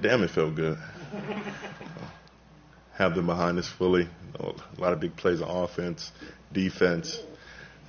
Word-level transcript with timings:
Damn, 0.00 0.22
it 0.24 0.30
felt 0.30 0.54
good. 0.56 0.78
Have 2.94 3.14
them 3.14 3.26
behind 3.26 3.58
us 3.58 3.68
fully. 3.68 4.08
A 4.38 4.80
lot 4.80 4.92
of 4.92 5.00
big 5.00 5.16
plays 5.16 5.40
on 5.40 5.64
offense, 5.64 6.10
defense. 6.52 7.20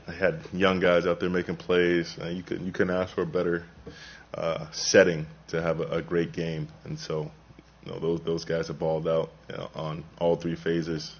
I 0.07 0.11
had 0.11 0.41
young 0.53 0.79
guys 0.79 1.05
out 1.07 1.19
there 1.19 1.29
making 1.29 1.57
plays. 1.57 2.15
You 2.23 2.43
couldn't 2.43 2.65
you 2.65 2.71
couldn't 2.71 2.95
ask 2.95 3.15
for 3.15 3.23
a 3.23 3.25
better 3.25 3.65
uh, 4.33 4.67
setting 4.71 5.25
to 5.47 5.61
have 5.61 5.79
a, 5.79 5.87
a, 5.87 6.01
great 6.01 6.33
game. 6.33 6.67
And 6.85 6.99
so, 6.99 7.31
you 7.83 7.91
know, 7.91 7.99
those 7.99 8.21
those 8.21 8.45
guys 8.45 8.67
have 8.67 8.79
balled 8.79 9.07
out 9.07 9.31
you 9.49 9.57
know, 9.57 9.69
on 9.73 10.03
all 10.19 10.35
three 10.35 10.55
phases, 10.55 11.15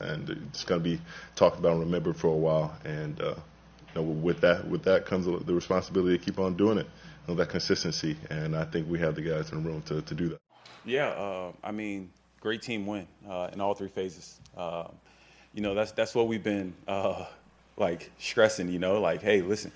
and 0.00 0.28
it's 0.48 0.64
going 0.64 0.82
to 0.82 0.84
be 0.84 1.00
talked 1.36 1.58
about 1.58 1.72
and 1.72 1.80
remembered 1.80 2.16
for 2.16 2.28
a 2.28 2.36
while. 2.36 2.76
And 2.84 3.20
uh, 3.20 3.34
you 3.94 4.00
know, 4.00 4.02
with 4.02 4.40
that 4.40 4.66
with 4.68 4.84
that 4.84 5.06
comes 5.06 5.26
the 5.26 5.54
responsibility 5.54 6.18
to 6.18 6.24
keep 6.24 6.38
on 6.38 6.56
doing 6.56 6.78
it, 6.78 6.86
know, 7.28 7.34
that 7.34 7.48
consistency. 7.48 8.16
And 8.30 8.56
I 8.56 8.64
think 8.64 8.88
we 8.88 8.98
have 8.98 9.14
the 9.14 9.22
guys 9.22 9.50
in 9.50 9.62
the 9.62 9.68
room 9.68 9.82
to 9.82 10.02
to 10.02 10.14
do 10.14 10.28
that. 10.30 10.38
Yeah, 10.84 11.08
uh, 11.08 11.52
I 11.62 11.72
mean, 11.72 12.10
great 12.40 12.62
team 12.62 12.86
win 12.86 13.06
uh, 13.28 13.48
in 13.52 13.60
all 13.60 13.74
three 13.74 13.88
phases. 13.88 14.38
Uh, 14.56 14.88
you 15.54 15.62
know, 15.62 15.74
that's 15.74 15.92
that's 15.92 16.14
what 16.14 16.28
we've 16.28 16.42
been 16.42 16.74
uh, 16.86 17.24
like 17.76 18.10
stressing. 18.18 18.68
You 18.68 18.78
know, 18.78 19.00
like, 19.00 19.22
hey, 19.22 19.40
listen 19.42 19.72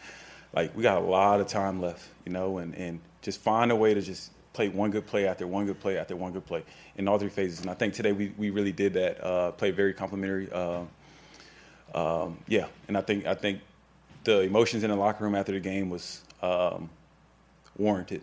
like 0.52 0.74
we 0.76 0.82
got 0.82 0.98
a 0.98 1.04
lot 1.04 1.40
of 1.40 1.46
time 1.46 1.80
left, 1.80 2.06
you 2.24 2.32
know, 2.32 2.58
and, 2.58 2.74
and 2.74 3.00
just 3.22 3.40
find 3.40 3.70
a 3.70 3.76
way 3.76 3.94
to 3.94 4.00
just 4.00 4.30
play 4.52 4.68
one 4.68 4.90
good 4.90 5.06
play 5.06 5.26
after 5.26 5.46
one 5.46 5.66
good 5.66 5.78
play 5.78 5.98
after 5.98 6.16
one 6.16 6.32
good 6.32 6.46
play 6.46 6.64
in 6.96 7.06
all 7.06 7.18
three 7.18 7.28
phases. 7.28 7.60
And 7.60 7.70
I 7.70 7.74
think 7.74 7.94
today 7.94 8.12
we, 8.12 8.32
we 8.36 8.50
really 8.50 8.72
did 8.72 8.94
that. 8.94 9.22
Uh, 9.24 9.52
played 9.52 9.76
very 9.76 9.92
complimentary. 9.92 10.48
Uh, 10.50 10.82
um, 11.94 12.38
yeah, 12.48 12.66
and 12.86 12.96
I 12.96 13.00
think 13.00 13.26
I 13.26 13.34
think 13.34 13.60
the 14.24 14.40
emotions 14.40 14.84
in 14.84 14.90
the 14.90 14.96
locker 14.96 15.24
room 15.24 15.34
after 15.34 15.52
the 15.52 15.60
game 15.60 15.88
was 15.88 16.22
um, 16.42 16.90
warranted. 17.78 18.22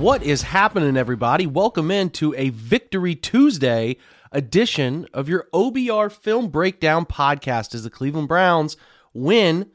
What 0.00 0.22
is 0.22 0.40
happening, 0.40 0.96
everybody? 0.96 1.46
Welcome 1.46 1.90
in 1.90 2.08
to 2.12 2.34
a 2.34 2.48
Victory 2.48 3.14
Tuesday 3.14 3.98
edition 4.32 5.06
of 5.12 5.28
your 5.28 5.46
OBR 5.52 6.10
Film 6.10 6.48
Breakdown 6.48 7.04
podcast 7.04 7.74
as 7.74 7.84
the 7.84 7.90
Cleveland 7.90 8.26
Browns 8.26 8.78
win 9.12 9.70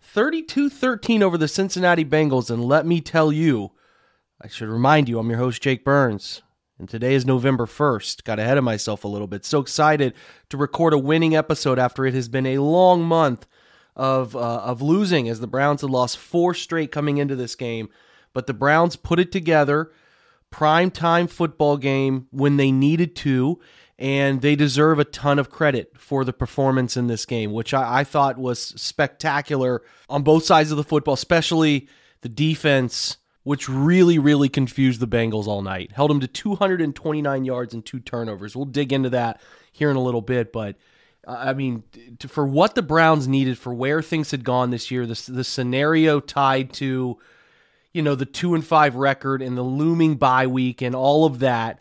32 0.00 0.70
13 0.70 1.24
over 1.24 1.36
the 1.36 1.48
Cincinnati 1.48 2.04
Bengals. 2.04 2.52
And 2.52 2.64
let 2.64 2.86
me 2.86 3.00
tell 3.00 3.32
you, 3.32 3.72
I 4.40 4.46
should 4.46 4.68
remind 4.68 5.08
you, 5.08 5.18
I'm 5.18 5.28
your 5.28 5.40
host, 5.40 5.60
Jake 5.60 5.84
Burns. 5.84 6.42
And 6.78 6.88
today 6.88 7.14
is 7.14 7.26
November 7.26 7.66
1st. 7.66 8.22
Got 8.22 8.38
ahead 8.38 8.58
of 8.58 8.62
myself 8.62 9.02
a 9.02 9.08
little 9.08 9.26
bit. 9.26 9.44
So 9.44 9.58
excited 9.58 10.14
to 10.50 10.56
record 10.56 10.92
a 10.92 10.98
winning 10.98 11.34
episode 11.34 11.80
after 11.80 12.06
it 12.06 12.14
has 12.14 12.28
been 12.28 12.46
a 12.46 12.58
long 12.58 13.02
month 13.02 13.44
of, 13.96 14.36
uh, 14.36 14.58
of 14.58 14.82
losing 14.82 15.28
as 15.28 15.40
the 15.40 15.48
Browns 15.48 15.80
had 15.80 15.90
lost 15.90 16.16
four 16.16 16.54
straight 16.54 16.92
coming 16.92 17.18
into 17.18 17.34
this 17.34 17.56
game 17.56 17.88
but 18.34 18.46
the 18.46 18.52
Browns 18.52 18.96
put 18.96 19.18
it 19.18 19.32
together. 19.32 19.90
Prime 20.50 20.90
time 20.90 21.26
football 21.26 21.78
game 21.78 22.26
when 22.30 22.58
they 22.58 22.70
needed 22.70 23.16
to, 23.16 23.58
and 23.98 24.42
they 24.42 24.54
deserve 24.54 24.98
a 24.98 25.04
ton 25.04 25.38
of 25.38 25.50
credit 25.50 25.92
for 25.96 26.24
the 26.24 26.32
performance 26.32 26.96
in 26.96 27.06
this 27.06 27.24
game, 27.24 27.52
which 27.52 27.72
I, 27.72 28.00
I 28.00 28.04
thought 28.04 28.36
was 28.36 28.60
spectacular 28.60 29.82
on 30.08 30.22
both 30.22 30.44
sides 30.44 30.70
of 30.70 30.76
the 30.76 30.84
football, 30.84 31.14
especially 31.14 31.88
the 32.20 32.28
defense 32.28 33.16
which 33.44 33.68
really, 33.68 34.18
really 34.18 34.48
confused 34.48 35.00
the 35.00 35.06
Bengals 35.06 35.46
all 35.46 35.62
night. 35.62 35.92
Held 35.92 36.10
them 36.10 36.20
to 36.20 36.26
229 36.26 37.44
yards 37.44 37.74
and 37.74 37.84
two 37.84 38.00
turnovers. 38.00 38.56
We'll 38.56 38.64
dig 38.64 38.92
into 38.92 39.10
that 39.10 39.40
here 39.70 39.90
in 39.90 39.96
a 39.96 40.02
little 40.02 40.22
bit, 40.22 40.52
but 40.52 40.76
I 41.26 41.52
mean, 41.52 41.84
for 42.26 42.46
what 42.46 42.74
the 42.74 42.82
Browns 42.82 43.28
needed, 43.28 43.58
for 43.58 43.72
where 43.72 44.02
things 44.02 44.30
had 44.30 44.44
gone 44.44 44.70
this 44.70 44.90
year, 44.90 45.06
the, 45.06 45.22
the 45.28 45.44
scenario 45.44 46.20
tied 46.20 46.72
to 46.74 47.18
you 47.94 48.02
know, 48.02 48.16
the 48.16 48.26
two 48.26 48.54
and 48.54 48.66
five 48.66 48.96
record 48.96 49.40
and 49.40 49.56
the 49.56 49.62
looming 49.62 50.16
bye 50.16 50.48
week 50.48 50.82
and 50.82 50.94
all 50.94 51.24
of 51.24 51.38
that, 51.38 51.78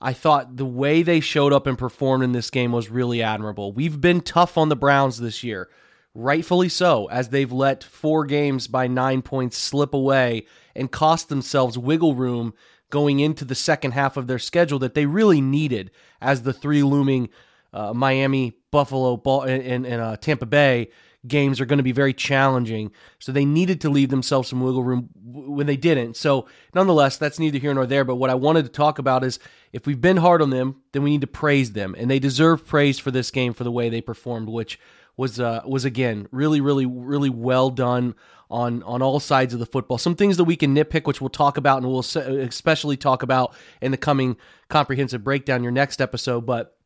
I 0.00 0.12
thought 0.12 0.56
the 0.56 0.64
way 0.64 1.02
they 1.02 1.20
showed 1.20 1.52
up 1.52 1.66
and 1.66 1.76
performed 1.76 2.22
in 2.22 2.32
this 2.32 2.50
game 2.50 2.70
was 2.72 2.88
really 2.88 3.22
admirable. 3.22 3.72
We've 3.72 4.00
been 4.00 4.20
tough 4.20 4.56
on 4.56 4.68
the 4.68 4.76
Browns 4.76 5.18
this 5.18 5.42
year, 5.42 5.68
rightfully 6.14 6.68
so, 6.68 7.06
as 7.06 7.28
they've 7.28 7.50
let 7.50 7.82
four 7.82 8.24
games 8.24 8.68
by 8.68 8.86
nine 8.86 9.22
points 9.22 9.58
slip 9.58 9.92
away 9.92 10.46
and 10.76 10.90
cost 10.90 11.28
themselves 11.28 11.76
wiggle 11.76 12.14
room 12.14 12.54
going 12.90 13.18
into 13.18 13.44
the 13.44 13.54
second 13.56 13.90
half 13.90 14.16
of 14.16 14.28
their 14.28 14.38
schedule 14.38 14.78
that 14.78 14.94
they 14.94 15.06
really 15.06 15.40
needed 15.40 15.90
as 16.20 16.42
the 16.42 16.52
three 16.52 16.84
looming 16.84 17.28
uh, 17.72 17.92
Miami, 17.92 18.56
Buffalo, 18.70 19.20
and, 19.42 19.84
and 19.84 20.00
uh, 20.00 20.16
Tampa 20.16 20.46
Bay 20.46 20.90
games 21.26 21.60
are 21.60 21.66
going 21.66 21.78
to 21.78 21.82
be 21.82 21.92
very 21.92 22.14
challenging. 22.14 22.92
So 23.18 23.32
they 23.32 23.44
needed 23.44 23.80
to 23.82 23.90
leave 23.90 24.10
themselves 24.10 24.48
some 24.48 24.60
wiggle 24.60 24.84
room 24.84 25.08
when 25.24 25.66
they 25.66 25.76
didn't. 25.76 26.16
So 26.16 26.48
nonetheless, 26.74 27.16
that's 27.16 27.38
neither 27.38 27.58
here 27.58 27.74
nor 27.74 27.86
there. 27.86 28.04
But 28.04 28.16
what 28.16 28.30
I 28.30 28.34
wanted 28.34 28.64
to 28.64 28.70
talk 28.70 28.98
about 28.98 29.24
is 29.24 29.38
if 29.72 29.86
we've 29.86 30.00
been 30.00 30.16
hard 30.16 30.42
on 30.42 30.50
them, 30.50 30.82
then 30.92 31.02
we 31.02 31.10
need 31.10 31.20
to 31.22 31.26
praise 31.26 31.72
them, 31.72 31.94
and 31.98 32.10
they 32.10 32.18
deserve 32.18 32.66
praise 32.66 32.98
for 32.98 33.10
this 33.10 33.30
game 33.30 33.52
for 33.52 33.64
the 33.64 33.72
way 33.72 33.88
they 33.88 34.00
performed, 34.00 34.48
which 34.48 34.78
was 35.16 35.40
uh, 35.40 35.62
was 35.66 35.84
again 35.84 36.28
really, 36.30 36.60
really, 36.60 36.86
really 36.86 37.30
well 37.30 37.70
done 37.70 38.14
on 38.50 38.82
on 38.84 39.02
all 39.02 39.20
sides 39.20 39.52
of 39.54 39.60
the 39.60 39.66
football. 39.66 39.98
Some 39.98 40.14
things 40.14 40.36
that 40.36 40.44
we 40.44 40.56
can 40.56 40.74
nitpick, 40.74 41.06
which 41.06 41.20
we'll 41.20 41.30
talk 41.30 41.56
about, 41.56 41.82
and 41.82 41.90
we'll 41.90 42.00
especially 42.00 42.96
talk 42.96 43.22
about 43.22 43.54
in 43.80 43.90
the 43.90 43.96
coming 43.96 44.36
comprehensive 44.68 45.24
breakdown, 45.24 45.62
your 45.62 45.72
next 45.72 46.00
episode. 46.00 46.46
But 46.46 46.76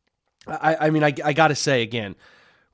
I, 0.47 0.87
I 0.87 0.89
mean, 0.89 1.03
I, 1.03 1.13
I 1.23 1.33
got 1.33 1.49
to 1.49 1.55
say 1.55 1.81
again 1.81 2.15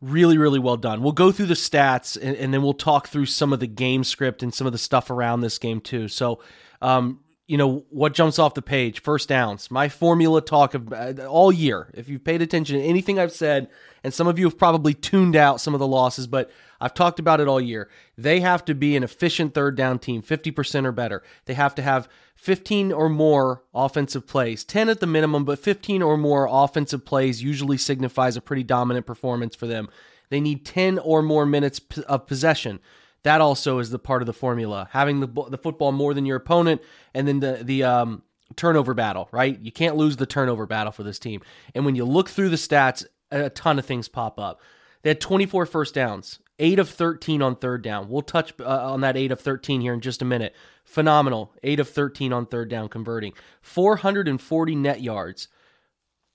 really 0.02 0.38
really 0.38 0.60
well 0.60 0.78
done. 0.78 1.02
We'll 1.02 1.12
go 1.12 1.32
through 1.32 1.48
the 1.48 1.56
stats 1.56 2.18
and, 2.22 2.36
and, 2.38 2.54
then 2.54 2.62
we'll 2.62 2.74
talk 2.74 3.08
through 3.08 3.26
some 3.26 3.52
of 3.52 3.60
the 3.60 3.68
game 3.68 4.04
script 4.04 4.44
and 4.44 4.54
some 4.54 4.68
of 4.68 4.74
the 4.74 4.80
stuff 4.80 5.10
around 5.10 5.42
this 5.42 5.58
game 5.58 5.82
too. 5.82 6.08
So 6.08 6.42
um, 6.82 7.22
you 7.48 7.58
know 7.58 7.86
what 7.90 8.14
jumps 8.14 8.40
off 8.40 8.54
the 8.54 8.62
page? 8.62 9.02
First 9.02 9.30
downs. 9.30 9.72
My 9.72 9.90
formula 9.90 10.42
talk 10.42 10.74
of 10.74 10.94
uh, 10.94 11.26
all 11.28 11.52
year 11.52 11.92
if 11.96 12.10
you've 12.10 12.24
paid 12.24 12.42
attention 12.42 12.78
to 12.78 12.84
anything 12.84 13.20
i've 13.20 13.32
said 13.32 13.70
and 14.04 14.14
some 14.14 14.28
of 14.28 14.38
you 14.38 14.46
have 14.46 14.58
probably 14.58 14.94
tuned 14.94 15.36
out 15.36 15.60
some 15.62 15.74
of 15.74 15.80
the 15.80 15.88
losses 15.88 16.28
but 16.28 16.52
i've 16.80 16.94
talked 16.94 17.20
about 17.20 17.40
it 17.40 17.48
all 17.48 17.62
year 17.62 17.90
they 18.18 18.40
have 18.40 18.64
to 18.66 18.74
be 18.74 18.96
an 18.96 19.04
efficient 19.04 19.54
third 19.54 19.76
down 19.76 20.00
team 20.00 20.22
50% 20.22 20.86
or 20.86 20.92
better 20.92 21.24
they 21.46 21.54
have 21.54 21.76
to 21.76 21.82
have 21.82 22.08
15 22.36 22.92
or 22.92 23.10
more 23.10 23.64
offensive 23.74 24.28
plays 24.28 24.64
10 24.64 24.90
at 24.90 25.00
the 25.00 25.08
minimum 25.08 25.46
but 25.46 25.60
15 25.60 26.02
or 26.02 26.18
more 26.18 26.48
offensive 26.50 27.06
plays 27.06 27.42
usually 27.44 27.78
signifies 27.78 28.38
a 28.38 28.42
pretty 28.42 28.64
dominant 28.64 29.06
performance 29.06 29.56
for 29.56 29.68
them 29.68 29.90
they 30.30 30.40
need 30.40 30.66
10 30.66 31.00
or 31.00 31.22
more 31.22 31.46
minutes 31.46 31.80
of 32.08 32.28
possession 32.28 32.80
that 33.28 33.42
also 33.42 33.80
is 33.80 33.90
the 33.90 34.00
part 34.00 34.22
of 34.22 34.26
the 34.26 34.34
formula. 34.34 34.88
Having 34.92 35.20
the 35.20 35.28
the 35.50 35.58
football 35.58 35.92
more 35.92 36.14
than 36.14 36.26
your 36.26 36.38
opponent, 36.38 36.82
and 37.14 37.28
then 37.28 37.42
the 37.42 37.60
the 37.62 37.84
um, 37.84 38.24
turnover 38.56 38.94
battle. 38.94 39.28
Right, 39.32 39.60
you 39.60 39.72
can't 39.72 39.98
lose 39.98 40.16
the 40.16 40.26
turnover 40.26 40.66
battle 40.66 40.94
for 40.94 41.04
this 41.04 41.20
team. 41.20 41.42
And 41.76 41.86
when 41.86 41.96
you 41.96 42.06
look 42.06 42.30
through 42.30 42.50
the 42.50 42.56
stats, 42.56 43.06
a 43.30 43.50
ton 43.50 43.80
of 43.80 43.86
things 43.86 44.08
pop 44.08 44.40
up. 44.40 44.62
They 45.02 45.10
had 45.10 45.20
24 45.20 45.66
first 45.66 45.94
downs, 45.94 46.40
eight 46.60 46.80
of 46.80 46.90
13 46.90 47.42
on 47.42 47.56
third 47.56 47.82
down. 47.82 48.10
We'll 48.10 48.22
touch 48.22 48.54
uh, 48.60 48.92
on 48.92 49.02
that 49.02 49.18
eight 49.18 49.32
of 49.32 49.40
13 49.40 49.82
here 49.82 49.94
in 49.94 50.02
just 50.02 50.22
a 50.22 50.26
minute. 50.26 50.56
Phenomenal, 50.84 51.54
eight 51.64 51.80
of 51.80 51.90
13 51.90 52.32
on 52.32 52.46
third 52.46 52.70
down 52.70 52.88
converting, 52.88 53.34
440 53.62 54.76
net 54.76 55.02
yards 55.02 55.50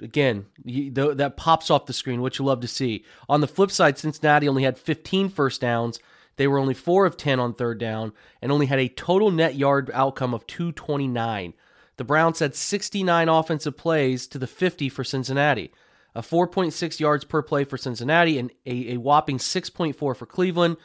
again, 0.01 0.47
that 0.65 1.35
pops 1.37 1.71
off 1.71 1.87
the 1.87 1.93
screen, 1.93 2.21
which 2.21 2.39
you 2.39 2.45
love 2.45 2.61
to 2.61 2.69
see. 2.69 3.05
On 3.29 3.41
the 3.41 3.47
flip 3.47 3.71
side, 3.71 3.99
Cincinnati 3.99 4.49
only 4.49 4.65
had 4.65 4.77
15 4.77 5.29
first 5.29 5.61
downs 5.61 6.01
they 6.37 6.47
were 6.47 6.59
only 6.59 6.75
4 6.75 7.07
of 7.07 7.17
10 7.17 7.39
on 7.41 7.55
third 7.55 7.79
down 7.79 8.13
and 8.41 8.51
only 8.51 8.67
had 8.67 8.79
a 8.79 8.89
total 8.89 9.31
net 9.31 9.55
yard 9.55 9.91
outcome 9.93 10.35
of 10.35 10.47
229. 10.47 11.55
The 11.97 12.05
Browns 12.05 12.39
had 12.39 12.55
69 12.55 13.29
offensive 13.29 13.77
plays 13.77 14.27
to 14.29 14.39
the 14.39 14.47
50 14.47 14.89
for 14.89 15.05
Cincinnati, 15.05 15.73
a 16.15 16.23
4.6 16.23 17.01
yards 17.01 17.25
per 17.25 17.43
play 17.43 17.65
for 17.65 17.77
Cincinnati, 17.77 18.39
and 18.39 18.51
a, 18.67 18.95
a 18.95 18.97
whopping 18.99 19.39
6.4 19.39 19.95
for 19.97 20.15
Cleveland. 20.27 20.77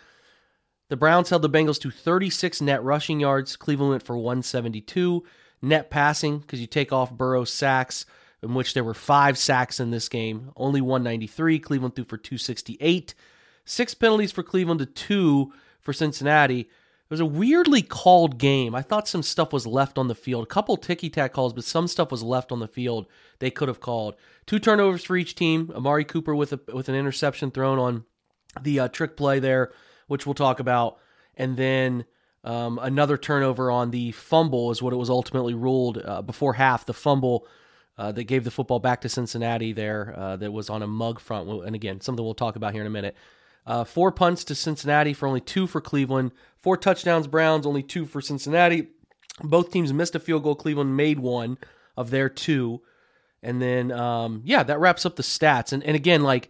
The 0.89 0.97
Browns 0.97 1.29
held 1.29 1.41
the 1.41 1.49
Bengals 1.49 1.81
to 1.81 1.91
36 1.91 2.61
net 2.61 2.83
rushing 2.83 3.19
yards. 3.19 3.55
Cleveland 3.55 3.91
went 3.91 4.03
for 4.03 4.17
172. 4.17 5.23
Net 5.61 5.89
passing, 5.89 6.39
because 6.39 6.61
you 6.61 6.67
take 6.67 6.93
off 6.93 7.11
Burrow's 7.11 7.49
sacks, 7.49 8.05
in 8.41 8.53
which 8.53 8.73
there 8.73 8.83
were 8.83 8.93
five 8.93 9.37
sacks 9.37 9.79
in 9.79 9.91
this 9.91 10.07
game, 10.07 10.51
only 10.55 10.79
193. 10.79 11.59
Cleveland 11.59 11.95
threw 11.95 12.05
for 12.05 12.17
268. 12.17 13.15
Six 13.65 13.93
penalties 13.93 14.31
for 14.31 14.43
Cleveland 14.43 14.79
to 14.79 14.85
two 14.85 15.51
for 15.81 15.91
Cincinnati. 15.91 16.69
It 17.07 17.11
was 17.11 17.21
a 17.21 17.25
weirdly 17.25 17.81
called 17.81 18.37
game. 18.37 18.75
I 18.75 18.81
thought 18.81 19.07
some 19.07 19.23
stuff 19.23 19.53
was 19.53 19.65
left 19.65 19.97
on 19.97 20.09
the 20.09 20.15
field. 20.15 20.43
A 20.43 20.47
couple 20.47 20.75
ticky 20.75 21.09
tack 21.09 21.31
calls, 21.31 21.53
but 21.53 21.63
some 21.63 21.87
stuff 21.87 22.11
was 22.11 22.21
left 22.21 22.51
on 22.51 22.59
the 22.59 22.67
field 22.67 23.07
they 23.39 23.49
could 23.49 23.69
have 23.69 23.79
called. 23.79 24.15
Two 24.45 24.59
turnovers 24.59 25.05
for 25.05 25.15
each 25.15 25.33
team. 25.33 25.71
Amari 25.73 26.03
Cooper 26.03 26.35
with 26.35 26.51
a, 26.51 26.59
with 26.73 26.89
an 26.89 26.95
interception 26.95 27.49
thrown 27.49 27.79
on 27.79 28.03
the 28.61 28.81
uh, 28.81 28.87
trick 28.89 29.15
play 29.15 29.39
there, 29.39 29.71
which 30.07 30.25
we'll 30.25 30.33
talk 30.33 30.59
about, 30.59 30.97
and 31.37 31.55
then 31.55 32.03
um, 32.43 32.77
another 32.81 33.17
turnover 33.17 33.71
on 33.71 33.91
the 33.91 34.11
fumble 34.11 34.71
is 34.71 34.81
what 34.81 34.91
it 34.91 34.97
was 34.97 35.09
ultimately 35.09 35.53
ruled 35.53 36.01
uh, 36.03 36.21
before 36.21 36.53
half. 36.53 36.85
The 36.85 36.93
fumble 36.93 37.47
uh, 37.97 38.11
that 38.11 38.25
gave 38.25 38.43
the 38.43 38.51
football 38.51 38.79
back 38.79 39.01
to 39.01 39.09
Cincinnati 39.09 39.71
there 39.71 40.13
uh, 40.17 40.35
that 40.35 40.51
was 40.51 40.69
on 40.69 40.83
a 40.83 40.87
mug 40.87 41.21
front, 41.21 41.49
and 41.49 41.73
again 41.73 42.01
something 42.01 42.23
we'll 42.23 42.33
talk 42.33 42.57
about 42.57 42.73
here 42.73 42.81
in 42.81 42.87
a 42.87 42.91
minute. 42.91 43.15
Uh, 43.67 43.83
four 43.83 44.13
punts 44.13 44.45
to 44.45 44.55
Cincinnati 44.55 45.13
for 45.13 45.27
only 45.27 45.41
two 45.41 45.67
for 45.67 45.81
Cleveland. 45.81 46.31
Four 46.55 46.77
touchdowns, 46.77 47.27
Browns, 47.27 47.65
only 47.65 47.83
two 47.83 48.05
for 48.05 48.21
Cincinnati. 48.21 48.87
Both 49.43 49.71
teams 49.71 49.91
missed 49.91 50.15
a 50.15 50.19
field 50.19 50.43
goal. 50.43 50.55
Cleveland 50.55 50.95
made 50.95 51.19
one 51.19 51.57
of 51.97 52.09
their 52.09 52.29
two. 52.29 52.81
And 53.43 53.61
then, 53.61 53.91
um, 53.91 54.41
yeah, 54.45 54.63
that 54.63 54.79
wraps 54.79 55.05
up 55.05 55.17
the 55.17 55.23
stats. 55.23 55.73
And, 55.73 55.83
and 55.83 55.97
again, 55.97 56.23
like 56.23 56.49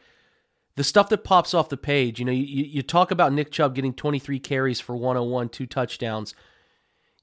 the 0.75 0.83
stuff 0.83 1.09
that 1.09 1.23
pops 1.23 1.55
off 1.55 1.69
the 1.69 1.75
page, 1.75 2.19
you 2.19 2.25
know, 2.25 2.31
you, 2.31 2.63
you 2.63 2.83
talk 2.83 3.09
about 3.09 3.33
Nick 3.33 3.51
Chubb 3.51 3.73
getting 3.73 3.95
23 3.95 4.39
carries 4.39 4.79
for 4.79 4.95
101, 4.95 5.49
two 5.49 5.65
touchdowns. 5.65 6.35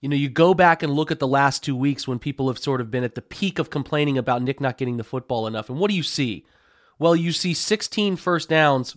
You 0.01 0.09
know, 0.09 0.17
you 0.17 0.29
go 0.29 0.55
back 0.55 0.83
and 0.83 0.93
look 0.93 1.13
at 1.13 1.21
the 1.21 1.29
last 1.29 1.63
two 1.63 1.77
weeks 1.77 2.09
when 2.09 2.19
people 2.19 2.49
have 2.49 2.59
sort 2.59 2.81
of 2.81 2.91
been 2.91 3.05
at 3.05 3.15
the 3.15 3.23
peak 3.23 3.61
of 3.61 3.71
complaining 3.71 4.19
about 4.19 4.43
Nick 4.43 4.61
not 4.61 4.77
getting 4.77 4.97
the 4.97 5.05
football 5.05 5.47
enough. 5.47 5.71
And 5.71 5.79
what 5.79 5.89
do 5.89 5.97
you 5.97 6.03
see? 6.03 6.45
Well, 6.99 7.15
you 7.15 7.31
see 7.31 7.55
16 7.55 8.17
first 8.17 8.49
downs 8.49 8.97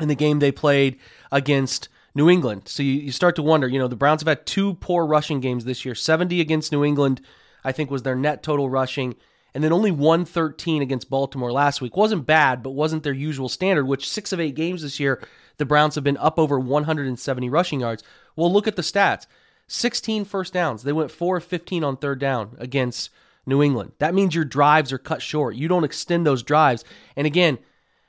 in 0.00 0.08
the 0.08 0.14
game 0.14 0.38
they 0.38 0.52
played 0.52 0.98
against 1.30 1.88
New 2.14 2.30
England. 2.30 2.62
So 2.66 2.82
you, 2.82 2.92
you 2.92 3.12
start 3.12 3.36
to 3.36 3.42
wonder, 3.42 3.68
you 3.68 3.78
know, 3.78 3.88
the 3.88 3.96
Browns 3.96 4.20
have 4.20 4.28
had 4.28 4.46
two 4.46 4.74
poor 4.74 5.04
rushing 5.06 5.40
games 5.40 5.64
this 5.64 5.84
year 5.84 5.94
70 5.94 6.40
against 6.40 6.72
New 6.72 6.84
England, 6.84 7.20
I 7.64 7.72
think 7.72 7.90
was 7.90 8.02
their 8.02 8.14
net 8.14 8.42
total 8.42 8.68
rushing, 8.70 9.16
and 9.54 9.62
then 9.62 9.72
only 9.72 9.90
113 9.90 10.82
against 10.82 11.10
Baltimore 11.10 11.52
last 11.52 11.80
week. 11.80 11.96
Wasn't 11.96 12.26
bad, 12.26 12.62
but 12.62 12.70
wasn't 12.70 13.02
their 13.02 13.12
usual 13.12 13.48
standard, 13.48 13.86
which 13.86 14.08
six 14.08 14.32
of 14.32 14.40
eight 14.40 14.54
games 14.54 14.82
this 14.82 15.00
year, 15.00 15.22
the 15.56 15.64
Browns 15.64 15.94
have 15.94 16.04
been 16.04 16.16
up 16.16 16.38
over 16.38 16.58
170 16.58 17.48
rushing 17.48 17.80
yards. 17.80 18.02
Well, 18.36 18.52
look 18.52 18.66
at 18.66 18.76
the 18.76 18.82
stats 18.82 19.26
16 19.66 20.24
first 20.24 20.52
downs. 20.52 20.82
They 20.82 20.92
went 20.92 21.10
4 21.10 21.38
of 21.38 21.44
15 21.44 21.84
on 21.84 21.96
third 21.96 22.18
down 22.18 22.56
against 22.58 23.10
New 23.46 23.62
England. 23.62 23.92
That 23.98 24.14
means 24.14 24.34
your 24.34 24.44
drives 24.44 24.92
are 24.92 24.98
cut 24.98 25.22
short. 25.22 25.56
You 25.56 25.68
don't 25.68 25.84
extend 25.84 26.26
those 26.26 26.42
drives. 26.42 26.84
And 27.16 27.26
again, 27.26 27.58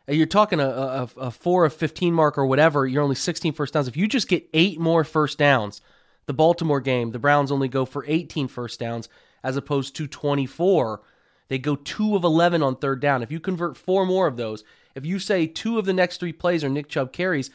you're 0.07 0.27
talking 0.27 0.59
a, 0.59 0.67
a, 0.67 1.09
a 1.17 1.31
four 1.31 1.65
of 1.65 1.73
15 1.73 2.13
mark 2.13 2.37
or 2.37 2.45
whatever, 2.45 2.85
you're 2.85 3.03
only 3.03 3.15
16 3.15 3.53
first 3.53 3.73
downs. 3.73 3.87
If 3.87 3.97
you 3.97 4.07
just 4.07 4.27
get 4.27 4.47
eight 4.53 4.79
more 4.79 5.03
first 5.03 5.37
downs, 5.37 5.81
the 6.27 6.33
Baltimore 6.33 6.81
game, 6.81 7.11
the 7.11 7.19
Browns 7.19 7.51
only 7.51 7.67
go 7.67 7.85
for 7.85 8.05
18 8.07 8.47
first 8.47 8.79
downs 8.79 9.09
as 9.43 9.57
opposed 9.57 9.95
to 9.95 10.07
24. 10.07 11.01
They 11.47 11.57
go 11.57 11.75
two 11.75 12.15
of 12.15 12.23
11 12.23 12.63
on 12.63 12.75
third 12.75 12.99
down. 12.99 13.23
If 13.23 13.31
you 13.31 13.39
convert 13.39 13.77
four 13.77 14.05
more 14.05 14.27
of 14.27 14.37
those, 14.37 14.63
if 14.95 15.05
you 15.05 15.19
say 15.19 15.45
two 15.47 15.77
of 15.77 15.85
the 15.85 15.93
next 15.93 16.19
three 16.19 16.33
plays 16.33 16.63
are 16.63 16.69
Nick 16.69 16.89
Chubb 16.89 17.11
carries, 17.11 17.51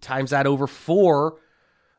times 0.00 0.30
that 0.30 0.46
over 0.46 0.66
four, 0.66 1.38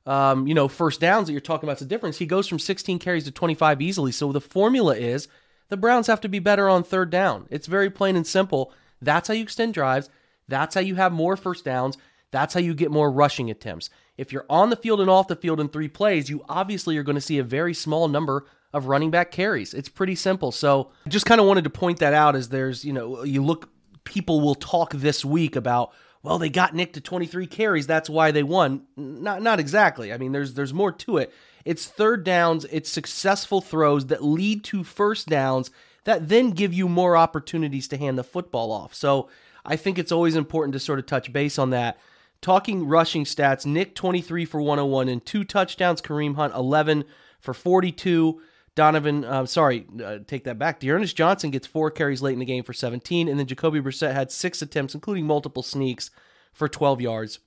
um, 0.06 0.48
you 0.48 0.54
know, 0.54 0.68
first 0.68 1.00
downs 1.00 1.28
that 1.28 1.34
you're 1.34 1.42
talking 1.42 1.68
about, 1.68 1.82
a 1.82 1.86
difference. 1.86 2.18
He 2.18 2.26
goes 2.26 2.48
from 2.48 2.60
16 2.60 2.98
carries 3.00 3.26
to 3.26 3.32
25 3.32 3.82
easily. 3.82 4.12
So 4.12 4.32
the 4.32 4.42
formula 4.42 4.96
is 4.96 5.28
the 5.70 5.78
Browns 5.78 6.08
have 6.08 6.22
to 6.22 6.30
be 6.30 6.40
better 6.40 6.70
on 6.70 6.84
third 6.84 7.10
down. 7.10 7.48
It's 7.50 7.68
very 7.68 7.90
plain 7.90 8.16
and 8.16 8.26
simple. 8.26 8.72
That's 9.02 9.28
how 9.28 9.34
you 9.34 9.44
extend 9.44 9.74
drives. 9.74 10.10
That's 10.48 10.76
how 10.76 10.82
you 10.82 10.96
have 10.96 11.12
more 11.12 11.38
first 11.38 11.66
downs. 11.66 11.98
That's 12.32 12.54
how 12.54 12.60
you 12.60 12.74
get 12.74 12.92
more 12.92 13.12
rushing 13.12 13.50
attempts. 13.50 13.90
If 14.18 14.32
you're 14.32 14.46
on 14.50 14.70
the 14.70 14.76
field 14.76 15.00
and 15.00 15.10
off 15.10 15.28
the 15.28 15.36
field 15.36 15.60
in 15.60 15.70
three 15.70 15.88
plays, 15.88 16.30
you 16.30 16.44
obviously 16.50 16.98
are 16.98 17.04
going 17.04 17.16
to 17.16 17.22
see 17.22 17.38
a 17.38 17.44
very 17.44 17.74
small 17.74 18.08
number 18.08 18.46
of 18.74 18.88
running 18.88 19.12
back 19.12 19.32
carries. 19.32 19.74
It's 19.74 19.90
pretty 19.90 20.16
simple. 20.16 20.52
So 20.52 20.92
I 21.06 21.10
just 21.10 21.26
kind 21.26 21.40
of 21.40 21.48
wanted 21.48 21.64
to 21.66 21.70
point 21.70 22.00
that 22.00 22.14
out 22.14 22.36
as 22.36 22.50
there's, 22.50 22.84
you 22.84 22.94
know, 22.94 23.24
you 23.24 23.44
look, 23.44 23.70
people 24.04 24.42
will 24.42 24.56
talk 24.56 24.94
this 24.94 25.24
week 25.24 25.56
about, 25.56 25.94
well, 26.24 26.38
they 26.38 26.50
got 26.50 26.76
Nick 26.76 26.94
to 26.94 27.02
23 27.02 27.48
carries. 27.48 27.88
That's 27.88 28.10
why 28.10 28.32
they 28.32 28.44
won. 28.44 28.84
Not, 28.98 29.42
not 29.42 29.60
exactly. 29.60 30.12
I 30.12 30.18
mean, 30.18 30.32
there's, 30.32 30.54
there's 30.54 30.74
more 30.74 30.92
to 30.92 31.18
it. 31.18 31.34
It's 31.64 31.86
third 31.86 32.24
downs, 32.24 32.66
it's 32.72 32.90
successful 32.90 33.60
throws 33.60 34.06
that 34.08 34.24
lead 34.24 34.64
to 34.66 34.84
first 34.86 35.28
downs 35.28 35.70
that 36.08 36.30
then 36.30 36.52
give 36.52 36.74
you 36.74 36.88
more 36.88 37.18
opportunities 37.18 37.86
to 37.90 37.98
hand 37.98 38.18
the 38.18 38.24
football 38.24 38.72
off. 38.72 38.96
So 38.96 39.28
I 39.66 39.76
think 39.76 40.00
it's 40.00 40.12
always 40.12 40.38
important 40.38 40.72
to 40.72 40.80
sort 40.80 41.00
of 41.00 41.06
touch 41.06 41.34
base 41.34 41.60
on 41.60 41.72
that. 41.72 42.00
Talking 42.40 42.88
rushing 42.88 43.26
stats, 43.26 43.66
Nick 43.66 43.94
23 43.94 44.46
for 44.46 44.62
101 44.62 45.10
and 45.10 45.26
two 45.26 45.44
touchdowns, 45.44 46.02
Kareem 46.02 46.36
Hunt 46.36 46.54
11 46.54 47.04
for 47.42 47.54
42. 47.54 48.42
Donovan, 48.74 49.26
uh, 49.26 49.46
sorry, 49.48 49.86
uh, 50.02 50.20
take 50.26 50.46
that 50.46 50.58
back. 50.58 50.80
D'Ernest 50.80 51.18
Johnson 51.18 51.52
gets 51.52 51.68
four 51.68 51.92
carries 51.92 52.22
late 52.22 52.34
in 52.34 52.40
the 52.40 52.46
game 52.46 52.64
for 52.64 52.72
17, 52.72 53.28
and 53.28 53.38
then 53.38 53.46
Jacoby 53.46 53.82
Brissett 53.82 54.14
had 54.14 54.32
six 54.32 54.62
attempts, 54.62 54.96
including 54.96 55.26
multiple 55.26 55.64
sneaks, 55.64 56.10
for 56.54 56.70
12 56.70 57.02
yards. 57.02 57.40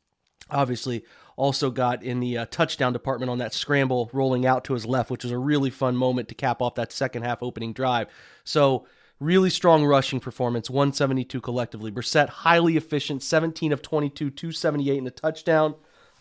Obviously, 0.51 1.03
also 1.41 1.71
got 1.71 2.03
in 2.03 2.21
the 2.21 2.39
uh, 2.39 2.47
touchdown 2.51 2.93
department 2.93 3.31
on 3.31 3.39
that 3.39 3.55
scramble 3.55 4.11
rolling 4.13 4.45
out 4.45 4.63
to 4.65 4.75
his 4.75 4.85
left, 4.85 5.11
which 5.11 5.25
was 5.25 5.33
a 5.33 5.39
really 5.39 5.71
fun 5.71 5.97
moment 5.97 6.29
to 6.29 6.35
cap 6.35 6.61
off 6.61 6.75
that 6.75 6.93
second 6.93 7.23
half 7.23 7.43
opening 7.43 7.73
drive. 7.73 8.09
So, 8.45 8.87
really 9.19 9.51
strong 9.51 9.85
rushing 9.85 10.21
performance, 10.21 10.69
172 10.69 11.41
collectively. 11.41 11.91
Brissett, 11.91 12.29
highly 12.29 12.77
efficient, 12.77 13.23
17 13.23 13.73
of 13.73 13.81
22, 13.81 14.31
278 14.31 14.99
in 14.99 15.05
the 15.05 15.11
touchdown. 15.11 15.75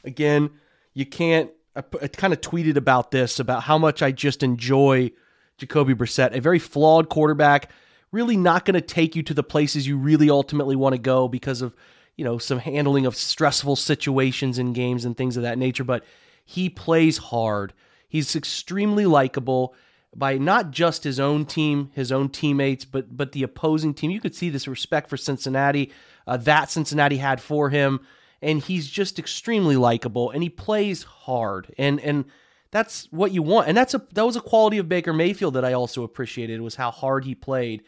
Again, 0.06 0.52
you 0.94 1.06
can't. 1.06 1.52
I, 1.76 1.84
I 2.02 2.08
kind 2.08 2.34
of 2.34 2.40
tweeted 2.40 2.78
about 2.78 3.12
this, 3.12 3.40
about 3.40 3.64
how 3.64 3.78
much 3.78 4.02
I 4.02 4.12
just 4.12 4.42
enjoy 4.42 5.12
Jacoby 5.58 5.94
Brissett, 5.94 6.34
a 6.34 6.40
very 6.40 6.60
flawed 6.60 7.10
quarterback, 7.10 7.70
really 8.14 8.38
not 8.38 8.64
going 8.64 8.76
to 8.76 8.82
take 8.82 9.18
you 9.18 9.24
to 9.24 9.34
the 9.34 9.44
places 9.44 9.86
you 9.86 9.98
really 9.98 10.30
ultimately 10.30 10.78
want 10.78 10.94
to 10.94 11.00
go 11.00 11.28
because 11.28 11.62
of 11.62 11.76
you 12.20 12.26
know, 12.26 12.38
some 12.38 12.60
handling 12.60 13.06
of 13.06 13.16
stressful 13.16 13.78
situations 13.78 14.60
in 14.60 14.74
games 14.74 15.06
and 15.06 15.16
things 15.16 15.38
of 15.38 15.44
that 15.44 15.58
nature, 15.58 15.86
but 15.86 16.04
he 16.44 16.70
plays 16.70 17.18
hard. 17.18 17.72
He's 18.10 18.36
extremely 18.36 19.06
likable 19.06 19.74
by 20.14 20.38
not 20.38 20.72
just 20.72 21.06
his 21.06 21.18
own 21.18 21.46
team, 21.46 21.92
his 21.94 22.12
own 22.12 22.28
teammates, 22.28 22.84
but 22.84 23.16
but 23.16 23.32
the 23.32 23.44
opposing 23.44 23.94
team. 23.94 24.12
You 24.12 24.20
could 24.20 24.36
see 24.36 24.50
this 24.50 24.68
respect 24.68 25.10
for 25.10 25.16
Cincinnati 25.16 25.94
uh, 26.28 26.36
that 26.36 26.70
Cincinnati 26.70 27.16
had 27.16 27.40
for 27.40 27.70
him, 27.70 28.02
and 28.42 28.60
he's 28.62 28.90
just 28.90 29.18
extremely 29.18 29.78
likable 29.78 30.30
and 30.30 30.44
he 30.44 30.50
plays 30.50 31.04
hard. 31.04 31.74
And 31.78 32.02
and 32.02 32.26
that's 32.72 33.08
what 33.12 33.32
you 33.32 33.44
want. 33.44 33.70
And 33.70 33.78
that's 33.78 33.94
a 33.94 34.06
that 34.12 34.26
was 34.26 34.36
a 34.36 34.42
quality 34.42 34.78
of 34.78 34.90
Baker 34.90 35.14
Mayfield 35.14 35.54
that 35.54 35.64
I 35.64 35.72
also 35.72 36.04
appreciated 36.04 36.60
was 36.60 36.76
how 36.76 36.92
hard 36.92 37.24
he 37.24 37.34
played. 37.34 37.82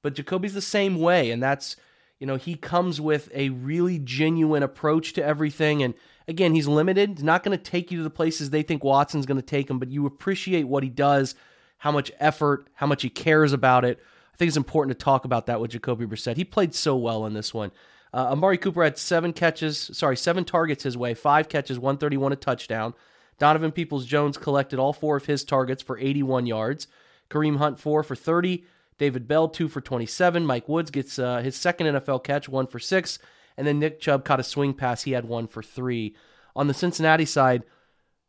But 0.00 0.14
Jacoby's 0.14 0.54
the 0.54 0.62
same 0.62 0.98
way, 0.98 1.30
and 1.30 1.42
that's 1.42 1.76
you 2.24 2.26
know, 2.26 2.36
he 2.36 2.54
comes 2.54 3.02
with 3.02 3.28
a 3.34 3.50
really 3.50 3.98
genuine 3.98 4.62
approach 4.62 5.12
to 5.12 5.22
everything. 5.22 5.82
And 5.82 5.92
again, 6.26 6.54
he's 6.54 6.66
limited. 6.66 7.10
He's 7.10 7.22
not 7.22 7.42
going 7.42 7.54
to 7.54 7.62
take 7.62 7.90
you 7.90 7.98
to 7.98 8.02
the 8.02 8.08
places 8.08 8.48
they 8.48 8.62
think 8.62 8.82
Watson's 8.82 9.26
going 9.26 9.36
to 9.36 9.42
take 9.42 9.68
him, 9.68 9.78
but 9.78 9.90
you 9.90 10.06
appreciate 10.06 10.62
what 10.62 10.82
he 10.82 10.88
does, 10.88 11.34
how 11.76 11.92
much 11.92 12.10
effort, 12.18 12.66
how 12.72 12.86
much 12.86 13.02
he 13.02 13.10
cares 13.10 13.52
about 13.52 13.84
it. 13.84 13.98
I 14.32 14.36
think 14.38 14.48
it's 14.48 14.56
important 14.56 14.98
to 14.98 15.04
talk 15.04 15.26
about 15.26 15.44
that 15.48 15.60
with 15.60 15.72
Jacoby 15.72 16.06
Brissett. 16.06 16.38
He 16.38 16.44
played 16.44 16.74
so 16.74 16.96
well 16.96 17.26
in 17.26 17.34
this 17.34 17.52
one. 17.52 17.72
Uh, 18.14 18.28
Amari 18.32 18.56
Cooper 18.56 18.84
had 18.84 18.96
seven 18.96 19.34
catches, 19.34 19.90
sorry, 19.92 20.16
seven 20.16 20.46
targets 20.46 20.84
his 20.84 20.96
way, 20.96 21.12
five 21.12 21.50
catches, 21.50 21.78
131, 21.78 22.32
a 22.32 22.36
touchdown. 22.36 22.94
Donovan 23.38 23.70
Peoples 23.70 24.06
Jones 24.06 24.38
collected 24.38 24.78
all 24.78 24.94
four 24.94 25.18
of 25.18 25.26
his 25.26 25.44
targets 25.44 25.82
for 25.82 25.98
81 25.98 26.46
yards. 26.46 26.86
Kareem 27.28 27.58
Hunt, 27.58 27.78
four 27.78 28.02
for 28.02 28.16
30. 28.16 28.64
David 28.98 29.26
Bell, 29.26 29.48
two 29.48 29.68
for 29.68 29.80
27. 29.80 30.46
Mike 30.46 30.68
Woods 30.68 30.90
gets 30.90 31.18
uh, 31.18 31.38
his 31.38 31.56
second 31.56 31.88
NFL 31.88 32.24
catch, 32.24 32.48
one 32.48 32.66
for 32.66 32.78
six. 32.78 33.18
And 33.56 33.66
then 33.66 33.78
Nick 33.78 34.00
Chubb 34.00 34.24
caught 34.24 34.40
a 34.40 34.44
swing 34.44 34.74
pass. 34.74 35.02
He 35.02 35.12
had 35.12 35.24
one 35.24 35.46
for 35.46 35.62
three. 35.62 36.16
On 36.56 36.66
the 36.66 36.74
Cincinnati 36.74 37.24
side, 37.24 37.64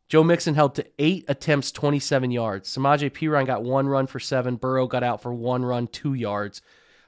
Joe 0.08 0.22
Mixon 0.22 0.54
held 0.54 0.74
to 0.76 0.86
eight 0.98 1.24
attempts, 1.28 1.72
27 1.72 2.30
yards. 2.30 2.74
Samaje 2.74 3.10
Perine 3.10 3.46
got 3.46 3.64
one 3.64 3.88
run 3.88 4.06
for 4.06 4.20
seven. 4.20 4.56
Burrow 4.56 4.86
got 4.86 5.02
out 5.02 5.20
for 5.20 5.34
one 5.34 5.64
run, 5.64 5.88
two 5.88 6.14
yards. 6.14 6.62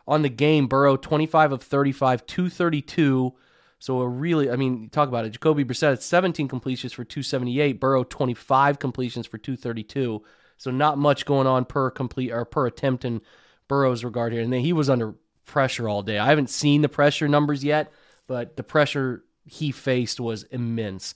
On 0.06 0.22
the 0.22 0.28
game, 0.28 0.66
Burrow 0.66 0.96
25 0.96 1.52
of 1.52 1.62
35, 1.62 2.26
232. 2.26 3.34
So 3.78 4.00
a 4.00 4.08
really, 4.08 4.50
I 4.50 4.56
mean, 4.56 4.88
talk 4.90 5.08
about 5.08 5.24
it. 5.24 5.30
Jacoby 5.30 5.64
Brissett 5.64 5.90
had 5.90 6.02
17 6.02 6.48
completions 6.48 6.92
for 6.92 7.04
278. 7.04 7.78
Burrow 7.78 8.02
25 8.02 8.80
completions 8.80 9.26
for 9.26 9.38
232. 9.38 10.24
So 10.56 10.70
not 10.72 10.98
much 10.98 11.24
going 11.24 11.46
on 11.46 11.64
per 11.64 11.90
complete 11.90 12.32
or 12.32 12.44
per 12.44 12.66
attempt 12.66 13.04
in 13.04 13.20
Burrow's 13.68 14.04
regard 14.04 14.32
here. 14.32 14.42
And 14.42 14.52
he 14.52 14.72
was 14.72 14.90
under 14.90 15.14
pressure 15.44 15.88
all 15.88 16.02
day. 16.02 16.18
I 16.18 16.26
haven't 16.26 16.50
seen 16.50 16.82
the 16.82 16.88
pressure 16.88 17.28
numbers 17.28 17.62
yet, 17.62 17.92
but 18.26 18.56
the 18.56 18.62
pressure 18.62 19.24
he 19.44 19.70
faced 19.70 20.20
was 20.20 20.44
immense. 20.44 21.14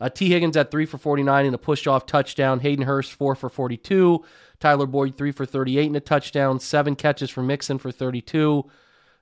Uh, 0.00 0.08
Tee 0.08 0.30
Higgins 0.30 0.56
at 0.56 0.70
three 0.70 0.86
for 0.86 0.98
49 0.98 1.46
in 1.46 1.54
a 1.54 1.58
push 1.58 1.86
off 1.86 2.06
touchdown. 2.06 2.60
Hayden 2.60 2.86
Hurst, 2.86 3.12
four 3.12 3.34
for 3.34 3.50
42. 3.50 4.24
Tyler 4.58 4.86
Boyd, 4.86 5.16
three 5.16 5.32
for 5.32 5.44
38 5.44 5.86
in 5.86 5.96
a 5.96 6.00
touchdown. 6.00 6.58
Seven 6.58 6.96
catches 6.96 7.30
for 7.30 7.42
Mixon 7.42 7.78
for 7.78 7.92
32. 7.92 8.68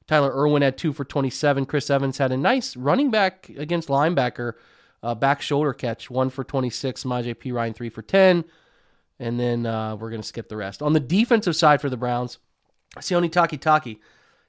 Tyler 0.06 0.32
Irwin 0.32 0.62
had 0.62 0.78
two 0.78 0.92
for 0.92 1.04
27. 1.04 1.66
Chris 1.66 1.90
Evans 1.90 2.18
had 2.18 2.32
a 2.32 2.36
nice 2.36 2.76
running 2.76 3.10
back 3.10 3.48
against 3.50 3.88
linebacker 3.88 4.54
uh, 5.02 5.14
back 5.14 5.42
shoulder 5.42 5.72
catch, 5.72 6.10
one 6.10 6.30
for 6.30 6.44
26. 6.44 7.04
Samaje 7.04 7.34
Perine, 7.34 7.74
three 7.74 7.90
for 7.90 8.02
10. 8.02 8.44
And 9.20 9.38
then 9.38 9.66
uh, 9.66 9.96
we're 9.96 10.10
going 10.10 10.22
to 10.22 10.26
skip 10.26 10.48
the 10.48 10.56
rest. 10.56 10.80
On 10.80 10.92
the 10.92 11.00
defensive 11.00 11.56
side 11.56 11.80
for 11.80 11.90
the 11.90 11.96
Browns, 11.96 12.38
Sione 12.96 13.30
Takitaki 13.30 13.98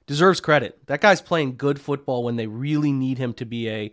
deserves 0.06 0.40
credit. 0.40 0.78
That 0.86 1.00
guy's 1.00 1.20
playing 1.20 1.56
good 1.56 1.80
football 1.80 2.24
when 2.24 2.36
they 2.36 2.46
really 2.46 2.92
need 2.92 3.18
him 3.18 3.32
to 3.34 3.44
be 3.44 3.68
a 3.68 3.92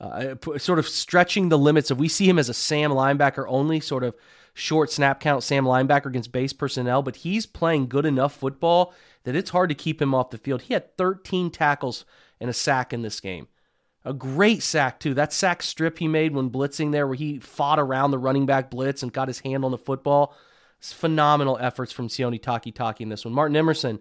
uh, 0.00 0.34
sort 0.58 0.78
of 0.78 0.88
stretching 0.88 1.48
the 1.48 1.58
limits 1.58 1.90
of 1.90 1.98
we 1.98 2.08
see 2.08 2.28
him 2.28 2.38
as 2.38 2.48
a 2.48 2.54
Sam 2.54 2.90
linebacker 2.90 3.44
only, 3.48 3.80
sort 3.80 4.04
of 4.04 4.14
short 4.54 4.90
snap 4.90 5.20
count 5.20 5.42
Sam 5.42 5.64
linebacker 5.64 6.06
against 6.06 6.32
base 6.32 6.52
personnel, 6.52 7.02
but 7.02 7.16
he's 7.16 7.46
playing 7.46 7.88
good 7.88 8.06
enough 8.06 8.34
football 8.34 8.94
that 9.24 9.36
it's 9.36 9.50
hard 9.50 9.68
to 9.68 9.74
keep 9.74 10.00
him 10.00 10.14
off 10.14 10.30
the 10.30 10.38
field. 10.38 10.62
He 10.62 10.74
had 10.74 10.96
13 10.96 11.50
tackles 11.50 12.04
and 12.40 12.48
a 12.48 12.52
sack 12.54 12.92
in 12.92 13.02
this 13.02 13.20
game. 13.20 13.48
A 14.04 14.12
great 14.12 14.62
sack, 14.62 15.00
too. 15.00 15.14
That 15.14 15.32
sack 15.32 15.62
strip 15.62 15.98
he 15.98 16.08
made 16.08 16.34
when 16.34 16.50
blitzing 16.50 16.92
there, 16.92 17.06
where 17.06 17.16
he 17.16 17.38
fought 17.40 17.78
around 17.78 18.10
the 18.10 18.18
running 18.18 18.46
back 18.46 18.70
blitz 18.70 19.02
and 19.02 19.12
got 19.12 19.28
his 19.28 19.40
hand 19.40 19.64
on 19.64 19.70
the 19.70 19.78
football. 19.78 20.34
It's 20.78 20.92
phenomenal 20.92 21.58
efforts 21.60 21.92
from 21.92 22.08
Sione 22.08 22.40
Takitaki 22.40 23.00
in 23.00 23.08
this 23.08 23.24
one. 23.24 23.34
Martin 23.34 23.56
Emerson, 23.56 23.98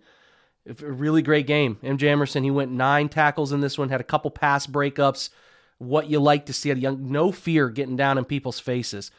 really 0.79 1.21
great 1.21 1.47
game. 1.47 1.77
MJ 1.83 2.03
Emerson, 2.03 2.43
he 2.43 2.51
went 2.51 2.71
nine 2.71 3.09
tackles 3.09 3.51
in 3.51 3.61
this 3.61 3.77
one, 3.77 3.89
had 3.89 4.01
a 4.01 4.05
couple 4.05 4.29
pass 4.29 4.67
breakups. 4.67 5.29
What 5.79 6.09
you 6.09 6.19
like 6.19 6.47
to 6.47 6.53
see 6.53 6.71
at 6.71 6.77
a 6.77 6.79
young, 6.79 7.11
no 7.11 7.31
fear 7.31 7.69
getting 7.69 7.95
down 7.95 8.17
in 8.17 8.25
people's 8.25 8.59
faces. 8.59 9.11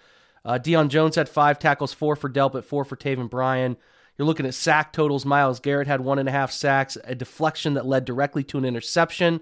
Uh, 0.44 0.58
Deion 0.58 0.88
Jones 0.88 1.16
had 1.16 1.28
five 1.28 1.58
tackles, 1.58 1.92
four 1.92 2.16
for 2.16 2.28
Delpit, 2.28 2.64
four 2.64 2.84
for 2.84 2.96
Taven 2.96 3.30
Bryan. 3.30 3.76
You're 4.16 4.26
looking 4.26 4.46
at 4.46 4.54
sack 4.54 4.92
totals. 4.92 5.24
Myles 5.24 5.60
Garrett 5.60 5.86
had 5.86 6.00
one 6.00 6.18
and 6.18 6.28
a 6.28 6.32
half 6.32 6.50
sacks, 6.50 6.98
a 7.04 7.14
deflection 7.14 7.74
that 7.74 7.86
led 7.86 8.04
directly 8.04 8.42
to 8.44 8.58
an 8.58 8.64
interception. 8.64 9.40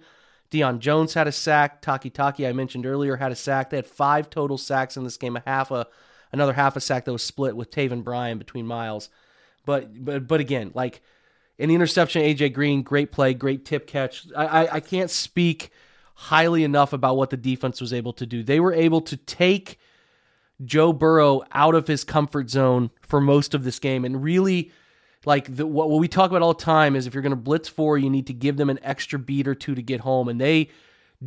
Deion 0.50 0.78
Jones 0.78 1.14
had 1.14 1.26
a 1.26 1.32
sack. 1.32 1.82
Takitaki, 1.82 2.48
I 2.48 2.52
mentioned 2.52 2.86
earlier, 2.86 3.16
had 3.16 3.32
a 3.32 3.36
sack. 3.36 3.70
They 3.70 3.78
had 3.78 3.86
five 3.86 4.28
total 4.30 4.58
sacks 4.58 4.96
in 4.96 5.04
this 5.04 5.16
game, 5.16 5.36
a 5.36 5.42
half 5.46 5.70
a 5.70 5.86
another 6.36 6.52
half 6.52 6.76
a 6.76 6.80
sack 6.80 7.04
that 7.04 7.12
was 7.12 7.22
split 7.22 7.56
with 7.56 7.70
Taven 7.70 8.04
Bryan 8.04 8.38
between 8.38 8.66
Myles. 8.66 9.08
But 9.64 10.04
but 10.04 10.28
but 10.28 10.40
again, 10.40 10.70
like 10.74 11.02
in 11.58 11.68
the 11.68 11.74
interception, 11.74 12.22
AJ 12.22 12.52
Green, 12.52 12.82
great 12.82 13.10
play, 13.10 13.34
great 13.34 13.64
tip 13.64 13.86
catch. 13.86 14.26
I, 14.36 14.46
I, 14.46 14.74
I 14.74 14.80
can't 14.80 15.10
speak 15.10 15.70
highly 16.14 16.64
enough 16.64 16.92
about 16.92 17.16
what 17.16 17.30
the 17.30 17.36
defense 17.36 17.80
was 17.80 17.92
able 17.92 18.12
to 18.14 18.26
do. 18.26 18.42
They 18.42 18.60
were 18.60 18.72
able 18.72 19.00
to 19.02 19.16
take 19.16 19.78
Joe 20.64 20.92
Burrow 20.92 21.42
out 21.52 21.74
of 21.74 21.86
his 21.86 22.04
comfort 22.04 22.50
zone 22.50 22.90
for 23.02 23.20
most 23.20 23.54
of 23.54 23.64
this 23.64 23.78
game 23.78 24.04
and 24.04 24.22
really 24.22 24.72
like 25.26 25.54
the, 25.54 25.66
what, 25.66 25.90
what 25.90 26.00
we 26.00 26.08
talk 26.08 26.30
about 26.30 26.42
all 26.42 26.54
the 26.54 26.62
time 26.62 26.96
is 26.96 27.06
if 27.06 27.12
you're 27.12 27.22
going 27.22 27.30
to 27.30 27.36
blitz 27.36 27.68
four, 27.68 27.98
you 27.98 28.08
need 28.08 28.28
to 28.28 28.32
give 28.32 28.56
them 28.56 28.70
an 28.70 28.78
extra 28.82 29.18
beat 29.18 29.48
or 29.48 29.54
two 29.54 29.74
to 29.74 29.82
get 29.82 30.00
home. 30.00 30.28
And 30.28 30.40
they 30.40 30.70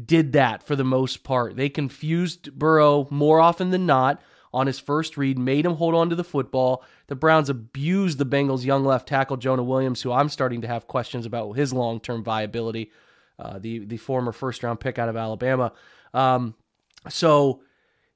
did 0.06 0.34
that 0.34 0.64
for 0.64 0.76
the 0.76 0.84
most 0.84 1.24
part. 1.24 1.56
They 1.56 1.70
confused 1.70 2.58
Burrow 2.58 3.08
more 3.12 3.40
often 3.40 3.72
than 3.72 3.86
not 3.86 4.22
on 4.54 4.68
his 4.68 4.80
first 4.80 5.18
read, 5.18 5.38
made 5.38 5.66
him 5.66 5.76
hold 5.76 5.96
on 5.96 6.10
to 6.10 6.16
the 6.16 6.24
football. 6.24 6.84
The 7.08 7.16
Browns 7.16 7.50
abused 7.50 8.18
the 8.18 8.26
Bengals' 8.26 8.66
young 8.66 8.84
left 8.86 9.08
tackle, 9.08 9.38
Jonah 9.38 9.64
Williams, 9.64 10.02
who 10.02 10.12
I'm 10.12 10.30
starting 10.30 10.62
to 10.62 10.68
have 10.68 10.88
questions 10.88 11.26
about 11.26 11.54
his 11.54 11.72
long 11.74 12.00
term 12.00 12.24
viability, 12.24 12.92
uh, 13.38 13.60
the, 13.60 13.80
the 13.80 13.98
former 13.98 14.32
first 14.32 14.64
round 14.64 14.80
pick 14.80 14.98
out 14.98 15.10
of 15.10 15.16
Alabama. 15.16 15.72
Um, 16.14 16.56
so 17.10 17.62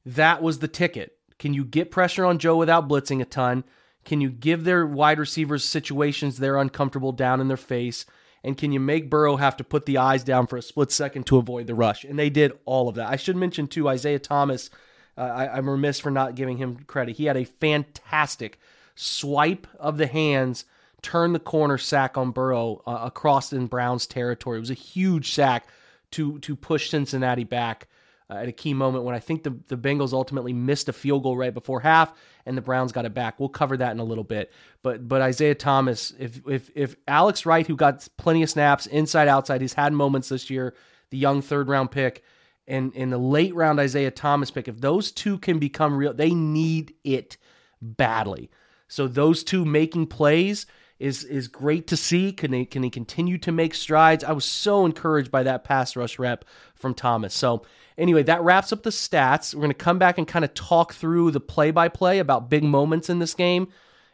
that 0.06 0.42
was 0.42 0.60
the 0.60 0.68
ticket. 0.68 1.18
Can 1.40 1.54
you 1.54 1.66
get 1.66 1.92
pressure 1.92 2.26
on 2.26 2.40
Joe 2.40 2.58
without 2.58 2.88
blitzing 2.88 3.22
a 3.22 3.26
ton? 3.26 3.64
Can 4.06 4.22
you 4.22 4.30
give 4.30 4.64
their 4.64 4.86
wide 4.86 5.20
receivers 5.20 5.64
situations 5.64 6.38
they're 6.38 6.58
uncomfortable 6.58 7.12
down 7.12 7.40
in 7.40 7.48
their 7.48 7.58
face? 7.58 8.06
And 8.44 8.58
can 8.58 8.74
you 8.74 8.80
make 8.80 9.10
Burrow 9.10 9.38
have 9.38 9.56
to 9.58 9.64
put 9.64 9.86
the 9.86 9.98
eyes 9.98 10.24
down 10.24 10.48
for 10.48 10.58
a 10.58 10.62
split 10.62 10.92
second 10.92 11.26
to 11.28 11.38
avoid 11.38 11.68
the 11.68 11.76
rush? 11.76 12.04
And 12.04 12.20
they 12.20 12.30
did 12.30 12.52
all 12.66 12.90
of 12.90 12.96
that. 12.96 13.10
I 13.10 13.16
should 13.16 13.38
mention, 13.38 13.68
too, 13.68 13.88
Isaiah 13.88 14.20
Thomas. 14.20 14.70
Uh, 15.18 15.22
I, 15.22 15.58
I'm 15.58 15.70
remiss 15.70 16.00
for 16.00 16.12
not 16.12 16.36
giving 16.36 16.58
him 16.58 16.80
credit. 16.88 17.18
He 17.18 17.26
had 17.26 17.38
a 17.38 17.46
fantastic 17.46 18.60
swipe 18.96 19.68
of 19.80 19.98
the 19.98 20.08
hands, 20.08 20.66
turn 21.02 21.34
the 21.34 21.40
corner 21.40 21.78
sack 21.78 22.18
on 22.18 22.32
Burrow 22.32 22.82
uh, 22.86 23.00
across 23.04 23.54
in 23.54 23.68
Browns 23.68 24.08
territory. 24.08 24.58
It 24.58 24.62
was 24.62 24.70
a 24.70 24.76
huge 24.76 25.32
sack 25.32 25.68
to 26.12 26.40
to 26.40 26.56
push 26.56 26.90
Cincinnati 26.90 27.44
back 27.44 27.88
uh, 28.30 28.36
at 28.36 28.48
a 28.48 28.52
key 28.52 28.74
moment 28.74 29.04
when 29.04 29.16
I 29.16 29.20
think 29.20 29.44
the, 29.44 29.58
the 29.68 29.78
Bengals 29.78 30.14
ultimately 30.14 30.54
missed 30.54 30.90
a 30.90 30.94
field 30.94 31.24
goal 31.24 31.36
right 31.36 31.54
before 31.54 31.80
half 31.80 32.14
and 32.46 32.58
the 32.58 32.62
Browns 32.62 32.92
got 32.92 33.06
it 33.06 33.14
back. 33.14 33.40
We'll 33.40 33.50
cover 33.50 33.78
that 33.78 33.92
in 33.92 34.00
a 34.00 34.04
little 34.04 34.24
bit. 34.24 34.52
But 34.82 35.08
but 35.08 35.22
Isaiah 35.22 35.56
Thomas, 35.56 36.14
if 36.20 36.42
if 36.48 36.70
if 36.76 36.96
Alex 37.08 37.46
Wright, 37.46 37.66
who 37.66 37.76
got 37.76 38.08
plenty 38.18 38.44
of 38.44 38.50
snaps 38.50 38.86
inside 38.86 39.28
outside, 39.28 39.62
he's 39.62 39.74
had 39.74 39.94
moments 39.94 40.30
this 40.30 40.50
year, 40.50 40.74
the 41.10 41.18
young 41.18 41.42
third 41.42 41.68
round 41.68 41.92
pick, 41.92 42.24
and 42.68 42.94
in 42.94 43.10
the 43.10 43.18
late 43.18 43.54
round 43.56 43.80
Isaiah 43.80 44.12
Thomas 44.12 44.52
pick, 44.52 44.68
if 44.68 44.80
those 44.80 45.12
two 45.12 45.38
can 45.38 45.60
become 45.60 45.96
real, 45.96 46.14
they 46.14 46.34
need 46.34 46.94
it 47.04 47.38
badly. 47.82 48.50
So 48.88 49.08
those 49.08 49.44
two 49.44 49.66
making 49.66 50.08
plays 50.08 50.66
is 51.00 51.24
is 51.24 51.48
great 51.48 51.88
to 51.88 51.98
see. 51.98 52.32
Can 52.32 52.52
they 52.52 52.66
can 52.66 52.84
he 52.84 52.90
continue 52.90 53.38
to 53.40 53.52
make 53.52 53.74
strides? 53.74 54.24
I 54.24 54.32
was 54.32 54.46
so 54.46 54.86
encouraged 54.86 55.32
by 55.32 55.44
that 55.44 55.64
pass 55.64 55.96
rush 55.96 56.20
rep 56.20 56.46
from 56.76 56.94
Thomas. 56.94 57.34
So 57.34 57.64
Anyway, 57.98 58.24
that 58.24 58.42
wraps 58.42 58.74
up 58.74 58.84
the 58.84 58.90
stats. 58.90 59.54
We're 59.54 59.62
going 59.62 59.70
to 59.70 59.76
come 59.76 60.00
back 60.00 60.18
and 60.18 60.28
kind 60.28 60.46
of 60.46 60.54
talk 60.54 60.94
through 60.94 61.32
the 61.32 61.40
play 61.40 61.72
by 61.72 61.90
play 61.90 62.20
about 62.20 62.50
big 62.50 62.64
moments 62.64 63.10
in 63.10 63.20
this 63.20 63.34
game. 63.34 63.68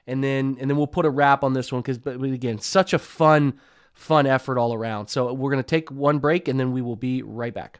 And 0.05 0.23
then 0.23 0.57
and 0.59 0.69
then 0.69 0.75
we'll 0.75 0.87
put 0.87 1.05
a 1.05 1.09
wrap 1.09 1.43
on 1.43 1.53
this 1.53 1.71
one 1.71 1.81
because 1.81 1.97
but 1.97 2.21
again, 2.21 2.59
such 2.59 2.93
a 2.93 2.99
fun 2.99 3.59
fun 3.93 4.25
effort 4.25 4.57
all 4.57 4.73
around. 4.73 5.07
So 5.07 5.31
we're 5.33 5.51
going 5.51 5.63
to 5.63 5.67
take 5.67 5.91
one 5.91 6.19
break 6.19 6.47
and 6.47 6.59
then 6.59 6.71
we 6.71 6.81
will 6.81 6.95
be 6.95 7.21
right 7.21 7.53
back. 7.53 7.79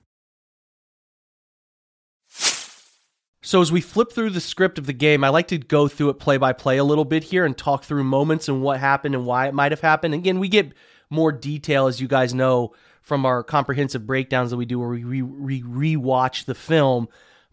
So 3.43 3.59
as 3.59 3.71
we 3.71 3.81
flip 3.81 4.11
through 4.11 4.29
the 4.29 4.39
script 4.39 4.77
of 4.77 4.85
the 4.85 4.93
game, 4.93 5.23
I 5.23 5.29
like 5.29 5.47
to 5.47 5.57
go 5.57 5.87
through 5.87 6.09
it 6.09 6.19
play 6.19 6.37
by 6.37 6.53
play 6.53 6.77
a 6.77 6.83
little 6.83 7.05
bit 7.05 7.23
here 7.23 7.43
and 7.43 7.57
talk 7.57 7.83
through 7.83 8.03
moments 8.03 8.47
and 8.47 8.61
what 8.61 8.79
happened 8.79 9.15
and 9.15 9.25
why 9.25 9.47
it 9.47 9.53
might 9.55 9.71
have 9.71 9.81
happened. 9.81 10.13
Again, 10.13 10.39
we 10.39 10.47
get 10.47 10.73
more 11.09 11.31
detail, 11.31 11.87
as 11.87 11.99
you 11.99 12.07
guys 12.07 12.35
know, 12.35 12.73
from 13.01 13.25
our 13.25 13.43
comprehensive 13.43 14.05
breakdowns 14.05 14.51
that 14.51 14.57
we 14.57 14.65
do 14.65 14.77
where 14.77 14.89
we 14.89 15.23
re- 15.23 15.63
rewatch 15.63 16.45
the 16.45 16.53
film. 16.53 17.09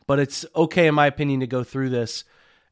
But 0.06 0.18
it's 0.18 0.44
okay, 0.54 0.86
in 0.86 0.94
my 0.94 1.06
opinion, 1.06 1.40
to 1.40 1.46
go 1.46 1.64
through 1.64 1.88
this 1.88 2.24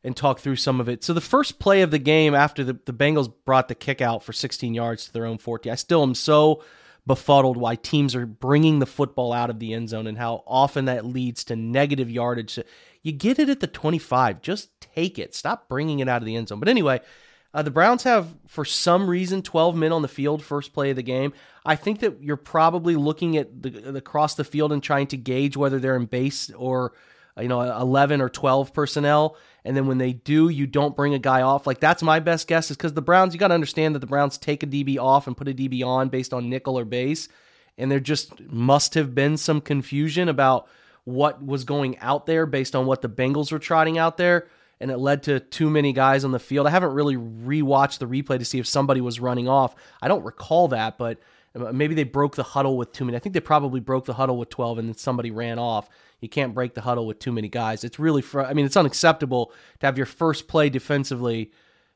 and 0.05 0.15
talk 0.15 0.39
through 0.39 0.57
some 0.57 0.79
of 0.79 0.89
it. 0.89 1.03
So 1.03 1.15
the 1.15 1.23
first 1.23 1.59
play 1.59 1.81
of 1.81 1.91
the 1.91 1.99
game 1.99 2.35
after 2.35 2.65
the, 2.65 2.79
the 2.85 2.93
Bengals 2.93 3.33
brought 3.47 3.69
the 3.69 3.75
kick 3.75 4.03
out 4.03 4.25
for 4.25 4.35
16 4.35 4.75
yards 4.75 5.07
to 5.07 5.13
their 5.13 5.25
own 5.25 5.39
40, 5.39 5.71
I 5.71 5.75
still 5.75 6.03
am 6.03 6.15
so 6.15 6.63
befuddled 7.07 7.57
why 7.57 7.77
teams 7.77 8.15
are 8.15 8.27
bringing 8.27 8.81
the 8.81 8.87
football 8.87 9.33
out 9.33 9.49
of 9.49 9.59
the 9.59 9.73
end 9.73 9.89
zone 9.89 10.07
and 10.07 10.19
how 10.19 10.43
often 10.47 10.87
that 10.87 11.07
leads 11.07 11.45
to 11.45 11.57
negative 11.57 12.11
yardage. 12.11 12.59
You 13.07 13.13
get 13.13 13.39
it 13.39 13.49
at 13.49 13.61
the 13.61 13.69
25, 13.69 14.43
just 14.43 14.81
take 14.81 15.17
it. 15.17 15.33
Stop 15.33 15.69
bringing 15.69 16.01
it 16.01 16.09
out 16.09 16.23
of 16.23 16.27
the 16.27 16.35
end 16.35 16.49
zone. 16.49 16.59
But 16.59 16.69
anyway, 16.69 17.01
uh, 17.55 17.63
the 17.63 17.71
Browns 17.71 18.03
have, 18.03 18.27
for 18.49 18.65
some 18.65 19.09
reason, 19.09 19.43
12 19.43 19.77
men 19.77 19.93
on 19.93 20.03
the 20.03 20.09
field 20.09 20.43
first 20.43 20.73
play 20.73 20.91
of 20.91 20.97
the 20.97 21.05
game. 21.05 21.33
I 21.65 21.77
think 21.77 22.01
that 22.01 22.21
you're 22.21 22.37
probably 22.37 22.97
looking 22.97 23.37
at 23.37 23.63
the, 23.63 23.71
the 23.71 23.99
across 23.99 24.35
the 24.35 24.43
field 24.43 24.73
and 24.73 24.83
trying 24.83 25.07
to 25.07 25.17
gauge 25.17 25.57
whether 25.57 25.79
they're 25.79 25.95
in 25.95 26.07
base 26.07 26.51
or 26.51 26.95
you 27.41 27.47
know 27.47 27.61
11 27.61 28.21
or 28.21 28.29
12 28.29 28.75
personnel 28.75 29.37
and 29.65 29.77
then 29.77 29.87
when 29.87 29.99
they 29.99 30.15
do 30.15 30.49
you 30.49 30.67
don't 30.67 30.97
bring 30.97 31.13
a 31.13 31.19
guy 31.19 31.43
off 31.43 31.67
like 31.67 31.81
that's 31.81 32.03
my 32.03 32.19
best 32.19 32.49
guess 32.49 32.71
is 32.71 32.79
because 32.79 32.95
the 32.95 33.03
browns 33.03 33.35
you 33.35 33.39
got 33.39 33.49
to 33.49 33.55
understand 33.55 33.95
that 33.95 33.99
the 33.99 34.07
browns 34.07 34.39
take 34.39 34.63
a 34.63 34.67
db 34.67 34.97
off 34.97 35.27
and 35.27 35.37
put 35.37 35.47
a 35.47 35.53
db 35.53 35.85
on 35.85 36.09
based 36.09 36.33
on 36.33 36.49
nickel 36.49 36.79
or 36.79 36.87
base 36.87 37.29
and 37.77 37.93
there 37.93 38.01
just 38.01 38.41
must 38.49 38.95
have 38.95 39.15
been 39.15 39.37
some 39.37 39.61
confusion 39.61 40.31
about 40.31 40.67
what 41.07 41.45
was 41.45 41.65
going 41.65 41.99
out 41.99 42.27
there 42.27 42.45
based 42.45 42.77
on 42.77 42.85
what 42.87 43.01
the 43.01 43.09
bengals 43.09 43.51
were 43.51 43.59
trotting 43.59 43.97
out 43.97 44.19
there 44.19 44.47
and 44.79 44.91
it 44.91 44.99
led 44.99 45.23
to 45.23 45.41
too 45.41 45.71
many 45.71 45.93
guys 45.93 46.25
on 46.25 46.33
the 46.33 46.39
field 46.39 46.67
i 46.67 46.71
haven't 46.71 46.93
really 46.93 47.17
rewatched 47.17 47.99
the 47.99 48.07
replay 48.07 48.39
to 48.39 48.45
see 48.45 48.59
if 48.59 48.67
somebody 48.67 49.01
was 49.01 49.19
running 49.19 49.49
off 49.49 49.75
i 50.03 50.09
don't 50.09 50.25
recall 50.25 50.69
that 50.69 50.99
but 50.99 51.19
uh, 51.55 51.73
maybe 51.73 51.95
they 51.95 52.05
broke 52.05 52.37
the 52.37 52.43
huddle 52.43 52.77
with 52.77 52.93
too 52.93 53.05
many 53.05 53.17
i 53.17 53.21
think 53.21 53.33
they 53.33 53.41
probably 53.41 53.81
broke 53.81 54.05
the 54.05 54.15
huddle 54.15 54.37
with 54.37 54.51
12 54.51 54.79
and 54.79 54.89
then 54.89 54.97
somebody 54.97 55.31
ran 55.31 55.59
off 55.59 55.89
you 56.21 56.29
can't 56.29 56.55
break 56.55 56.75
the 56.75 56.81
huddle 56.81 57.07
with 57.07 57.19
too 57.19 57.33
many 57.33 57.49
guys. 57.49 57.85
It's 57.85 57.99
really, 57.99 58.23
fr- 58.23 58.43
I 58.43 58.55
mean, 58.55 58.67
it's 58.67 58.77
unacceptable 58.77 59.53
to 59.81 59.87
have 59.87 59.97
your 59.97 60.07
first 60.07 60.49
play 60.49 60.71
defensively 60.71 61.53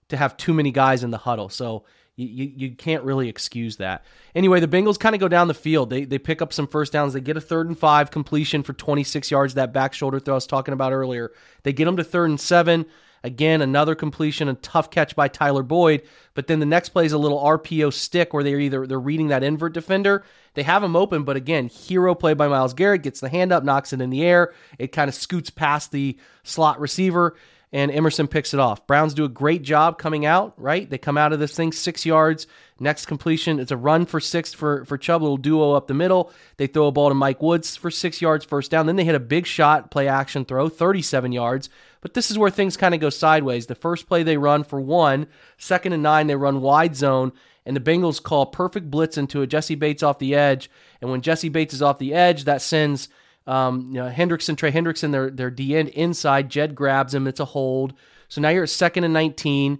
to 0.09 0.17
have 0.17 0.37
too 0.37 0.53
many 0.53 0.71
guys 0.71 1.03
in 1.03 1.11
the 1.11 1.19
huddle. 1.19 1.49
So 1.49 1.85
you, 2.27 2.53
you, 2.57 2.71
can't 2.75 3.05
really 3.05 3.29
excuse 3.29 3.77
that. 3.77 4.05
Anyway, 4.35 4.61
the 4.61 4.69
Bengals 4.69 4.99
kind 4.99 5.15
of 5.15 5.21
go 5.21 5.29
down 5.29 5.49
the 5.49 5.55
field. 5.55 5.91
They, 5.91 6.05
they 6.05 6.19
pick 6.19 6.43
up 6.43 6.53
some 6.53 6.67
first 6.67 6.93
downs. 6.93 7.13
They 7.13 7.21
get 7.21 7.37
a 7.37 7.41
third 7.41 7.69
and 7.69 7.79
five 7.79 8.11
completion 8.11 8.63
for 8.63 8.73
26 8.73 9.31
yards, 9.31 9.55
that 9.55 9.73
back 9.73 9.95
shoulder 9.95 10.21
throw 10.21 10.35
I 10.35 10.37
was 10.37 10.47
talking 10.47 10.75
about 10.75 10.93
earlier. 10.93 11.33
They 11.63 11.73
get 11.73 11.87
them 11.87 11.97
to 11.97 12.05
third 12.05 12.31
and 12.31 12.41
seven. 12.41 12.87
Again, 13.23 13.61
another 13.61 13.95
completion, 13.95 14.49
a 14.49 14.55
tough 14.55 14.91
catch 14.91 15.15
by 15.15 15.29
Tyler 15.29 15.63
Boyd. 15.63 16.03
But 16.35 16.47
then 16.47 16.59
the 16.59 16.67
next 16.67 16.91
play 16.91 17.05
is 17.05 17.13
a 17.13 17.19
little 17.19 17.39
RPO 17.39 17.93
stick 17.93 18.33
where 18.33 18.43
they're 18.43 18.61
either 18.61 18.87
they're 18.87 18.99
reading 18.99 19.29
that 19.29 19.43
invert 19.43 19.75
defender. 19.75 20.25
They 20.55 20.63
have 20.63 20.83
him 20.83 20.97
open, 20.97 21.25
but 21.25 21.37
again, 21.37 21.69
hero 21.69 22.15
play 22.15 22.35
by 22.35 22.49
Myles 22.49 22.75
Garrett 22.75 23.03
gets 23.03 23.21
the 23.21 23.29
hand 23.29 23.53
up, 23.53 23.63
knocks 23.63 23.93
it 23.93 24.01
in 24.01 24.11
the 24.11 24.25
air. 24.25 24.55
It 24.79 24.93
kind 24.93 25.09
of 25.09 25.15
scoots 25.15 25.51
past 25.51 25.93
the 25.93 26.19
slot 26.45 26.81
receiver, 26.81 27.37
and 27.73 27.91
Emerson 27.93 28.27
picks 28.27 28.53
it 28.53 28.59
off. 28.59 28.87
Browns 28.87 29.15
do 29.15 29.25
a 29.25 29.29
great 29.29 29.63
job 29.63 29.97
coming 29.97 30.27
out, 30.27 30.55
right? 30.57 30.91
They 30.91 30.99
come 30.99 31.17
out 31.17 31.33
of 31.33 31.39
this 31.39 31.55
thing 31.55 31.71
six 31.71 32.05
yards. 32.05 32.49
Next 32.81 33.07
completion, 33.07 33.61
it's 33.61 33.71
a 33.71 33.77
run 33.77 34.07
for 34.07 34.19
six 34.19 34.53
for, 34.53 34.85
for 34.87 34.99
Chubb, 34.99 35.23
little 35.23 35.37
duo 35.37 35.73
up 35.73 35.87
the 35.87 35.95
middle. 35.95 36.33
They 36.57 36.67
throw 36.67 36.89
a 36.89 36.93
ball 36.93 37.11
to 37.11 37.15
Mike 37.15 37.43
Woods 37.43 37.77
for 37.77 37.91
six 37.91 38.21
yards, 38.21 38.45
first 38.45 38.71
down. 38.71 38.87
Then 38.87 38.97
they 38.97 39.05
hit 39.05 39.15
a 39.15 39.21
big 39.21 39.47
shot, 39.47 39.91
play 39.91 40.09
action 40.09 40.45
throw, 40.45 40.69
37 40.69 41.31
yards. 41.31 41.69
But 42.01 42.15
this 42.15 42.31
is 42.31 42.39
where 42.39 42.51
things 42.51 42.77
kind 42.77 42.95
of 42.95 43.01
go 43.01 43.11
sideways. 43.11 43.67
The 43.67 43.75
first 43.75 44.09
play 44.09 44.23
they 44.23 44.37
run 44.37 44.65
for 44.65 44.81
one, 44.81 45.27
second 45.57 45.93
and 45.93 46.03
nine, 46.03 46.27
they 46.27 46.37
run 46.37 46.63
wide 46.63 46.97
zone, 46.97 47.33
and 47.65 47.77
the 47.77 47.81
Bengals 47.81 48.23
call 48.23 48.47
perfect 48.47 48.91
blitz 48.91 49.17
into 49.19 49.43
a 49.43 49.47
Jessie 49.47 49.75
Bates 49.75 50.03
off 50.03 50.19
the 50.19 50.35
edge. 50.35 50.71
And 51.01 51.11
when 51.11 51.21
Jessie 51.21 51.51
Bates 51.51 51.75
is 51.75 51.83
off 51.83 51.99
the 51.99 52.15
edge, 52.15 52.45
that 52.45 52.63
sends 52.63 53.09
um, 53.51 53.89
you 53.89 54.01
know, 54.01 54.09
Hendrickson, 54.09 54.57
Trey 54.57 54.71
Hendrickson, 54.71 55.13
their, 55.13 55.31
their 55.31 55.51
D 55.51 55.77
end 55.77 55.89
inside. 55.91 56.51
Jed 56.51 56.75
grabs 56.75 57.15
him. 57.15 57.27
It's 57.27 57.41
a 57.41 57.45
hold. 57.45 57.95
So 58.29 58.41
now 58.41 58.51
you're 58.51 58.63
at 58.63 58.71
second 58.71 59.05
and 59.05 59.13
19. 59.13 59.79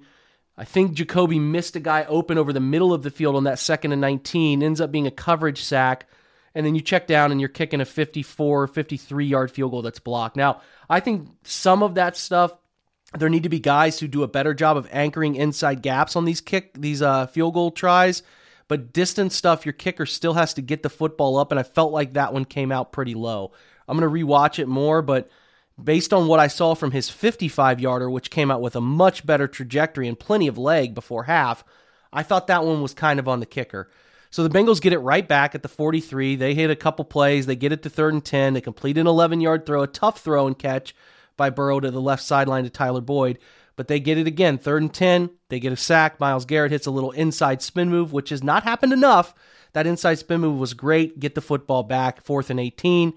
I 0.59 0.65
think 0.65 0.93
Jacoby 0.93 1.39
missed 1.39 1.77
a 1.77 1.81
guy 1.81 2.05
open 2.05 2.37
over 2.37 2.53
the 2.53 2.61
middle 2.61 2.93
of 2.93 3.03
the 3.03 3.11
field 3.11 3.37
on 3.37 3.45
that 3.45 3.59
second 3.59 3.93
and 3.93 4.01
19. 4.01 4.63
Ends 4.63 4.81
up 4.81 4.91
being 4.91 5.07
a 5.07 5.13
coverage 5.13 5.63
sack 5.63 6.07
and 6.55 6.67
then 6.67 6.75
you 6.75 6.81
check 6.81 7.07
down 7.07 7.31
and 7.31 7.41
you're 7.41 7.49
kicking 7.49 7.81
a 7.81 7.85
54, 7.85 8.67
53 8.67 9.27
yard 9.27 9.51
field 9.51 9.71
goal 9.71 9.83
that's 9.83 10.01
blocked. 10.01 10.37
Now, 10.37 10.61
I 10.89 11.01
think 11.01 11.29
some 11.45 11.83
of 11.83 11.95
that 11.95 12.17
stuff 12.17 12.53
there 13.19 13.29
need 13.29 13.43
to 13.43 13.49
be 13.49 13.59
guys 13.59 13.99
who 13.99 14.07
do 14.07 14.23
a 14.23 14.29
better 14.29 14.55
job 14.55 14.77
of 14.77 14.89
anchoring 14.93 15.35
inside 15.35 15.83
gaps 15.83 16.15
on 16.15 16.25
these 16.25 16.41
kick 16.41 16.73
these 16.75 17.03
uh, 17.03 17.27
field 17.27 17.55
goal 17.55 17.71
tries. 17.71 18.23
But 18.71 18.93
distance 18.93 19.35
stuff, 19.35 19.67
your 19.67 19.73
kicker 19.73 20.07
still 20.07 20.35
has 20.35 20.55
to 20.55 20.63
get 20.63 20.85
the 20.85 20.89
football 20.89 21.37
up, 21.39 21.51
and 21.51 21.59
I 21.59 21.65
felt 21.65 21.91
like 21.91 22.13
that 22.13 22.33
one 22.33 22.45
came 22.45 22.71
out 22.71 22.93
pretty 22.93 23.15
low. 23.15 23.51
I'm 23.89 23.99
gonna 23.99 24.09
rewatch 24.09 24.61
it 24.61 24.69
more, 24.69 25.03
but 25.03 25.29
based 25.83 26.13
on 26.13 26.29
what 26.29 26.39
I 26.39 26.47
saw 26.47 26.77
from 26.77 26.93
his 26.93 27.11
55 27.11 27.81
yarder, 27.81 28.09
which 28.09 28.31
came 28.31 28.49
out 28.49 28.61
with 28.61 28.77
a 28.77 28.81
much 28.81 29.27
better 29.27 29.49
trajectory 29.49 30.07
and 30.07 30.17
plenty 30.17 30.47
of 30.47 30.57
leg 30.57 30.95
before 30.95 31.25
half, 31.25 31.65
I 32.13 32.23
thought 32.23 32.47
that 32.47 32.65
one 32.65 32.81
was 32.81 32.95
kind 32.95 33.19
of 33.19 33.27
on 33.27 33.41
the 33.41 33.45
kicker. 33.47 33.91
So 34.31 34.47
the 34.47 34.57
Bengals 34.57 34.81
get 34.81 34.93
it 34.93 35.01
right 35.01 35.27
back 35.27 35.57
at 35.57 35.65
the 35.65 35.69
43. 35.69 36.37
They 36.37 36.55
hit 36.55 36.71
a 36.71 36.77
couple 36.77 37.05
plays. 37.05 37.47
They 37.47 37.57
get 37.57 37.73
it 37.73 37.83
to 37.83 37.91
third 37.91 38.15
and 38.15 38.25
10. 38.25 38.55
They 38.55 38.61
complete 38.61 38.99
an 38.99 39.09
11 39.09 39.41
yard 39.41 39.67
throw, 39.67 39.83
a 39.83 39.89
tough 39.89 40.21
throw 40.21 40.47
and 40.47 40.57
catch 40.57 40.95
by 41.37 41.51
Burrow 41.51 41.81
to 41.81 41.91
the 41.91 42.01
left 42.01 42.23
sideline 42.23 42.63
to 42.63 42.71
Tyler 42.71 43.01
Boyd. 43.01 43.41
But 43.81 43.89
they 43.89 43.99
get 43.99 44.19
it 44.19 44.27
again, 44.27 44.59
third 44.59 44.83
and 44.83 44.93
10. 44.93 45.31
They 45.49 45.59
get 45.59 45.73
a 45.73 45.77
sack. 45.77 46.21
Myles 46.21 46.45
Garrett 46.45 46.71
hits 46.71 46.87
a 46.87 46.91
little 46.91 47.13
inside 47.13 47.63
spin 47.63 47.89
move, 47.89 48.13
which 48.13 48.29
has 48.29 48.43
not 48.43 48.63
happened 48.63 48.93
enough. 48.93 49.33
That 49.73 49.87
inside 49.87 50.19
spin 50.19 50.43
move 50.43 50.59
was 50.59 50.75
great. 50.75 51.19
Get 51.19 51.35
the 51.35 51.41
football 51.41 51.83
back, 51.83 52.23
fourth 52.23 52.51
and 52.51 52.61
18. 52.61 53.15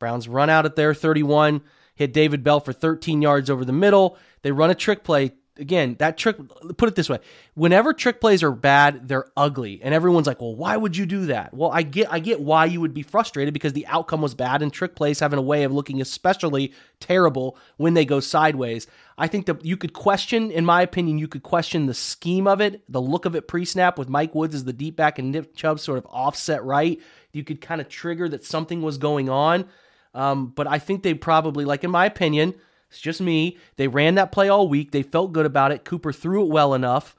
Browns 0.00 0.26
run 0.26 0.50
out 0.50 0.66
at 0.66 0.74
their 0.74 0.94
31, 0.94 1.60
hit 1.94 2.12
David 2.12 2.42
Bell 2.42 2.58
for 2.58 2.72
13 2.72 3.22
yards 3.22 3.48
over 3.48 3.64
the 3.64 3.72
middle. 3.72 4.18
They 4.42 4.50
run 4.50 4.70
a 4.70 4.74
trick 4.74 5.04
play 5.04 5.30
again, 5.60 5.96
that 5.98 6.16
trick, 6.16 6.36
put 6.76 6.88
it 6.88 6.96
this 6.96 7.08
way. 7.08 7.18
Whenever 7.54 7.92
trick 7.92 8.20
plays 8.20 8.42
are 8.42 8.50
bad, 8.50 9.06
they're 9.06 9.26
ugly. 9.36 9.80
And 9.82 9.94
everyone's 9.94 10.26
like, 10.26 10.40
well, 10.40 10.56
why 10.56 10.76
would 10.76 10.96
you 10.96 11.06
do 11.06 11.26
that? 11.26 11.54
Well, 11.54 11.70
I 11.70 11.82
get, 11.82 12.12
I 12.12 12.18
get 12.18 12.40
why 12.40 12.64
you 12.64 12.80
would 12.80 12.94
be 12.94 13.02
frustrated 13.02 13.54
because 13.54 13.74
the 13.74 13.86
outcome 13.86 14.22
was 14.22 14.34
bad 14.34 14.62
and 14.62 14.72
trick 14.72 14.96
plays 14.96 15.20
having 15.20 15.38
a 15.38 15.42
way 15.42 15.62
of 15.64 15.72
looking 15.72 16.00
especially 16.00 16.72
terrible 16.98 17.56
when 17.76 17.94
they 17.94 18.04
go 18.04 18.18
sideways. 18.18 18.86
I 19.18 19.28
think 19.28 19.46
that 19.46 19.64
you 19.64 19.76
could 19.76 19.92
question, 19.92 20.50
in 20.50 20.64
my 20.64 20.82
opinion, 20.82 21.18
you 21.18 21.28
could 21.28 21.42
question 21.42 21.86
the 21.86 21.94
scheme 21.94 22.46
of 22.46 22.60
it, 22.60 22.82
the 22.88 23.02
look 23.02 23.26
of 23.26 23.36
it 23.36 23.46
pre 23.46 23.64
snap 23.64 23.98
with 23.98 24.08
Mike 24.08 24.34
Woods 24.34 24.54
as 24.54 24.64
the 24.64 24.72
deep 24.72 24.96
back 24.96 25.18
and 25.18 25.30
Nick 25.30 25.54
Chubb 25.54 25.78
sort 25.78 25.98
of 25.98 26.06
offset 26.06 26.64
right. 26.64 26.98
You 27.32 27.44
could 27.44 27.60
kind 27.60 27.80
of 27.80 27.88
trigger 27.88 28.28
that 28.28 28.44
something 28.44 28.82
was 28.82 28.98
going 28.98 29.28
on. 29.28 29.66
Um, 30.14 30.48
but 30.48 30.66
I 30.66 30.78
think 30.78 31.02
they 31.02 31.14
probably, 31.14 31.64
like 31.64 31.84
in 31.84 31.90
my 31.90 32.06
opinion, 32.06 32.54
it's 32.90 33.00
just 33.00 33.20
me. 33.20 33.56
They 33.76 33.88
ran 33.88 34.16
that 34.16 34.32
play 34.32 34.48
all 34.48 34.68
week. 34.68 34.90
They 34.90 35.02
felt 35.02 35.32
good 35.32 35.46
about 35.46 35.72
it. 35.72 35.84
Cooper 35.84 36.12
threw 36.12 36.44
it 36.44 36.50
well 36.50 36.74
enough. 36.74 37.14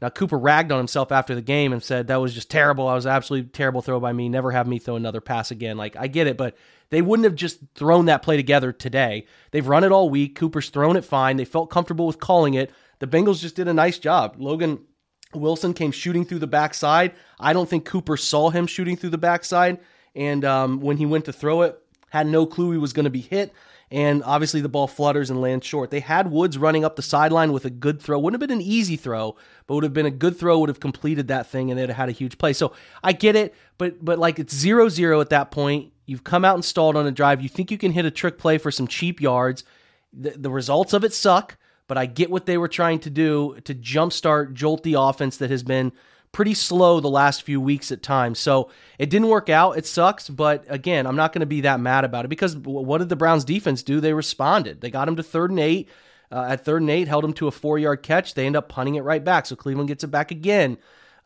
Now 0.00 0.10
Cooper 0.10 0.38
ragged 0.38 0.70
on 0.70 0.78
himself 0.78 1.10
after 1.10 1.34
the 1.34 1.42
game 1.42 1.72
and 1.72 1.82
said 1.82 2.06
that 2.06 2.20
was 2.20 2.34
just 2.34 2.50
terrible. 2.50 2.86
I 2.86 2.94
was 2.94 3.06
absolutely 3.06 3.50
terrible 3.50 3.82
throw 3.82 3.98
by 3.98 4.12
me. 4.12 4.28
Never 4.28 4.52
have 4.52 4.68
me 4.68 4.78
throw 4.78 4.94
another 4.94 5.20
pass 5.20 5.50
again. 5.50 5.76
Like 5.76 5.96
I 5.96 6.06
get 6.06 6.28
it, 6.28 6.36
but 6.36 6.56
they 6.90 7.02
wouldn't 7.02 7.24
have 7.24 7.34
just 7.34 7.58
thrown 7.74 8.06
that 8.06 8.22
play 8.22 8.36
together 8.36 8.72
today. 8.72 9.26
They've 9.50 9.66
run 9.66 9.82
it 9.82 9.90
all 9.90 10.08
week. 10.08 10.36
Cooper's 10.36 10.70
thrown 10.70 10.96
it 10.96 11.04
fine. 11.04 11.36
They 11.36 11.44
felt 11.44 11.70
comfortable 11.70 12.06
with 12.06 12.20
calling 12.20 12.54
it. 12.54 12.70
The 13.00 13.08
Bengals 13.08 13.40
just 13.40 13.56
did 13.56 13.66
a 13.66 13.74
nice 13.74 13.98
job. 13.98 14.36
Logan 14.38 14.80
Wilson 15.34 15.74
came 15.74 15.90
shooting 15.90 16.24
through 16.24 16.38
the 16.38 16.46
backside. 16.46 17.12
I 17.40 17.52
don't 17.52 17.68
think 17.68 17.84
Cooper 17.84 18.16
saw 18.16 18.50
him 18.50 18.68
shooting 18.68 18.96
through 18.96 19.10
the 19.10 19.18
backside, 19.18 19.80
and 20.14 20.44
um, 20.44 20.80
when 20.80 20.96
he 20.96 21.06
went 21.06 21.26
to 21.26 21.32
throw 21.32 21.62
it, 21.62 21.78
had 22.10 22.26
no 22.26 22.46
clue 22.46 22.72
he 22.72 22.78
was 22.78 22.92
going 22.92 23.04
to 23.04 23.10
be 23.10 23.20
hit 23.20 23.52
and 23.90 24.22
obviously 24.24 24.60
the 24.60 24.68
ball 24.68 24.86
flutters 24.86 25.30
and 25.30 25.40
lands 25.40 25.66
short. 25.66 25.90
They 25.90 26.00
had 26.00 26.30
Woods 26.30 26.58
running 26.58 26.84
up 26.84 26.96
the 26.96 27.02
sideline 27.02 27.52
with 27.52 27.64
a 27.64 27.70
good 27.70 28.00
throw. 28.02 28.18
Wouldn't 28.18 28.40
have 28.40 28.48
been 28.48 28.58
an 28.58 28.64
easy 28.64 28.96
throw, 28.96 29.36
but 29.66 29.74
would 29.74 29.84
have 29.84 29.94
been 29.94 30.06
a 30.06 30.10
good 30.10 30.38
throw, 30.38 30.58
would 30.58 30.68
have 30.68 30.80
completed 30.80 31.28
that 31.28 31.46
thing, 31.46 31.70
and 31.70 31.78
they'd 31.78 31.88
have 31.88 31.96
had 31.96 32.08
a 32.08 32.12
huge 32.12 32.38
play. 32.38 32.52
So 32.52 32.72
I 33.02 33.12
get 33.12 33.36
it, 33.36 33.54
but 33.78 34.04
but 34.04 34.18
like 34.18 34.38
it's 34.38 34.54
zero 34.54 34.88
zero 34.88 35.20
at 35.20 35.30
that 35.30 35.50
point. 35.50 35.92
You've 36.06 36.24
come 36.24 36.44
out 36.44 36.54
and 36.54 36.64
stalled 36.64 36.96
on 36.96 37.06
a 37.06 37.12
drive. 37.12 37.42
You 37.42 37.48
think 37.48 37.70
you 37.70 37.78
can 37.78 37.92
hit 37.92 38.04
a 38.06 38.10
trick 38.10 38.38
play 38.38 38.58
for 38.58 38.70
some 38.70 38.86
cheap 38.86 39.20
yards. 39.20 39.64
The, 40.12 40.30
the 40.30 40.50
results 40.50 40.94
of 40.94 41.04
it 41.04 41.12
suck, 41.12 41.58
but 41.86 41.98
I 41.98 42.06
get 42.06 42.30
what 42.30 42.46
they 42.46 42.56
were 42.56 42.68
trying 42.68 42.98
to 43.00 43.10
do 43.10 43.58
to 43.64 43.74
jumpstart 43.74 44.54
jolt 44.54 44.82
the 44.82 44.94
offense 44.94 45.36
that 45.36 45.50
has 45.50 45.62
been 45.62 45.92
pretty 46.32 46.54
slow 46.54 47.00
the 47.00 47.08
last 47.08 47.42
few 47.42 47.60
weeks 47.60 47.90
at 47.90 48.02
times. 48.02 48.38
So 48.38 48.70
it 48.98 49.10
didn't 49.10 49.28
work 49.28 49.48
out. 49.48 49.78
It 49.78 49.86
sucks, 49.86 50.28
but 50.28 50.64
again, 50.68 51.06
I'm 51.06 51.16
not 51.16 51.32
going 51.32 51.40
to 51.40 51.46
be 51.46 51.62
that 51.62 51.80
mad 51.80 52.04
about 52.04 52.24
it 52.24 52.28
because 52.28 52.56
what 52.56 52.98
did 52.98 53.08
the 53.08 53.16
Browns 53.16 53.44
defense 53.44 53.82
do? 53.82 54.00
They 54.00 54.12
responded. 54.12 54.80
They 54.80 54.90
got 54.90 55.08
him 55.08 55.16
to 55.16 55.22
third 55.22 55.50
and 55.50 55.60
eight. 55.60 55.88
Uh, 56.30 56.46
at 56.50 56.62
third 56.62 56.82
and 56.82 56.90
eight, 56.90 57.08
held 57.08 57.24
him 57.24 57.32
to 57.32 57.48
a 57.48 57.50
four 57.50 57.78
yard 57.78 58.02
catch. 58.02 58.34
They 58.34 58.44
end 58.44 58.56
up 58.56 58.68
punting 58.68 58.96
it 58.96 59.00
right 59.00 59.24
back. 59.24 59.46
So 59.46 59.56
Cleveland 59.56 59.88
gets 59.88 60.04
it 60.04 60.08
back 60.08 60.30
again. 60.30 60.76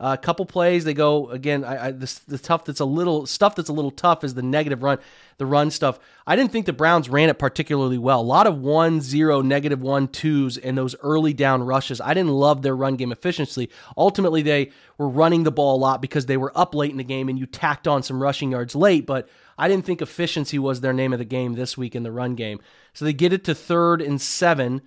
A 0.03 0.05
uh, 0.05 0.17
couple 0.17 0.45
plays, 0.47 0.83
they 0.83 0.95
go 0.95 1.31
again. 1.31 1.62
I, 1.62 1.87
I, 1.87 1.91
the, 1.93 2.12
the 2.27 2.37
tough 2.37 2.65
that's 2.65 2.81
a 2.81 2.85
little 2.85 3.25
stuff 3.25 3.55
that's 3.55 3.69
a 3.69 3.73
little 3.73 3.93
tough 3.93 4.25
is 4.25 4.35
the 4.35 4.43
negative 4.43 4.83
run, 4.83 4.99
the 5.38 5.47
run 5.47 5.71
stuff. 5.71 6.01
I 6.27 6.35
didn't 6.35 6.51
think 6.51 6.67
the 6.67 6.73
Browns 6.73 7.09
ran 7.09 7.29
it 7.29 7.38
particularly 7.38 7.99
well. 7.99 8.21
A 8.21 8.23
lot 8.23 8.49
of 8.49 8.59
one 8.59 9.01
zero, 9.01 9.43
negative 9.43 9.81
one 9.81 10.09
twos, 10.09 10.59
and 10.59 10.77
those 10.77 10.97
early 11.05 11.33
down 11.33 11.62
rushes. 11.62 12.01
I 12.01 12.15
didn't 12.15 12.33
love 12.33 12.62
their 12.62 12.75
run 12.75 12.97
game 12.97 13.12
efficiency. 13.12 13.71
Ultimately, 13.97 14.43
they 14.43 14.73
were 14.99 15.09
running 15.09 15.45
the 15.45 15.53
ball 15.53 15.77
a 15.77 15.79
lot 15.79 16.03
because 16.03 16.27
they 16.27 16.37
were 16.37 16.51
up 16.59 16.75
late 16.75 16.91
in 16.91 16.97
the 16.97 17.05
game, 17.05 17.29
and 17.29 17.38
you 17.38 17.47
tacked 17.47 17.87
on 17.87 18.03
some 18.03 18.21
rushing 18.21 18.51
yards 18.51 18.75
late. 18.75 19.07
But 19.07 19.29
I 19.57 19.69
didn't 19.69 19.85
think 19.85 20.03
efficiency 20.03 20.59
was 20.59 20.81
their 20.81 20.93
name 20.93 21.12
of 21.12 21.21
the 21.21 21.25
game 21.25 21.53
this 21.53 21.79
week 21.79 21.95
in 21.95 22.03
the 22.03 22.11
run 22.11 22.35
game. 22.35 22.59
So 22.93 23.05
they 23.05 23.12
get 23.12 23.33
it 23.33 23.45
to 23.45 23.55
third 23.55 24.03
and 24.03 24.21
seven. 24.21 24.83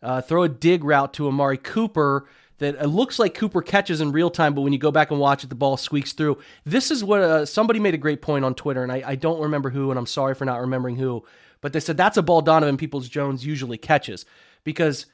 Uh, 0.00 0.20
throw 0.22 0.44
a 0.44 0.48
dig 0.48 0.84
route 0.84 1.12
to 1.14 1.26
Amari 1.26 1.58
Cooper 1.58 2.26
that 2.60 2.76
it 2.76 2.86
looks 2.86 3.18
like 3.18 3.34
Cooper 3.34 3.62
catches 3.62 4.00
in 4.00 4.12
real 4.12 4.30
time, 4.30 4.54
but 4.54 4.60
when 4.60 4.72
you 4.72 4.78
go 4.78 4.90
back 4.90 5.10
and 5.10 5.18
watch 5.18 5.42
it, 5.42 5.48
the 5.48 5.54
ball 5.54 5.76
squeaks 5.76 6.12
through. 6.12 6.38
This 6.64 6.90
is 6.90 7.02
what 7.02 7.20
uh, 7.20 7.44
somebody 7.44 7.80
made 7.80 7.94
a 7.94 7.98
great 7.98 8.22
point 8.22 8.44
on 8.44 8.54
Twitter, 8.54 8.82
and 8.82 8.92
I, 8.92 9.02
I, 9.04 9.14
don't 9.16 9.40
remember 9.40 9.70
who, 9.70 9.90
and 9.90 9.98
I'm 9.98 10.06
sorry 10.06 10.34
for 10.34 10.44
not 10.44 10.60
remembering 10.60 10.96
who, 10.96 11.24
but 11.60 11.72
they 11.72 11.80
said 11.80 11.96
that's 11.96 12.16
a 12.16 12.22
ball 12.22 12.42
Donovan 12.42 12.76
Peoples 12.76 13.08
Jones 13.08 13.44
usually 13.44 13.78
catches 13.78 14.24
because, 14.62 15.06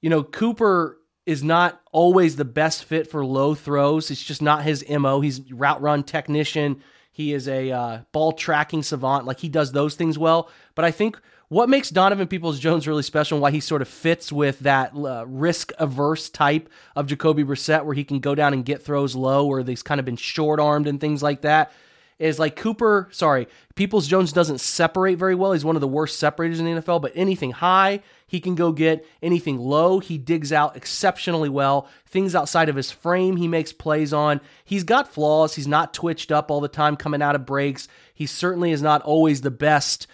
you 0.00 0.08
know, 0.08 0.22
Cooper 0.22 0.98
is 1.26 1.42
not 1.42 1.80
always 1.92 2.36
the 2.36 2.44
best 2.44 2.84
fit 2.84 3.10
for 3.10 3.24
low 3.24 3.54
throws. 3.54 4.10
It's 4.10 4.22
just 4.22 4.42
not 4.42 4.62
his 4.62 4.84
MO. 4.88 5.20
He's 5.20 5.40
route 5.52 5.82
run 5.82 6.04
technician. 6.04 6.82
He 7.14 7.32
is 7.32 7.46
a 7.46 7.70
uh, 7.70 7.98
ball 8.10 8.32
tracking 8.32 8.82
savant. 8.82 9.24
Like 9.24 9.38
he 9.38 9.48
does 9.48 9.70
those 9.70 9.94
things 9.94 10.18
well. 10.18 10.50
But 10.74 10.84
I 10.84 10.90
think 10.90 11.16
what 11.48 11.68
makes 11.68 11.88
Donovan 11.88 12.26
Peoples 12.26 12.58
Jones 12.58 12.88
really 12.88 13.04
special 13.04 13.36
and 13.36 13.42
why 13.42 13.52
he 13.52 13.60
sort 13.60 13.82
of 13.82 13.88
fits 13.88 14.32
with 14.32 14.58
that 14.60 14.92
uh, 14.96 15.24
risk 15.28 15.70
averse 15.78 16.28
type 16.28 16.68
of 16.96 17.06
Jacoby 17.06 17.44
Brissett, 17.44 17.84
where 17.84 17.94
he 17.94 18.02
can 18.02 18.18
go 18.18 18.34
down 18.34 18.52
and 18.52 18.64
get 18.64 18.82
throws 18.82 19.14
low, 19.14 19.46
or 19.46 19.62
he's 19.62 19.84
kind 19.84 20.00
of 20.00 20.04
been 20.04 20.16
short 20.16 20.58
armed 20.58 20.88
and 20.88 21.00
things 21.00 21.22
like 21.22 21.42
that, 21.42 21.70
is 22.18 22.40
like 22.40 22.56
Cooper, 22.56 23.08
sorry, 23.12 23.46
Peoples 23.76 24.08
Jones 24.08 24.32
doesn't 24.32 24.58
separate 24.58 25.16
very 25.16 25.36
well. 25.36 25.52
He's 25.52 25.64
one 25.64 25.76
of 25.76 25.80
the 25.80 25.86
worst 25.86 26.18
separators 26.18 26.58
in 26.58 26.66
the 26.66 26.80
NFL, 26.80 27.00
but 27.00 27.12
anything 27.14 27.52
high, 27.52 28.00
he 28.26 28.40
can 28.40 28.54
go 28.54 28.72
get. 28.72 29.06
Anything 29.22 29.58
low, 29.58 29.98
he 29.98 30.18
digs 30.18 30.52
out 30.52 30.76
exceptionally 30.76 31.48
well. 31.48 31.88
Things 32.06 32.34
outside 32.34 32.68
of 32.68 32.76
his 32.76 32.90
frame, 32.90 33.36
he 33.36 33.48
makes 33.48 33.72
plays 33.72 34.12
on. 34.12 34.40
He's 34.64 34.84
got 34.84 35.12
flaws. 35.12 35.54
He's 35.54 35.68
not 35.68 35.94
twitched 35.94 36.32
up 36.32 36.50
all 36.50 36.60
the 36.60 36.68
time 36.68 36.96
coming 36.96 37.22
out 37.22 37.34
of 37.34 37.46
breaks. 37.46 37.88
He 38.14 38.26
certainly 38.26 38.70
is 38.72 38.82
not 38.82 39.02
always 39.02 39.40
the 39.40 39.50
best 39.50 40.06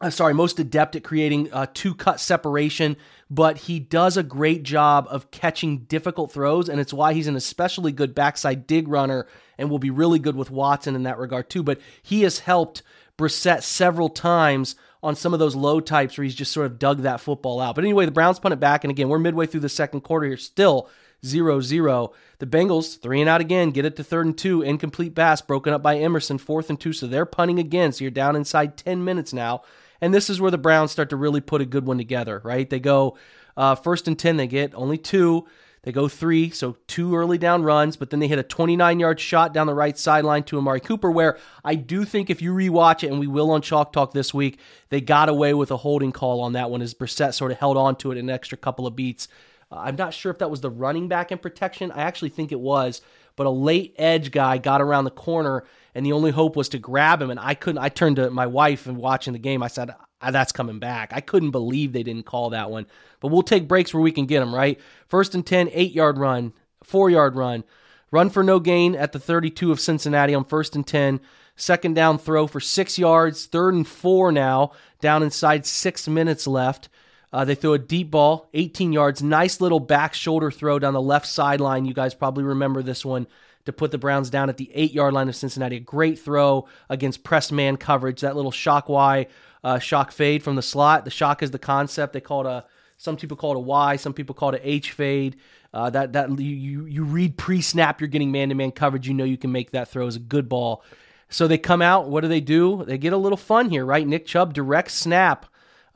uh, 0.00 0.10
sorry, 0.10 0.34
most 0.34 0.58
adept 0.58 0.94
at 0.94 1.04
creating 1.04 1.52
uh, 1.52 1.66
two 1.72 1.94
cut 1.94 2.20
separation, 2.20 2.96
but 3.30 3.56
he 3.56 3.78
does 3.78 4.16
a 4.16 4.22
great 4.22 4.62
job 4.62 5.06
of 5.08 5.30
catching 5.30 5.78
difficult 5.78 6.32
throws, 6.32 6.68
and 6.68 6.80
it's 6.80 6.92
why 6.92 7.14
he's 7.14 7.26
an 7.26 7.36
especially 7.36 7.92
good 7.92 8.14
backside 8.14 8.66
dig 8.66 8.88
runner 8.88 9.26
and 9.58 9.70
will 9.70 9.78
be 9.78 9.90
really 9.90 10.18
good 10.18 10.36
with 10.36 10.50
Watson 10.50 10.94
in 10.94 11.04
that 11.04 11.18
regard 11.18 11.48
too. 11.48 11.62
But 11.62 11.80
he 12.02 12.22
has 12.22 12.40
helped 12.40 12.82
Brissett 13.16 13.62
several 13.62 14.10
times 14.10 14.76
on 15.02 15.14
some 15.14 15.32
of 15.32 15.38
those 15.38 15.54
low 15.54 15.80
types 15.80 16.16
where 16.16 16.24
he's 16.24 16.34
just 16.34 16.52
sort 16.52 16.66
of 16.66 16.78
dug 16.78 17.02
that 17.02 17.20
football 17.20 17.60
out. 17.60 17.74
But 17.74 17.84
anyway, 17.84 18.06
the 18.06 18.12
Browns 18.12 18.38
punt 18.38 18.52
it 18.52 18.60
back, 18.60 18.84
and 18.84 18.90
again, 18.90 19.08
we're 19.08 19.18
midway 19.18 19.46
through 19.46 19.60
the 19.60 19.68
second 19.68 20.00
quarter 20.00 20.26
here, 20.26 20.36
still 20.36 20.88
0 21.24 21.60
0. 21.60 22.12
The 22.38 22.46
Bengals, 22.46 23.00
three 23.00 23.20
and 23.20 23.28
out 23.28 23.40
again, 23.40 23.70
get 23.70 23.84
it 23.84 23.96
to 23.96 24.04
third 24.04 24.26
and 24.26 24.36
two. 24.36 24.62
Incomplete 24.62 25.14
pass 25.14 25.40
broken 25.40 25.72
up 25.72 25.82
by 25.82 25.96
Emerson, 25.96 26.38
fourth 26.38 26.70
and 26.70 26.78
two. 26.78 26.92
So 26.92 27.06
they're 27.06 27.26
punting 27.26 27.58
again. 27.58 27.92
So 27.92 28.04
you're 28.04 28.10
down 28.10 28.36
inside 28.36 28.76
10 28.76 29.04
minutes 29.04 29.32
now. 29.32 29.62
And 30.00 30.12
this 30.12 30.28
is 30.28 30.40
where 30.40 30.50
the 30.50 30.58
Browns 30.58 30.90
start 30.90 31.10
to 31.10 31.16
really 31.16 31.40
put 31.40 31.62
a 31.62 31.66
good 31.66 31.86
one 31.86 31.98
together, 31.98 32.40
right? 32.44 32.68
They 32.68 32.80
go 32.80 33.16
uh, 33.56 33.74
first 33.74 34.06
and 34.08 34.18
10, 34.18 34.36
they 34.36 34.46
get 34.46 34.74
only 34.74 34.98
two. 34.98 35.46
They 35.86 35.92
go 35.92 36.08
three, 36.08 36.50
so 36.50 36.76
two 36.88 37.14
early 37.14 37.38
down 37.38 37.62
runs, 37.62 37.94
but 37.94 38.10
then 38.10 38.18
they 38.18 38.26
hit 38.26 38.40
a 38.40 38.42
29 38.42 38.98
yard 38.98 39.20
shot 39.20 39.54
down 39.54 39.68
the 39.68 39.72
right 39.72 39.96
sideline 39.96 40.42
to 40.42 40.58
Amari 40.58 40.80
Cooper, 40.80 41.12
where 41.12 41.38
I 41.64 41.76
do 41.76 42.04
think 42.04 42.28
if 42.28 42.42
you 42.42 42.52
rewatch 42.52 43.04
it, 43.04 43.12
and 43.12 43.20
we 43.20 43.28
will 43.28 43.52
on 43.52 43.62
Chalk 43.62 43.92
Talk 43.92 44.12
this 44.12 44.34
week, 44.34 44.58
they 44.88 45.00
got 45.00 45.28
away 45.28 45.54
with 45.54 45.70
a 45.70 45.76
holding 45.76 46.10
call 46.10 46.40
on 46.40 46.54
that 46.54 46.72
one 46.72 46.82
as 46.82 46.92
Brissett 46.92 47.34
sort 47.34 47.52
of 47.52 47.58
held 47.58 47.76
on 47.76 47.94
to 47.98 48.10
it 48.10 48.18
an 48.18 48.28
extra 48.28 48.58
couple 48.58 48.84
of 48.84 48.96
beats. 48.96 49.28
Uh, 49.70 49.76
I'm 49.76 49.94
not 49.94 50.12
sure 50.12 50.32
if 50.32 50.38
that 50.40 50.50
was 50.50 50.60
the 50.60 50.70
running 50.70 51.06
back 51.06 51.30
in 51.30 51.38
protection. 51.38 51.92
I 51.92 52.02
actually 52.02 52.30
think 52.30 52.50
it 52.50 52.58
was, 52.58 53.00
but 53.36 53.46
a 53.46 53.50
late 53.50 53.94
edge 53.96 54.32
guy 54.32 54.58
got 54.58 54.82
around 54.82 55.04
the 55.04 55.12
corner 55.12 55.62
and 55.94 56.04
the 56.04 56.12
only 56.12 56.32
hope 56.32 56.56
was 56.56 56.68
to 56.70 56.80
grab 56.80 57.22
him. 57.22 57.30
And 57.30 57.38
I 57.38 57.54
couldn't. 57.54 57.78
I 57.78 57.90
turned 57.90 58.16
to 58.16 58.28
my 58.30 58.48
wife 58.48 58.88
and 58.88 58.96
watching 58.96 59.34
the 59.34 59.38
game. 59.38 59.62
I 59.62 59.68
said, 59.68 59.94
"That's 60.20 60.52
coming 60.52 60.78
back." 60.78 61.12
I 61.12 61.20
couldn't 61.20 61.50
believe 61.50 61.92
they 61.92 62.02
didn't 62.02 62.26
call 62.26 62.50
that 62.50 62.70
one. 62.70 62.86
But 63.20 63.28
we'll 63.28 63.42
take 63.42 63.68
breaks 63.68 63.92
where 63.94 64.02
we 64.02 64.12
can 64.12 64.26
get 64.26 64.40
them. 64.40 64.54
Right, 64.54 64.80
first 65.08 65.34
and 65.34 65.46
10, 65.46 65.70
eight 65.72 65.92
yard 65.92 66.18
run, 66.18 66.52
four 66.82 67.10
yard 67.10 67.36
run, 67.36 67.64
run 68.10 68.30
for 68.30 68.42
no 68.42 68.60
gain 68.60 68.94
at 68.94 69.12
the 69.12 69.18
32 69.18 69.72
of 69.72 69.80
Cincinnati 69.80 70.34
on 70.34 70.44
first 70.44 70.76
and 70.76 70.86
10. 70.86 71.20
Second 71.56 71.94
down 71.94 72.18
throw 72.18 72.46
for 72.46 72.60
six 72.60 72.98
yards. 72.98 73.46
Third 73.46 73.74
and 73.74 73.88
four 73.88 74.30
now, 74.30 74.72
down 75.00 75.22
inside 75.22 75.64
six 75.64 76.06
minutes 76.06 76.46
left. 76.46 76.90
Uh, 77.32 77.44
they 77.44 77.54
throw 77.54 77.72
a 77.72 77.78
deep 77.78 78.10
ball, 78.10 78.48
18 78.54 78.92
yards. 78.92 79.22
Nice 79.22 79.60
little 79.60 79.80
back 79.80 80.14
shoulder 80.14 80.50
throw 80.50 80.78
down 80.78 80.94
the 80.94 81.00
left 81.00 81.26
sideline. 81.26 81.84
You 81.84 81.94
guys 81.94 82.14
probably 82.14 82.44
remember 82.44 82.82
this 82.82 83.04
one 83.04 83.26
to 83.64 83.72
put 83.72 83.90
the 83.90 83.98
Browns 83.98 84.30
down 84.30 84.48
at 84.48 84.58
the 84.58 84.70
eight 84.74 84.92
yard 84.92 85.12
line 85.12 85.28
of 85.28 85.36
Cincinnati. 85.36 85.76
A 85.76 85.80
great 85.80 86.18
throw 86.18 86.68
against 86.88 87.24
press 87.24 87.50
man 87.50 87.76
coverage. 87.76 88.20
That 88.20 88.36
little 88.36 88.52
shock 88.52 88.88
Y, 88.88 89.26
uh, 89.66 89.78
shock 89.80 90.12
fade 90.12 90.44
from 90.44 90.54
the 90.54 90.62
slot. 90.62 91.04
The 91.04 91.10
shock 91.10 91.42
is 91.42 91.50
the 91.50 91.58
concept. 91.58 92.12
They 92.12 92.20
call 92.20 92.46
it 92.46 92.50
a. 92.50 92.64
Some 92.98 93.16
people 93.16 93.36
call 93.36 93.52
it 93.52 93.56
a 93.56 93.60
Y. 93.60 93.96
Some 93.96 94.14
people 94.14 94.34
call 94.34 94.54
it 94.54 94.62
a 94.62 94.68
H 94.68 94.92
fade. 94.92 95.36
Uh, 95.74 95.90
that 95.90 96.12
that 96.12 96.38
you 96.38 96.86
you 96.86 97.02
read 97.02 97.36
pre 97.36 97.60
snap. 97.60 98.00
You're 98.00 98.06
getting 98.06 98.30
man 98.30 98.50
to 98.50 98.54
man 98.54 98.70
coverage. 98.70 99.08
You 99.08 99.14
know 99.14 99.24
you 99.24 99.36
can 99.36 99.50
make 99.50 99.72
that 99.72 99.88
throw. 99.88 100.06
as 100.06 100.14
a 100.14 100.20
good 100.20 100.48
ball. 100.48 100.84
So 101.30 101.48
they 101.48 101.58
come 101.58 101.82
out. 101.82 102.08
What 102.08 102.20
do 102.20 102.28
they 102.28 102.40
do? 102.40 102.84
They 102.84 102.96
get 102.96 103.12
a 103.12 103.16
little 103.16 103.36
fun 103.36 103.68
here, 103.68 103.84
right? 103.84 104.06
Nick 104.06 104.24
Chubb 104.24 104.54
direct 104.54 104.92
snap. 104.92 105.46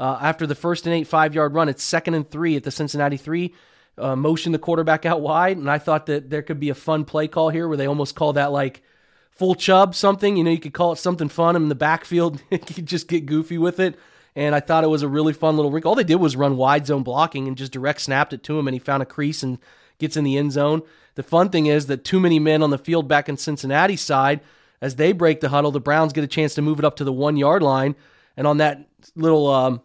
Uh, 0.00 0.18
after 0.20 0.48
the 0.48 0.56
first 0.56 0.86
and 0.86 0.94
eight 0.94 1.06
five 1.06 1.32
yard 1.32 1.54
run, 1.54 1.68
it's 1.68 1.84
second 1.84 2.14
and 2.14 2.28
three 2.28 2.56
at 2.56 2.64
the 2.64 2.72
Cincinnati 2.72 3.18
three 3.18 3.54
uh, 3.96 4.16
motion 4.16 4.50
the 4.50 4.58
quarterback 4.58 5.06
out 5.06 5.20
wide. 5.20 5.58
And 5.58 5.70
I 5.70 5.78
thought 5.78 6.06
that 6.06 6.28
there 6.28 6.42
could 6.42 6.58
be 6.58 6.70
a 6.70 6.74
fun 6.74 7.04
play 7.04 7.28
call 7.28 7.50
here 7.50 7.68
where 7.68 7.76
they 7.76 7.86
almost 7.86 8.16
call 8.16 8.32
that 8.32 8.50
like 8.50 8.82
full 9.30 9.54
chub 9.54 9.94
something. 9.94 10.36
You 10.36 10.44
know, 10.44 10.50
you 10.50 10.58
could 10.58 10.74
call 10.74 10.92
it 10.92 10.96
something 10.96 11.28
fun 11.28 11.56
in 11.56 11.68
the 11.68 11.74
backfield. 11.74 12.42
you 12.50 12.58
could 12.58 12.86
just 12.86 13.08
get 13.08 13.26
goofy 13.26 13.58
with 13.58 13.80
it. 13.80 13.98
And 14.36 14.54
I 14.54 14.60
thought 14.60 14.84
it 14.84 14.88
was 14.88 15.02
a 15.02 15.08
really 15.08 15.32
fun 15.32 15.56
little 15.56 15.70
wrinkle. 15.70 15.90
All 15.90 15.96
they 15.96 16.04
did 16.04 16.16
was 16.16 16.36
run 16.36 16.56
wide 16.56 16.86
zone 16.86 17.02
blocking 17.02 17.48
and 17.48 17.56
just 17.56 17.72
direct 17.72 18.00
snapped 18.00 18.32
it 18.32 18.44
to 18.44 18.58
him, 18.58 18.68
and 18.68 18.74
he 18.74 18.78
found 18.78 19.02
a 19.02 19.06
crease 19.06 19.42
and 19.42 19.58
gets 19.98 20.16
in 20.16 20.24
the 20.24 20.38
end 20.38 20.52
zone. 20.52 20.82
The 21.16 21.22
fun 21.22 21.50
thing 21.50 21.66
is 21.66 21.86
that 21.86 22.04
too 22.04 22.20
many 22.20 22.38
men 22.38 22.62
on 22.62 22.70
the 22.70 22.78
field 22.78 23.08
back 23.08 23.28
in 23.28 23.36
Cincinnati 23.36 23.96
side, 23.96 24.40
as 24.80 24.96
they 24.96 25.12
break 25.12 25.40
the 25.40 25.48
huddle, 25.48 25.72
the 25.72 25.80
Browns 25.80 26.12
get 26.12 26.24
a 26.24 26.28
chance 26.28 26.54
to 26.54 26.62
move 26.62 26.78
it 26.78 26.84
up 26.84 26.96
to 26.96 27.04
the 27.04 27.12
one 27.12 27.36
yard 27.36 27.62
line. 27.62 27.96
And 28.36 28.46
on 28.46 28.58
that 28.58 28.88
little 29.16 29.48
um, 29.48 29.82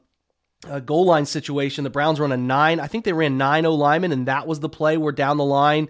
uh, 0.67 0.79
goal 0.79 1.05
line 1.05 1.25
situation. 1.25 1.83
The 1.83 1.89
Browns 1.89 2.19
run 2.19 2.31
a 2.31 2.37
nine. 2.37 2.79
I 2.79 2.87
think 2.87 3.05
they 3.05 3.13
ran 3.13 3.37
nine 3.37 3.65
O 3.65 3.73
linemen, 3.73 4.11
and 4.11 4.27
that 4.27 4.47
was 4.47 4.59
the 4.59 4.69
play 4.69 4.97
where 4.97 5.11
down 5.11 5.37
the 5.37 5.45
line, 5.45 5.89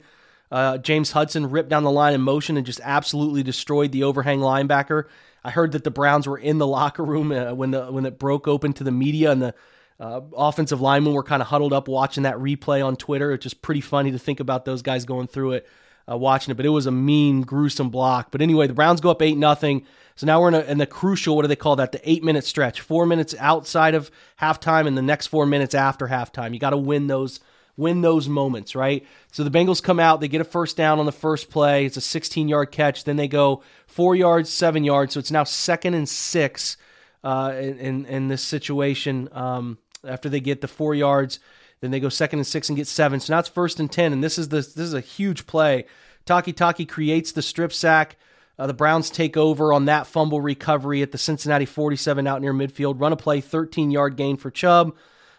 uh, 0.55 0.77
James 0.77 1.11
Hudson 1.11 1.49
ripped 1.49 1.67
down 1.67 1.83
the 1.83 1.91
line 1.91 2.13
in 2.13 2.21
motion 2.21 2.55
and 2.55 2.65
just 2.65 2.79
absolutely 2.81 3.43
destroyed 3.43 3.91
the 3.91 4.03
overhang 4.03 4.39
linebacker. 4.39 5.03
I 5.43 5.51
heard 5.51 5.73
that 5.73 5.83
the 5.83 5.91
Browns 5.91 6.27
were 6.27 6.37
in 6.37 6.59
the 6.59 6.65
locker 6.65 7.03
room 7.03 7.33
uh, 7.33 7.53
when 7.53 7.71
the 7.71 7.91
when 7.91 8.05
it 8.05 8.17
broke 8.17 8.47
open 8.47 8.71
to 8.75 8.85
the 8.85 8.91
media, 8.91 9.31
and 9.31 9.41
the 9.41 9.53
uh, 9.99 10.21
offensive 10.33 10.79
linemen 10.79 11.11
were 11.11 11.23
kind 11.23 11.41
of 11.41 11.49
huddled 11.49 11.73
up 11.73 11.89
watching 11.89 12.23
that 12.23 12.35
replay 12.35 12.85
on 12.85 12.95
Twitter. 12.95 13.33
It's 13.33 13.43
just 13.43 13.61
pretty 13.61 13.81
funny 13.81 14.13
to 14.13 14.17
think 14.17 14.39
about 14.39 14.63
those 14.63 14.81
guys 14.81 15.03
going 15.03 15.27
through 15.27 15.51
it, 15.51 15.67
uh, 16.09 16.15
watching 16.15 16.53
it. 16.53 16.55
But 16.55 16.65
it 16.65 16.69
was 16.69 16.85
a 16.85 16.91
mean, 16.91 17.41
gruesome 17.41 17.89
block. 17.89 18.31
But 18.31 18.41
anyway, 18.41 18.67
the 18.67 18.73
Browns 18.73 19.01
go 19.01 19.11
up 19.11 19.21
eight 19.21 19.37
nothing. 19.37 19.85
So 20.15 20.25
now 20.25 20.39
we're 20.39 20.47
in, 20.47 20.53
a, 20.53 20.61
in 20.61 20.77
the 20.77 20.85
crucial, 20.85 21.35
what 21.35 21.41
do 21.41 21.49
they 21.49 21.57
call 21.57 21.75
that? 21.75 21.91
The 21.91 22.09
eight 22.09 22.23
minute 22.23 22.45
stretch. 22.45 22.79
Four 22.79 23.05
minutes 23.05 23.35
outside 23.39 23.93
of 23.93 24.09
halftime 24.39 24.87
and 24.87 24.97
the 24.97 25.01
next 25.01 25.27
four 25.27 25.45
minutes 25.45 25.75
after 25.75 26.07
halftime. 26.07 26.53
You 26.53 26.59
got 26.59 26.69
to 26.69 26.77
win 26.77 27.07
those 27.07 27.41
win 27.77 28.01
those 28.01 28.27
moments, 28.29 28.75
right? 28.75 29.05
So 29.31 29.43
the 29.43 29.51
Bengals 29.51 29.83
come 29.83 29.99
out, 29.99 30.21
they 30.21 30.27
get 30.27 30.41
a 30.41 30.45
first 30.45 30.77
down 30.77 30.99
on 30.99 31.05
the 31.05 31.11
first 31.11 31.49
play. 31.49 31.85
It's 31.85 31.97
a 31.97 32.01
16 32.01 32.47
yard 32.47 32.71
catch. 32.71 33.03
Then 33.03 33.15
they 33.15 33.27
go 33.27 33.63
four 33.87 34.15
yards, 34.15 34.49
seven 34.49 34.83
yards. 34.83 35.13
So 35.13 35.19
it's 35.19 35.31
now 35.31 35.43
second 35.43 35.93
and 35.93 36.07
six 36.07 36.77
uh, 37.23 37.53
in, 37.57 38.05
in 38.05 38.27
this 38.27 38.43
situation. 38.43 39.29
Um, 39.31 39.77
after 40.05 40.29
they 40.29 40.39
get 40.39 40.61
the 40.61 40.67
four 40.67 40.95
yards, 40.95 41.39
then 41.81 41.91
they 41.91 41.99
go 41.99 42.09
second 42.09 42.39
and 42.39 42.47
six 42.47 42.69
and 42.69 42.77
get 42.77 42.87
seven. 42.87 43.19
So 43.19 43.33
now 43.33 43.39
it's 43.39 43.49
first 43.49 43.79
and 43.79 43.91
10. 43.91 44.13
And 44.13 44.23
this 44.23 44.37
is 44.37 44.49
the, 44.49 44.57
this 44.57 44.77
is 44.77 44.93
a 44.93 45.01
huge 45.01 45.45
play. 45.47 45.85
Takitaki 46.25 46.87
creates 46.87 47.31
the 47.31 47.41
strip 47.41 47.73
sack. 47.73 48.17
Uh, 48.57 48.67
the 48.67 48.73
Browns 48.73 49.09
take 49.09 49.35
over 49.35 49.73
on 49.73 49.85
that 49.85 50.07
fumble 50.07 50.39
recovery 50.39 51.01
at 51.01 51.11
the 51.11 51.17
Cincinnati 51.17 51.65
47 51.65 52.25
out 52.25 52.41
near 52.41 52.53
midfield. 52.53 53.01
Run 53.01 53.11
a 53.11 53.17
play, 53.17 53.41
13 53.41 53.91
yard 53.91 54.15
gain 54.15 54.37
for 54.37 54.49
Chubb. 54.49 54.95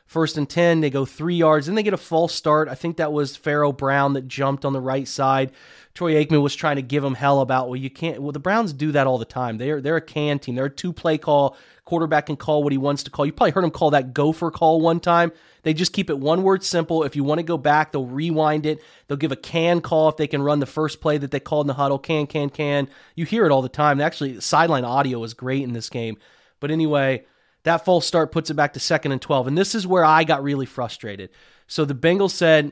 First 0.07 0.39
and 0.39 0.49
10, 0.49 0.81
they 0.81 0.91
go 0.91 1.05
three 1.05 1.35
yards. 1.35 1.67
Then 1.67 1.75
they 1.75 1.83
get 1.83 1.93
a 1.93 1.99
false 1.99 2.33
start. 2.33 2.69
I 2.69 2.77
think 2.77 2.97
that 2.97 3.13
was 3.13 3.37
Pharaoh 3.37 3.73
Brown 3.73 4.13
that 4.13 4.29
jumped 4.29 4.65
on 4.65 4.73
the 4.73 4.81
right 4.81 5.07
side. 5.07 5.51
Troy 5.95 6.15
Aikman 6.15 6.43
was 6.43 6.55
trying 6.55 6.77
to 6.77 6.83
give 6.83 7.03
him 7.03 7.15
hell 7.15 7.41
about, 7.41 7.69
well, 7.69 7.77
you 7.77 7.91
can't. 7.91 8.23
Well, 8.23 8.31
the 8.31 8.39
Browns 8.39 8.73
do 8.73 8.93
that 8.93 9.09
all 9.09 9.19
the 9.19 9.25
time. 9.25 9.59
They're, 9.59 9.81
they're 9.81 9.97
a 9.97 10.01
can 10.01 10.39
team. 10.39 10.55
They're 10.55 10.67
a 10.67 10.71
two 10.71 10.93
play 10.93 11.19
call. 11.19 11.57
Quarterback 11.85 12.27
can 12.27 12.37
call 12.37 12.63
what 12.63 12.73
he 12.73 12.79
wants 12.79 13.03
to 13.05 13.11
call. 13.11 13.27
You 13.27 13.33
probably 13.33 13.51
heard 13.53 13.65
him 13.65 13.71
call 13.71 13.91
that 13.91 14.15
gopher 14.15 14.51
call 14.51 14.81
one 14.81 15.01
time. 15.01 15.33
They 15.63 15.75
just 15.75 15.93
keep 15.93 16.11
it 16.11 16.19
one 16.19 16.45
word 16.45 16.63
simple. 16.63 17.03
If 17.03 17.17
you 17.17 17.25
want 17.25 17.41
to 17.41 17.45
go 17.45 17.59
back, 17.59 17.91
they'll 17.91 18.07
rewind 18.07 18.67
it. 18.67 18.81
They'll 19.09 19.17
give 19.17 19.33
a 19.33 19.37
can 19.37 19.81
call 19.81 20.09
if 20.09 20.17
they 20.17 20.29
can 20.29 20.43
run 20.43 20.61
the 20.61 20.67
first 20.67 21.01
play 21.01 21.19
that 21.19 21.33
they 21.33 21.41
called 21.41 21.65
in 21.65 21.69
the 21.69 21.75
huddle. 21.75 21.99
Can, 21.99 22.29
can, 22.29 22.51
can. 22.51 22.89
You 23.17 23.25
hear 23.25 23.47
it 23.47 23.51
all 23.51 23.63
the 23.63 23.69
time. 23.69 24.01
Actually, 24.01 24.41
sideline 24.41 24.85
audio 24.85 25.23
is 25.25 25.35
great 25.35 25.63
in 25.63 25.73
this 25.73 25.91
game. 25.91 26.19
But 26.61 26.71
anyway, 26.71 27.25
that 27.67 27.85
false 27.85 28.07
start 28.07 28.31
puts 28.31 28.49
it 28.49 28.55
back 28.55 28.75
to 28.75 28.81
second 28.81 29.11
and 29.11 29.21
12. 29.21 29.49
And 29.49 29.59
this 29.59 29.75
is 29.75 29.89
where 29.89 30.05
I 30.05 30.23
got 30.23 30.45
really 30.45 30.67
frustrated. 30.67 31.31
So 31.67 31.85
the 31.85 31.97
Bengals 31.97 32.31
said, 32.31 32.67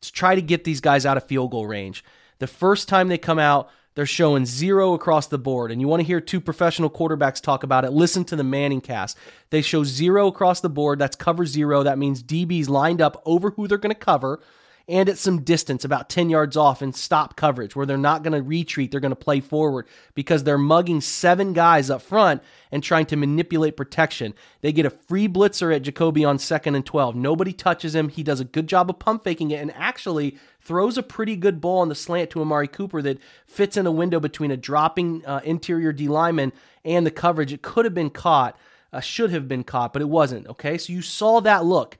let's 0.00 0.10
try 0.10 0.34
to 0.34 0.40
get 0.40 0.64
these 0.64 0.80
guys 0.80 1.04
out 1.04 1.18
of 1.18 1.24
field 1.24 1.50
goal 1.50 1.66
range. 1.66 2.02
The 2.38 2.46
first 2.46 2.88
time 2.88 3.08
they 3.08 3.18
come 3.18 3.38
out, 3.38 3.68
they're 3.94 4.06
showing 4.06 4.46
zero 4.46 4.94
across 4.94 5.26
the 5.26 5.36
board. 5.36 5.70
And 5.70 5.82
you 5.82 5.86
want 5.86 6.00
to 6.00 6.06
hear 6.06 6.18
two 6.18 6.40
professional 6.40 6.88
quarterbacks 6.88 7.42
talk 7.42 7.62
about 7.62 7.84
it, 7.84 7.90
listen 7.90 8.24
to 8.24 8.36
the 8.36 8.44
Manning 8.44 8.80
cast. 8.80 9.18
They 9.50 9.60
show 9.60 9.84
zero 9.84 10.28
across 10.28 10.60
the 10.60 10.70
board. 10.70 10.98
That's 10.98 11.14
cover 11.14 11.44
zero. 11.44 11.82
That 11.82 11.98
means 11.98 12.22
DBs 12.22 12.70
lined 12.70 13.02
up 13.02 13.20
over 13.26 13.50
who 13.50 13.68
they're 13.68 13.76
going 13.76 13.94
to 13.94 14.00
cover 14.00 14.40
and 14.88 15.10
at 15.10 15.18
some 15.18 15.42
distance, 15.42 15.84
about 15.84 16.08
10 16.08 16.30
yards 16.30 16.56
off, 16.56 16.80
and 16.80 16.96
stop 16.96 17.36
coverage 17.36 17.76
where 17.76 17.84
they're 17.84 17.98
not 17.98 18.22
going 18.22 18.32
to 18.32 18.42
retreat. 18.42 18.90
They're 18.90 19.00
going 19.00 19.10
to 19.10 19.16
play 19.16 19.40
forward 19.40 19.86
because 20.14 20.44
they're 20.44 20.56
mugging 20.56 21.02
seven 21.02 21.52
guys 21.52 21.90
up 21.90 22.00
front 22.00 22.42
and 22.72 22.82
trying 22.82 23.04
to 23.06 23.16
manipulate 23.16 23.76
protection. 23.76 24.32
They 24.62 24.72
get 24.72 24.86
a 24.86 24.90
free 24.90 25.28
blitzer 25.28 25.74
at 25.76 25.82
Jacoby 25.82 26.24
on 26.24 26.38
second 26.38 26.74
and 26.74 26.86
12. 26.86 27.14
Nobody 27.14 27.52
touches 27.52 27.94
him. 27.94 28.08
He 28.08 28.22
does 28.22 28.40
a 28.40 28.46
good 28.46 28.66
job 28.66 28.88
of 28.88 28.98
pump 28.98 29.24
faking 29.24 29.50
it 29.50 29.60
and 29.60 29.74
actually 29.74 30.38
throws 30.62 30.96
a 30.96 31.02
pretty 31.02 31.36
good 31.36 31.60
ball 31.60 31.80
on 31.80 31.90
the 31.90 31.94
slant 31.94 32.30
to 32.30 32.40
Amari 32.40 32.68
Cooper 32.68 33.02
that 33.02 33.18
fits 33.46 33.76
in 33.76 33.86
a 33.86 33.92
window 33.92 34.20
between 34.20 34.50
a 34.50 34.56
dropping 34.56 35.24
uh, 35.26 35.42
interior 35.44 35.92
D 35.92 36.08
lineman 36.08 36.50
and 36.82 37.04
the 37.04 37.10
coverage. 37.10 37.52
It 37.52 37.60
could 37.60 37.84
have 37.84 37.94
been 37.94 38.10
caught, 38.10 38.58
uh, 38.90 39.00
should 39.00 39.32
have 39.32 39.48
been 39.48 39.64
caught, 39.64 39.92
but 39.92 40.00
it 40.00 40.08
wasn't. 40.08 40.46
Okay, 40.46 40.78
so 40.78 40.94
you 40.94 41.02
saw 41.02 41.40
that 41.40 41.66
look 41.66 41.98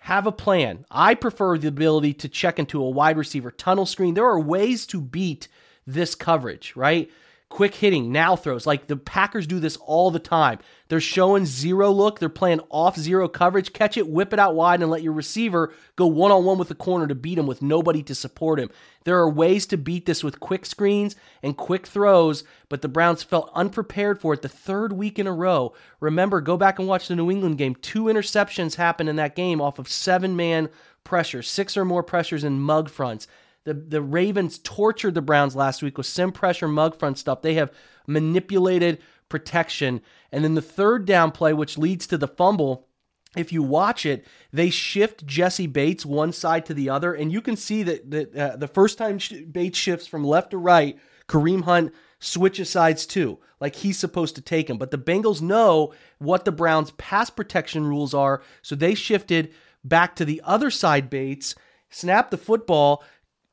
have 0.00 0.26
a 0.26 0.32
plan. 0.32 0.86
I 0.90 1.14
prefer 1.14 1.58
the 1.58 1.68
ability 1.68 2.14
to 2.14 2.28
check 2.28 2.58
into 2.58 2.82
a 2.82 2.88
wide 2.90 3.16
receiver 3.18 3.50
tunnel 3.50 3.86
screen. 3.86 4.14
There 4.14 4.26
are 4.26 4.40
ways 4.40 4.86
to 4.86 5.00
beat 5.00 5.46
this 5.86 6.14
coverage, 6.14 6.74
right? 6.74 7.10
Quick 7.50 7.74
hitting, 7.74 8.12
now 8.12 8.36
throws. 8.36 8.66
Like 8.66 8.86
the 8.86 8.96
Packers 8.96 9.46
do 9.46 9.60
this 9.60 9.76
all 9.76 10.10
the 10.10 10.18
time. 10.18 10.60
They're 10.88 11.00
showing 11.00 11.44
zero 11.44 11.90
look, 11.90 12.18
they're 12.18 12.30
playing 12.30 12.60
off 12.70 12.96
zero 12.96 13.28
coverage, 13.28 13.74
catch 13.74 13.96
it, 13.96 14.08
whip 14.08 14.32
it 14.32 14.38
out 14.38 14.54
wide, 14.54 14.80
and 14.80 14.90
let 14.90 15.02
your 15.02 15.12
receiver 15.12 15.74
go 15.96 16.06
one 16.06 16.30
on 16.30 16.44
one 16.44 16.58
with 16.58 16.68
the 16.68 16.74
corner 16.74 17.06
to 17.06 17.14
beat 17.14 17.38
him 17.38 17.46
with 17.46 17.60
nobody 17.60 18.02
to 18.04 18.14
support 18.14 18.58
him. 18.58 18.70
There 19.04 19.18
are 19.18 19.28
ways 19.28 19.66
to 19.66 19.76
beat 19.76 20.06
this 20.06 20.24
with 20.24 20.40
quick 20.40 20.64
screens 20.64 21.16
and 21.42 21.56
quick 21.56 21.86
throws, 21.86 22.44
but 22.68 22.82
the 22.82 22.88
Browns 22.88 23.22
felt 23.22 23.50
unprepared 23.54 24.20
for 24.20 24.32
it 24.32 24.42
the 24.42 24.48
third 24.48 24.92
week 24.92 25.18
in 25.18 25.26
a 25.26 25.32
row. 25.32 25.74
Remember, 25.98 26.40
go 26.40 26.56
back 26.56 26.78
and 26.78 26.88
watch 26.88 27.08
the 27.08 27.16
New 27.16 27.30
England 27.30 27.58
game. 27.58 27.74
Two 27.74 28.04
interceptions 28.04 28.76
happened 28.76 29.08
in 29.08 29.16
that 29.16 29.36
game 29.36 29.60
off 29.60 29.78
of 29.78 29.88
seven 29.88 30.36
man 30.36 30.68
pressure, 31.02 31.42
six 31.42 31.76
or 31.76 31.84
more 31.84 32.02
pressures 32.02 32.44
in 32.44 32.60
mug 32.60 32.88
fronts. 32.88 33.26
The 33.64 33.74
the 33.74 34.02
Ravens 34.02 34.58
tortured 34.58 35.14
the 35.14 35.22
Browns 35.22 35.54
last 35.54 35.82
week 35.82 35.98
with 35.98 36.06
sim 36.06 36.32
pressure 36.32 36.68
mug 36.68 36.98
front 36.98 37.18
stuff. 37.18 37.42
They 37.42 37.54
have 37.54 37.72
manipulated 38.06 39.00
protection. 39.28 40.02
And 40.32 40.44
then 40.44 40.54
the 40.54 40.62
third 40.62 41.06
down 41.06 41.30
play, 41.30 41.52
which 41.52 41.78
leads 41.78 42.06
to 42.08 42.18
the 42.18 42.28
fumble, 42.28 42.88
if 43.36 43.52
you 43.52 43.62
watch 43.62 44.04
it, 44.04 44.26
they 44.52 44.70
shift 44.70 45.24
Jessie 45.24 45.68
Bates 45.68 46.04
one 46.04 46.32
side 46.32 46.66
to 46.66 46.74
the 46.74 46.90
other, 46.90 47.14
and 47.14 47.30
you 47.30 47.40
can 47.40 47.56
see 47.56 47.84
that, 47.84 48.10
that 48.10 48.36
uh, 48.36 48.56
the 48.56 48.66
first 48.66 48.98
time 48.98 49.20
Bates 49.50 49.78
shifts 49.78 50.06
from 50.08 50.24
left 50.24 50.50
to 50.50 50.58
right, 50.58 50.98
Kareem 51.28 51.62
Hunt 51.62 51.94
switches 52.18 52.68
sides 52.68 53.06
too, 53.06 53.38
like 53.60 53.76
he's 53.76 53.98
supposed 53.98 54.34
to 54.34 54.42
take 54.42 54.68
him. 54.68 54.78
But 54.78 54.90
the 54.90 54.98
Bengals 54.98 55.40
know 55.40 55.94
what 56.18 56.44
the 56.44 56.52
Browns' 56.52 56.90
pass 56.92 57.30
protection 57.30 57.86
rules 57.86 58.14
are, 58.14 58.42
so 58.62 58.74
they 58.74 58.96
shifted 58.96 59.54
back 59.84 60.16
to 60.16 60.24
the 60.24 60.42
other 60.44 60.70
side. 60.70 61.08
Bates 61.08 61.54
snapped 61.88 62.32
the 62.32 62.36
football, 62.36 63.04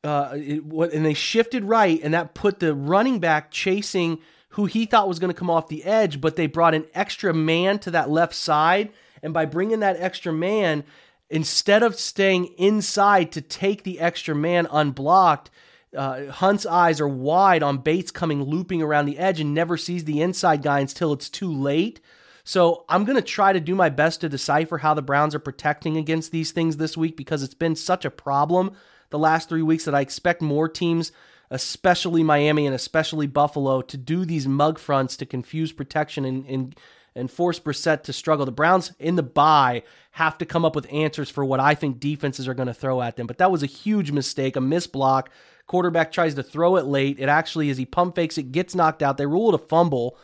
uh, 0.04 0.34
it, 0.36 0.64
what, 0.64 0.94
and 0.94 1.06
they 1.06 1.14
shifted 1.14 1.64
right, 1.64 2.00
and 2.04 2.14
that 2.14 2.34
put 2.34 2.60
the 2.60 2.74
running 2.74 3.20
back 3.20 3.52
chasing 3.52 4.20
who 4.50 4.66
he 4.66 4.86
thought 4.86 5.08
was 5.08 5.20
going 5.20 5.34
to 5.34 5.38
come 5.38 5.50
off 5.50 5.68
the 5.68 5.84
edge, 5.84 6.22
but 6.22 6.36
they 6.36 6.48
brought 6.48 6.74
an 6.74 6.86
extra 6.94 7.34
man 7.34 7.80
to 7.80 7.92
that 7.92 8.10
left 8.10 8.34
side, 8.34 8.92
and 9.22 9.34
by 9.34 9.46
bringing 9.46 9.82
that 9.82 9.98
extra 10.00 10.32
man, 10.32 10.84
instead 11.30 11.84
of 11.84 11.96
staying 11.96 12.46
inside 12.58 13.32
to 13.32 13.42
take 13.42 13.84
the 13.84 14.00
extra 14.00 14.34
man 14.34 14.68
unblocked, 14.72 15.50
uh, 15.96 16.28
Hunt's 16.32 16.66
eyes 16.66 17.02
are 17.02 17.08
wide 17.08 17.64
on 17.64 17.80
Bates 17.80 18.12
coming 18.12 18.44
looping 18.44 18.82
around 18.82 19.06
the 19.06 19.18
edge 19.18 19.40
and 19.40 19.54
never 19.54 19.78
sees 19.78 20.04
the 20.04 20.22
inside 20.22 20.62
guy 20.62 20.80
until 20.80 21.14
it's 21.14 21.30
too 21.30 21.52
late. 21.52 22.00
So 22.44 22.86
I'm 22.88 23.04
going 23.04 23.18
to 23.18 23.22
try 23.22 23.52
to 23.52 23.60
do 23.60 23.76
my 23.76 23.90
best 23.90 24.22
to 24.22 24.30
decipher 24.30 24.78
how 24.78 24.94
the 24.94 25.02
Browns 25.02 25.36
are 25.36 25.40
protecting 25.40 25.98
against 25.98 26.32
these 26.32 26.52
things 26.52 26.78
this 26.78 26.96
week 26.96 27.18
because 27.18 27.44
it's 27.44 27.54
been 27.54 27.76
such 27.76 28.06
a 28.06 28.12
problem 28.12 28.74
the 29.10 29.20
last 29.20 29.50
three 29.50 29.62
weeks 29.62 29.86
that 29.86 29.96
I 29.96 30.02
expect 30.02 30.42
more 30.42 30.68
teams, 30.68 31.12
especially 31.50 32.24
Miami 32.24 32.66
and 32.66 32.76
especially 32.76 33.28
Buffalo, 33.28 33.82
to 33.82 33.98
do 33.98 34.26
these 34.26 34.48
mug 34.48 34.80
fronts 34.80 35.18
to 35.18 35.26
confuse 35.26 35.72
protection 35.72 36.26
and, 36.26 36.46
and, 36.46 36.76
and 37.16 37.32
force 37.32 37.60
Brissett 37.60 38.04
to 38.04 38.14
struggle. 38.14 38.46
The 38.46 38.52
Browns 38.52 38.94
in 39.00 39.16
the 39.16 39.24
bye 39.24 39.84
have 40.12 40.38
to 40.40 40.46
come 40.46 40.66
up 40.66 40.76
with 40.76 40.92
answers 40.92 41.30
for 41.30 41.46
what 41.46 41.60
I 41.60 41.76
think 41.76 42.00
defenses 42.00 42.48
are 42.48 42.54
going 42.54 42.68
to 42.68 42.74
throw 42.74 43.02
at 43.02 43.16
them. 43.16 43.28
But 43.28 43.38
that 43.38 43.52
was 43.52 43.64
a 43.64 43.68
huge 43.68 44.12
mistake, 44.12 44.56
a 44.56 44.62
miss 44.62 44.88
block. 44.88 45.30
Quarterback 45.68 46.12
tries 46.12 46.36
to 46.36 46.44
throw 46.44 46.78
it 46.78 46.86
late. 46.86 47.20
It 47.20 47.30
actually, 47.30 47.70
as 47.70 47.78
he 47.78 47.86
pump 47.86 48.16
fakes 48.16 48.38
it, 48.38 48.52
gets 48.52 48.76
knocked 48.76 49.04
out. 49.04 49.18
They 49.18 49.26
rule 49.26 49.50
it 49.50 49.62
a 49.62 49.66
fumble. 49.66 50.18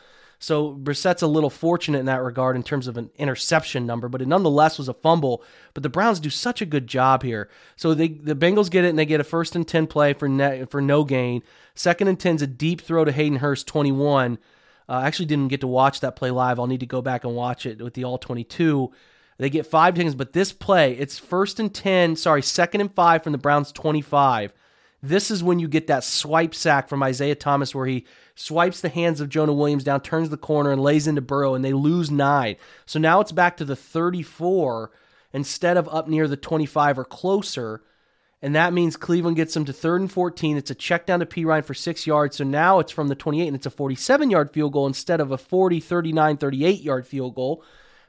So 0.43 0.71
Brissett's 0.71 1.21
a 1.21 1.27
little 1.27 1.49
fortunate 1.49 1.99
in 1.99 2.07
that 2.07 2.21
regard 2.21 2.57
in 2.57 2.63
terms 2.63 2.87
of 2.87 2.97
an 2.97 3.09
interception 3.15 3.85
number, 3.85 4.09
but 4.09 4.21
it 4.21 4.27
nonetheless 4.27 4.77
was 4.77 4.89
a 4.89 4.93
fumble. 4.93 5.41
But 5.73 5.83
the 5.83 5.89
Browns 5.89 6.19
do 6.19 6.29
such 6.29 6.61
a 6.61 6.65
good 6.65 6.85
job 6.85 7.23
here. 7.23 7.49
So 7.77 7.93
they 7.93 8.09
the 8.09 8.35
Bengals 8.35 8.69
get 8.69 8.83
it 8.83 8.89
and 8.89 8.99
they 8.99 9.05
get 9.05 9.21
a 9.21 9.23
first 9.23 9.55
and 9.55 9.65
ten 9.65 9.87
play 9.87 10.11
for 10.11 10.27
net, 10.27 10.69
for 10.69 10.81
no 10.81 11.05
gain. 11.05 11.43
Second 11.75 12.09
and 12.09 12.19
ten's 12.19 12.41
a 12.41 12.47
deep 12.47 12.81
throw 12.81 13.05
to 13.05 13.11
Hayden 13.13 13.37
Hurst, 13.37 13.67
twenty 13.67 13.93
one. 13.93 14.37
Uh, 14.89 14.95
I 14.95 15.07
actually 15.07 15.27
didn't 15.27 15.47
get 15.47 15.61
to 15.61 15.67
watch 15.67 16.01
that 16.01 16.17
play 16.17 16.29
live. 16.29 16.59
I'll 16.59 16.67
need 16.67 16.81
to 16.81 16.85
go 16.85 17.01
back 17.01 17.23
and 17.23 17.33
watch 17.37 17.65
it 17.65 17.81
with 17.81 17.93
the 17.93 18.03
all 18.03 18.17
twenty 18.17 18.43
two. 18.43 18.91
They 19.37 19.49
get 19.49 19.65
five 19.65 19.95
tackles, 19.95 20.13
but 20.13 20.33
this 20.33 20.51
play, 20.51 20.91
it's 20.91 21.17
first 21.17 21.57
and 21.61 21.73
10, 21.73 22.17
sorry, 22.17 22.41
second 22.41 22.81
and 22.81 22.93
five 22.93 23.23
from 23.23 23.31
the 23.31 23.37
Browns 23.37 23.71
25. 23.71 24.53
This 25.01 25.31
is 25.31 25.43
when 25.43 25.59
you 25.59 25.67
get 25.67 25.87
that 25.87 26.03
swipe 26.03 26.53
sack 26.53 26.87
from 26.87 27.01
Isaiah 27.01 27.35
Thomas 27.35 27.73
where 27.73 27.87
he 27.87 28.05
swipes 28.35 28.81
the 28.81 28.89
hands 28.89 29.21
of 29.21 29.29
Jonah 29.29 29.53
Williams 29.53 29.83
down, 29.83 30.01
turns 30.01 30.29
the 30.29 30.37
corner, 30.37 30.71
and 30.71 30.81
lays 30.81 31.07
into 31.07 31.21
Burrow, 31.21 31.53
and 31.53 31.63
they 31.63 31.73
lose 31.73 32.09
nine. 32.09 32.55
So 32.85 32.99
now 32.99 33.19
it's 33.19 33.31
back 33.31 33.57
to 33.57 33.65
the 33.65 33.75
34 33.75 34.91
instead 35.33 35.77
of 35.77 35.89
up 35.89 36.07
near 36.07 36.27
the 36.27 36.37
25 36.37 36.99
or 36.99 37.05
closer. 37.05 37.81
And 38.41 38.55
that 38.55 38.73
means 38.73 38.97
Cleveland 38.97 39.37
gets 39.37 39.53
them 39.53 39.65
to 39.65 39.73
third 39.73 40.01
and 40.01 40.11
14. 40.11 40.57
It's 40.57 40.71
a 40.71 40.75
check 40.75 41.05
down 41.05 41.21
to 41.21 41.25
Perine 41.25 41.63
for 41.63 41.73
six 41.73 42.05
yards. 42.05 42.37
So 42.37 42.43
now 42.43 42.79
it's 42.79 42.91
from 42.91 43.07
the 43.07 43.15
28 43.15 43.47
and 43.47 43.55
it's 43.55 43.65
a 43.65 43.71
47 43.71 44.29
yard 44.29 44.51
field 44.51 44.73
goal 44.73 44.85
instead 44.85 45.21
of 45.21 45.31
a 45.31 45.37
40, 45.37 45.79
39, 45.79 46.37
38 46.37 46.81
yard 46.81 47.07
field 47.07 47.35
goal. 47.35 47.63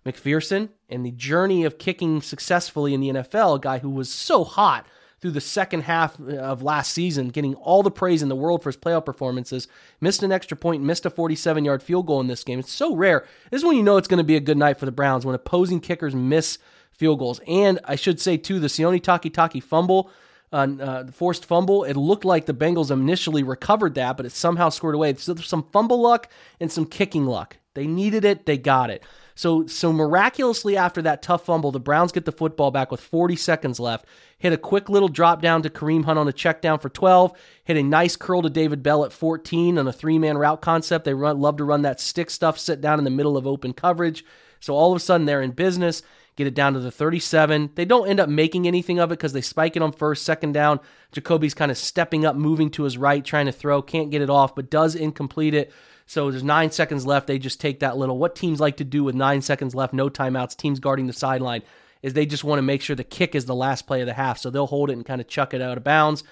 McPherson 0.04 0.70
and 0.88 1.06
the 1.06 1.12
journey 1.12 1.64
of 1.64 1.78
kicking 1.78 2.20
successfully 2.20 2.94
in 2.94 3.00
the 3.00 3.10
NFL, 3.10 3.56
a 3.56 3.60
guy 3.60 3.78
who 3.78 3.90
was 3.90 4.10
so 4.10 4.44
hot 4.44 4.86
through 5.24 5.30
the 5.30 5.40
second 5.40 5.80
half 5.84 6.20
of 6.20 6.60
last 6.60 6.92
season, 6.92 7.30
getting 7.30 7.54
all 7.54 7.82
the 7.82 7.90
praise 7.90 8.22
in 8.22 8.28
the 8.28 8.36
world 8.36 8.62
for 8.62 8.68
his 8.68 8.76
playoff 8.76 9.06
performances. 9.06 9.68
Missed 9.98 10.22
an 10.22 10.30
extra 10.30 10.54
point, 10.54 10.82
missed 10.82 11.06
a 11.06 11.10
47 11.10 11.64
yard 11.64 11.82
field 11.82 12.06
goal 12.06 12.20
in 12.20 12.26
this 12.26 12.44
game. 12.44 12.58
It's 12.58 12.70
so 12.70 12.94
rare. 12.94 13.26
This 13.50 13.62
is 13.62 13.64
when 13.64 13.74
you 13.74 13.82
know 13.82 13.96
it's 13.96 14.06
going 14.06 14.18
to 14.18 14.22
be 14.22 14.36
a 14.36 14.40
good 14.40 14.58
night 14.58 14.78
for 14.78 14.84
the 14.84 14.92
Browns 14.92 15.24
when 15.24 15.34
opposing 15.34 15.80
kickers 15.80 16.14
miss 16.14 16.58
field 16.90 17.20
goals. 17.20 17.40
And 17.48 17.80
I 17.86 17.96
should 17.96 18.20
say, 18.20 18.36
too, 18.36 18.60
the 18.60 18.66
Sione 18.66 19.00
Takitaki 19.00 19.62
fumble. 19.62 20.10
Uh, 20.52 20.68
uh, 20.78 21.06
forced 21.06 21.46
fumble. 21.46 21.84
It 21.84 21.96
looked 21.96 22.26
like 22.26 22.44
the 22.44 22.52
Bengals 22.52 22.90
initially 22.90 23.42
recovered 23.42 23.94
that, 23.94 24.18
but 24.18 24.26
it 24.26 24.30
somehow 24.30 24.68
scored 24.68 24.94
away. 24.94 25.14
So 25.14 25.32
there's 25.32 25.48
some 25.48 25.66
fumble 25.72 26.02
luck 26.02 26.30
and 26.60 26.70
some 26.70 26.84
kicking 26.84 27.24
luck. 27.24 27.56
They 27.72 27.86
needed 27.86 28.26
it, 28.26 28.44
they 28.44 28.58
got 28.58 28.90
it. 28.90 29.02
So, 29.36 29.66
so 29.66 29.92
miraculously 29.92 30.76
after 30.76 31.02
that 31.02 31.22
tough 31.22 31.44
fumble, 31.44 31.72
the 31.72 31.80
Browns 31.80 32.12
get 32.12 32.24
the 32.24 32.32
football 32.32 32.70
back 32.70 32.90
with 32.90 33.00
40 33.00 33.34
seconds 33.36 33.80
left. 33.80 34.06
Hit 34.38 34.52
a 34.52 34.58
quick 34.58 34.88
little 34.88 35.08
drop 35.08 35.42
down 35.42 35.62
to 35.62 35.70
Kareem 35.70 36.04
Hunt 36.04 36.18
on 36.18 36.28
a 36.28 36.32
check 36.32 36.62
down 36.62 36.78
for 36.78 36.88
12. 36.88 37.32
Hit 37.64 37.76
a 37.76 37.82
nice 37.82 38.14
curl 38.14 38.42
to 38.42 38.50
David 38.50 38.82
Bell 38.82 39.04
at 39.04 39.12
14 39.12 39.78
on 39.78 39.88
a 39.88 39.92
three 39.92 40.18
man 40.18 40.38
route 40.38 40.60
concept. 40.60 41.04
They 41.04 41.14
run, 41.14 41.40
love 41.40 41.56
to 41.56 41.64
run 41.64 41.82
that 41.82 42.00
stick 42.00 42.30
stuff, 42.30 42.58
sit 42.58 42.80
down 42.80 42.98
in 42.98 43.04
the 43.04 43.10
middle 43.10 43.36
of 43.36 43.46
open 43.46 43.72
coverage. 43.72 44.24
So 44.60 44.74
all 44.74 44.92
of 44.92 44.96
a 44.96 45.00
sudden 45.00 45.26
they're 45.26 45.42
in 45.42 45.50
business. 45.50 46.02
Get 46.36 46.46
it 46.48 46.54
down 46.54 46.72
to 46.72 46.80
the 46.80 46.90
37. 46.90 47.70
They 47.76 47.84
don't 47.84 48.08
end 48.08 48.18
up 48.18 48.28
making 48.28 48.66
anything 48.66 48.98
of 48.98 49.10
it 49.12 49.18
because 49.18 49.32
they 49.32 49.40
spike 49.40 49.76
it 49.76 49.82
on 49.82 49.92
first, 49.92 50.24
second 50.24 50.52
down. 50.52 50.80
Jacoby's 51.12 51.54
kind 51.54 51.70
of 51.70 51.78
stepping 51.78 52.26
up, 52.26 52.34
moving 52.34 52.70
to 52.70 52.82
his 52.82 52.98
right, 52.98 53.24
trying 53.24 53.46
to 53.46 53.52
throw. 53.52 53.82
Can't 53.82 54.10
get 54.10 54.20
it 54.20 54.30
off, 54.30 54.54
but 54.54 54.68
does 54.68 54.96
incomplete 54.96 55.54
it. 55.54 55.72
So 56.06 56.30
there's 56.30 56.42
nine 56.42 56.70
seconds 56.70 57.06
left. 57.06 57.26
They 57.26 57.38
just 57.38 57.60
take 57.60 57.80
that 57.80 57.96
little, 57.96 58.18
what 58.18 58.36
teams 58.36 58.60
like 58.60 58.76
to 58.78 58.84
do 58.84 59.04
with 59.04 59.14
nine 59.14 59.40
seconds 59.42 59.74
left, 59.74 59.94
no 59.94 60.08
timeouts, 60.08 60.56
teams 60.56 60.80
guarding 60.80 61.06
the 61.06 61.12
sideline. 61.12 61.62
is 62.02 62.12
they 62.12 62.26
just 62.26 62.44
want 62.44 62.58
to 62.58 62.62
make 62.62 62.82
sure 62.82 62.94
the 62.94 63.04
kick 63.04 63.34
is 63.34 63.46
the 63.46 63.54
last 63.54 63.86
play 63.86 64.02
of 64.02 64.06
the 64.06 64.12
half. 64.12 64.38
So 64.38 64.50
they'll 64.50 64.66
hold 64.66 64.90
it 64.90 64.94
and 64.94 65.06
kind 65.06 65.20
of 65.20 65.28
chuck 65.28 65.54
it 65.54 65.62
out 65.62 65.78
of 65.78 65.84
bounds. 65.84 66.22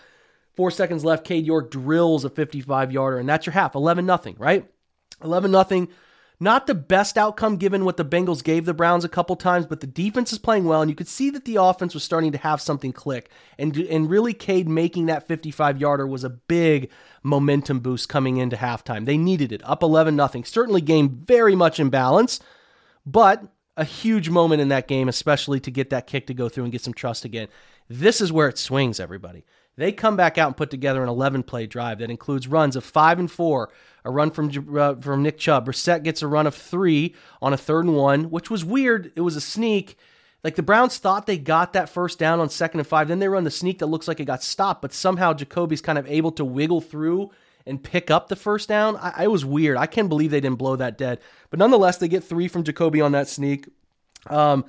Four 0.54 0.70
seconds 0.70 1.04
left. 1.04 1.24
Cade 1.24 1.46
York 1.46 1.70
drills 1.70 2.26
a 2.26 2.30
55 2.30 2.92
yarder, 2.92 3.18
and 3.18 3.28
that's 3.28 3.46
your 3.46 3.54
half. 3.54 3.74
11 3.74 4.04
nothing, 4.04 4.37
right? 4.38 4.70
11 5.24 5.50
nothing. 5.50 5.88
Not 6.42 6.66
the 6.66 6.74
best 6.74 7.16
outcome 7.16 7.57
given 7.57 7.85
what 7.85 7.96
the 7.96 8.05
Bengals 8.05 8.42
gave 8.42 8.64
the 8.64 8.74
Browns 8.74 9.05
a 9.05 9.09
couple 9.09 9.37
times, 9.37 9.64
but 9.64 9.78
the 9.78 9.87
defense 9.87 10.33
is 10.33 10.40
playing 10.40 10.64
well, 10.64 10.83
and 10.83 10.90
you 10.90 10.96
could 10.96 11.07
see 11.07 11.31
that 11.31 11.44
the 11.44 11.55
offense 11.55 11.94
was 11.94 12.02
starting 12.02 12.33
to 12.33 12.38
have 12.38 12.61
something 12.61 12.92
click. 12.92 13.31
And 13.61 13.76
and 13.76 14.11
really, 14.11 14.35
Cade 14.35 14.68
making 14.68 15.07
that 15.07 15.28
55 15.28 15.81
yarder 15.81 16.05
was 16.05 16.24
a 16.24 16.31
big 16.31 16.90
momentum 17.22 17.78
boost 17.78 18.09
coming 18.09 18.38
into 18.38 18.57
halftime. 18.57 19.07
They 19.07 19.16
needed 19.16 19.52
it. 19.52 19.61
Up 19.62 19.85
11 19.85 20.16
nothing. 20.16 20.42
Certainly, 20.42 20.81
game 20.81 21.22
very 21.24 21.55
much 21.55 21.78
in 21.78 21.90
balance, 21.90 22.40
but 23.07 23.44
a 23.76 23.85
huge 23.85 24.28
moment 24.28 24.61
in 24.61 24.68
that 24.70 24.88
game, 24.88 25.09
especially 25.09 25.61
to 25.61 25.70
get 25.70 25.90
that 25.90 26.09
kick 26.09 26.26
to 26.26 26.35
go 26.35 26.48
through 26.48 26.64
and 26.64 26.72
get 26.72 26.83
some 26.83 26.92
trust 26.92 27.24
again. 27.24 27.46
This 27.88 28.20
is 28.20 28.33
where 28.33 28.48
it 28.48 28.59
swings, 28.59 28.98
everybody. 28.98 29.44
They 29.76 29.92
come 29.92 30.16
back 30.16 30.37
out 30.37 30.48
and 30.48 30.56
put 30.56 30.70
together 30.70 31.02
an 31.02 31.08
11 31.08 31.44
play 31.44 31.66
drive 31.66 31.98
that 31.98 32.11
includes 32.11 32.46
runs 32.46 32.76
of 32.76 32.85
five 32.85 33.18
and 33.18 33.30
four, 33.30 33.70
a 34.04 34.11
run 34.11 34.30
from 34.30 34.50
uh, 34.76 34.96
from 34.96 35.22
Nick 35.22 35.38
Chubb. 35.38 35.66
Brissett 35.66 36.02
gets 36.02 36.22
a 36.22 36.26
run 36.26 36.46
of 36.46 36.54
three 36.54 37.14
on 37.40 37.52
a 37.52 37.56
third 37.56 37.87
and 37.87 37.96
one, 37.96 38.24
which 38.24 38.50
was 38.50 38.64
weird. 38.64 39.12
It 39.16 39.22
was 39.22 39.37
a 39.37 39.40
sneak. 39.40 39.96
Like 40.44 40.56
the 40.56 40.62
Browns 40.62 40.98
thought 40.98 41.26
they 41.26 41.38
got 41.38 41.72
that 41.72 41.88
first 41.88 42.18
down 42.18 42.40
on 42.40 42.50
second 42.50 42.80
and 42.80 42.87
five. 42.87 43.08
Then 43.08 43.20
they 43.20 43.28
run 43.28 43.44
the 43.44 43.50
sneak 43.50 43.78
that 43.78 43.87
looks 43.87 44.08
like 44.08 44.20
it 44.20 44.24
got 44.24 44.42
stopped, 44.42 44.82
but 44.82 44.92
somehow 44.92 45.32
Jacoby's 45.32 45.80
kind 45.80 45.98
of 45.98 46.06
able 46.06 46.32
to 46.32 46.44
wiggle 46.44 46.80
through 46.80 47.30
and 47.64 47.82
pick 47.82 48.11
up 48.11 48.28
the 48.28 48.37
first 48.37 48.68
down. 48.68 48.96
I, 49.00 49.28
was 49.28 49.44
weird. 49.44 49.76
I 49.76 49.87
can't 49.87 50.08
believe 50.08 50.32
they 50.32 50.40
didn't 50.40 50.58
blow 50.58 50.74
that 50.74 50.98
dead. 50.98 51.20
But 51.48 51.61
nonetheless, 51.61 51.98
they 51.98 52.08
get 52.08 52.24
three 52.24 52.48
from 52.48 52.64
Jacoby 52.64 53.00
on 53.00 53.12
that 53.12 53.28
sneak. 53.28 53.68
Um, 54.26 54.64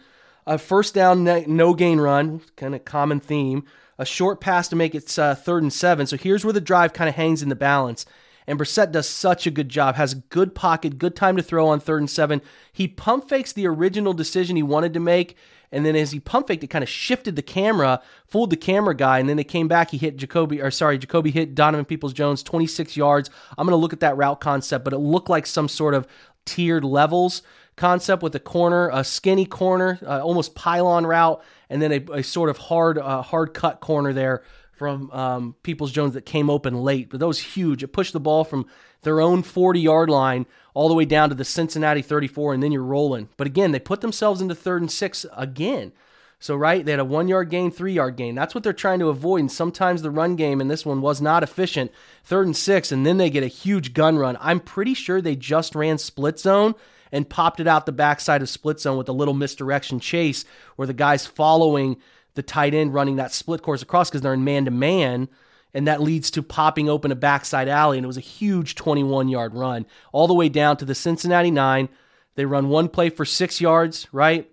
a 0.45 0.59
first 0.59 0.93
down, 0.93 1.23
no 1.23 1.73
gain 1.73 1.99
run, 1.99 2.41
kind 2.55 2.75
of 2.75 2.85
common 2.85 3.19
theme 3.19 3.65
a 3.97 4.05
short 4.05 4.41
pass 4.41 4.67
to 4.69 4.75
make 4.75 4.95
it 4.95 5.17
uh, 5.19 5.35
third 5.35 5.63
and 5.63 5.73
seven. 5.73 6.07
So 6.07 6.17
here's 6.17 6.43
where 6.43 6.53
the 6.53 6.61
drive 6.61 6.93
kind 6.93 7.09
of 7.09 7.15
hangs 7.15 7.41
in 7.43 7.49
the 7.49 7.55
balance. 7.55 8.05
And 8.47 8.59
Brissett 8.59 8.91
does 8.91 9.07
such 9.07 9.47
a 9.47 9.51
good 9.51 9.69
job, 9.69 9.95
has 9.95 10.15
good 10.15 10.53
pocket, 10.53 10.97
good 10.97 11.15
time 11.15 11.37
to 11.37 11.43
throw 11.43 11.67
on 11.67 11.79
third 11.79 12.01
and 12.01 12.09
seven. 12.09 12.41
He 12.71 12.87
pump 12.87 13.29
fakes 13.29 13.53
the 13.53 13.67
original 13.67 14.13
decision 14.13 14.55
he 14.55 14.63
wanted 14.63 14.93
to 14.93 14.99
make. 14.99 15.37
And 15.71 15.85
then 15.85 15.95
as 15.95 16.11
he 16.11 16.19
pump 16.19 16.47
faked, 16.47 16.63
it 16.63 16.67
kind 16.67 16.83
of 16.83 16.89
shifted 16.89 17.35
the 17.35 17.41
camera, 17.41 18.01
fooled 18.27 18.51
the 18.51 18.57
camera 18.57 18.95
guy. 18.95 19.19
And 19.19 19.27
then 19.27 19.37
they 19.37 19.43
came 19.43 19.67
back. 19.67 19.91
He 19.91 19.97
hit 19.97 20.17
Jacoby, 20.17 20.61
or 20.61 20.69
sorry, 20.71 20.97
Jacoby 20.97 21.31
hit 21.31 21.55
Donovan 21.55 21.85
Peoples 21.85 22.13
Jones 22.13 22.43
26 22.43 22.95
yards. 22.95 23.29
I'm 23.57 23.65
going 23.65 23.71
to 23.71 23.77
look 23.77 23.93
at 23.93 24.01
that 24.01 24.17
route 24.17 24.39
concept, 24.39 24.83
but 24.83 24.93
it 24.93 24.99
looked 24.99 25.29
like 25.29 25.45
some 25.45 25.67
sort 25.67 25.93
of 25.93 26.05
tiered 26.45 26.83
levels 26.83 27.41
concept 27.75 28.21
with 28.21 28.35
a 28.35 28.39
corner, 28.39 28.89
a 28.93 29.03
skinny 29.03 29.45
corner, 29.45 29.99
uh, 30.05 30.21
almost 30.21 30.53
pylon 30.55 31.05
route, 31.05 31.41
and 31.73 31.81
then 31.81 31.91
a, 31.91 32.19
a 32.19 32.23
sort 32.23 32.49
of 32.51 32.57
hard 32.57 32.99
uh, 32.99 33.23
hard 33.23 33.53
cut 33.53 33.79
corner 33.79 34.13
there 34.13 34.43
from 34.73 35.09
um, 35.11 35.55
Peoples 35.63 35.91
Jones 35.91 36.13
that 36.13 36.25
came 36.25 36.49
open 36.49 36.75
late. 36.75 37.09
But 37.09 37.19
that 37.19 37.27
was 37.27 37.39
huge. 37.39 37.83
It 37.83 37.87
pushed 37.87 38.13
the 38.13 38.19
ball 38.19 38.43
from 38.43 38.67
their 39.01 39.19
own 39.19 39.41
40 39.41 39.79
yard 39.79 40.09
line 40.09 40.45
all 40.75 40.87
the 40.87 40.93
way 40.93 41.05
down 41.05 41.29
to 41.29 41.35
the 41.35 41.43
Cincinnati 41.43 42.01
34, 42.01 42.53
and 42.53 42.61
then 42.63 42.71
you're 42.71 42.83
rolling. 42.83 43.29
But 43.37 43.47
again, 43.47 43.71
they 43.71 43.79
put 43.79 44.01
themselves 44.01 44.39
into 44.39 44.55
third 44.55 44.81
and 44.81 44.91
six 44.91 45.25
again. 45.35 45.93
So, 46.39 46.55
right, 46.55 46.85
they 46.85 46.91
had 46.91 46.99
a 46.99 47.05
one 47.05 47.27
yard 47.27 47.49
gain, 47.49 47.71
three 47.71 47.93
yard 47.93 48.17
gain. 48.17 48.35
That's 48.35 48.53
what 48.53 48.63
they're 48.63 48.73
trying 48.73 48.99
to 48.99 49.09
avoid. 49.09 49.39
And 49.39 49.51
sometimes 49.51 50.01
the 50.01 50.11
run 50.11 50.35
game 50.35 50.61
in 50.61 50.67
this 50.67 50.85
one 50.85 51.01
was 51.01 51.21
not 51.21 51.41
efficient. 51.41 51.91
Third 52.23 52.45
and 52.45 52.55
six, 52.55 52.91
and 52.91 53.05
then 53.05 53.17
they 53.17 53.29
get 53.29 53.43
a 53.43 53.47
huge 53.47 53.93
gun 53.93 54.17
run. 54.17 54.37
I'm 54.39 54.59
pretty 54.59 54.93
sure 54.93 55.21
they 55.21 55.35
just 55.35 55.73
ran 55.73 55.97
split 55.97 56.39
zone 56.39 56.75
and 57.13 57.29
popped 57.29 57.61
it 57.61 57.67
out 57.67 57.85
the 57.85 57.91
backside 57.93 58.41
of 58.41 58.49
split 58.49 58.79
zone 58.81 58.97
with 58.97 59.07
a 59.07 59.13
little 59.13 59.35
misdirection 59.35 59.99
chase 59.99 60.43
where 60.75 60.87
the 60.87 60.93
guy's 60.93 61.27
following 61.27 61.95
the 62.33 62.41
tight 62.41 62.73
end 62.73 62.93
running 62.93 63.17
that 63.17 63.31
split 63.31 63.61
course 63.61 63.83
across 63.83 64.09
because 64.09 64.21
they're 64.21 64.33
in 64.33 64.43
man 64.43 64.65
to 64.65 64.71
man. 64.71 65.29
And 65.75 65.87
that 65.87 66.01
leads 66.01 66.31
to 66.31 66.43
popping 66.43 66.89
open 66.89 67.11
a 67.11 67.15
backside 67.15 67.67
alley. 67.67 67.97
And 67.97 68.03
it 68.03 68.07
was 68.07 68.17
a 68.17 68.21
huge 68.21 68.75
21 68.75 69.29
yard 69.29 69.53
run 69.53 69.85
all 70.11 70.27
the 70.27 70.33
way 70.33 70.49
down 70.49 70.75
to 70.77 70.85
the 70.85 70.95
Cincinnati 70.95 71.51
nine. 71.51 71.87
They 72.35 72.45
run 72.45 72.69
one 72.69 72.89
play 72.89 73.09
for 73.09 73.25
six 73.25 73.61
yards, 73.61 74.07
right? 74.11 74.49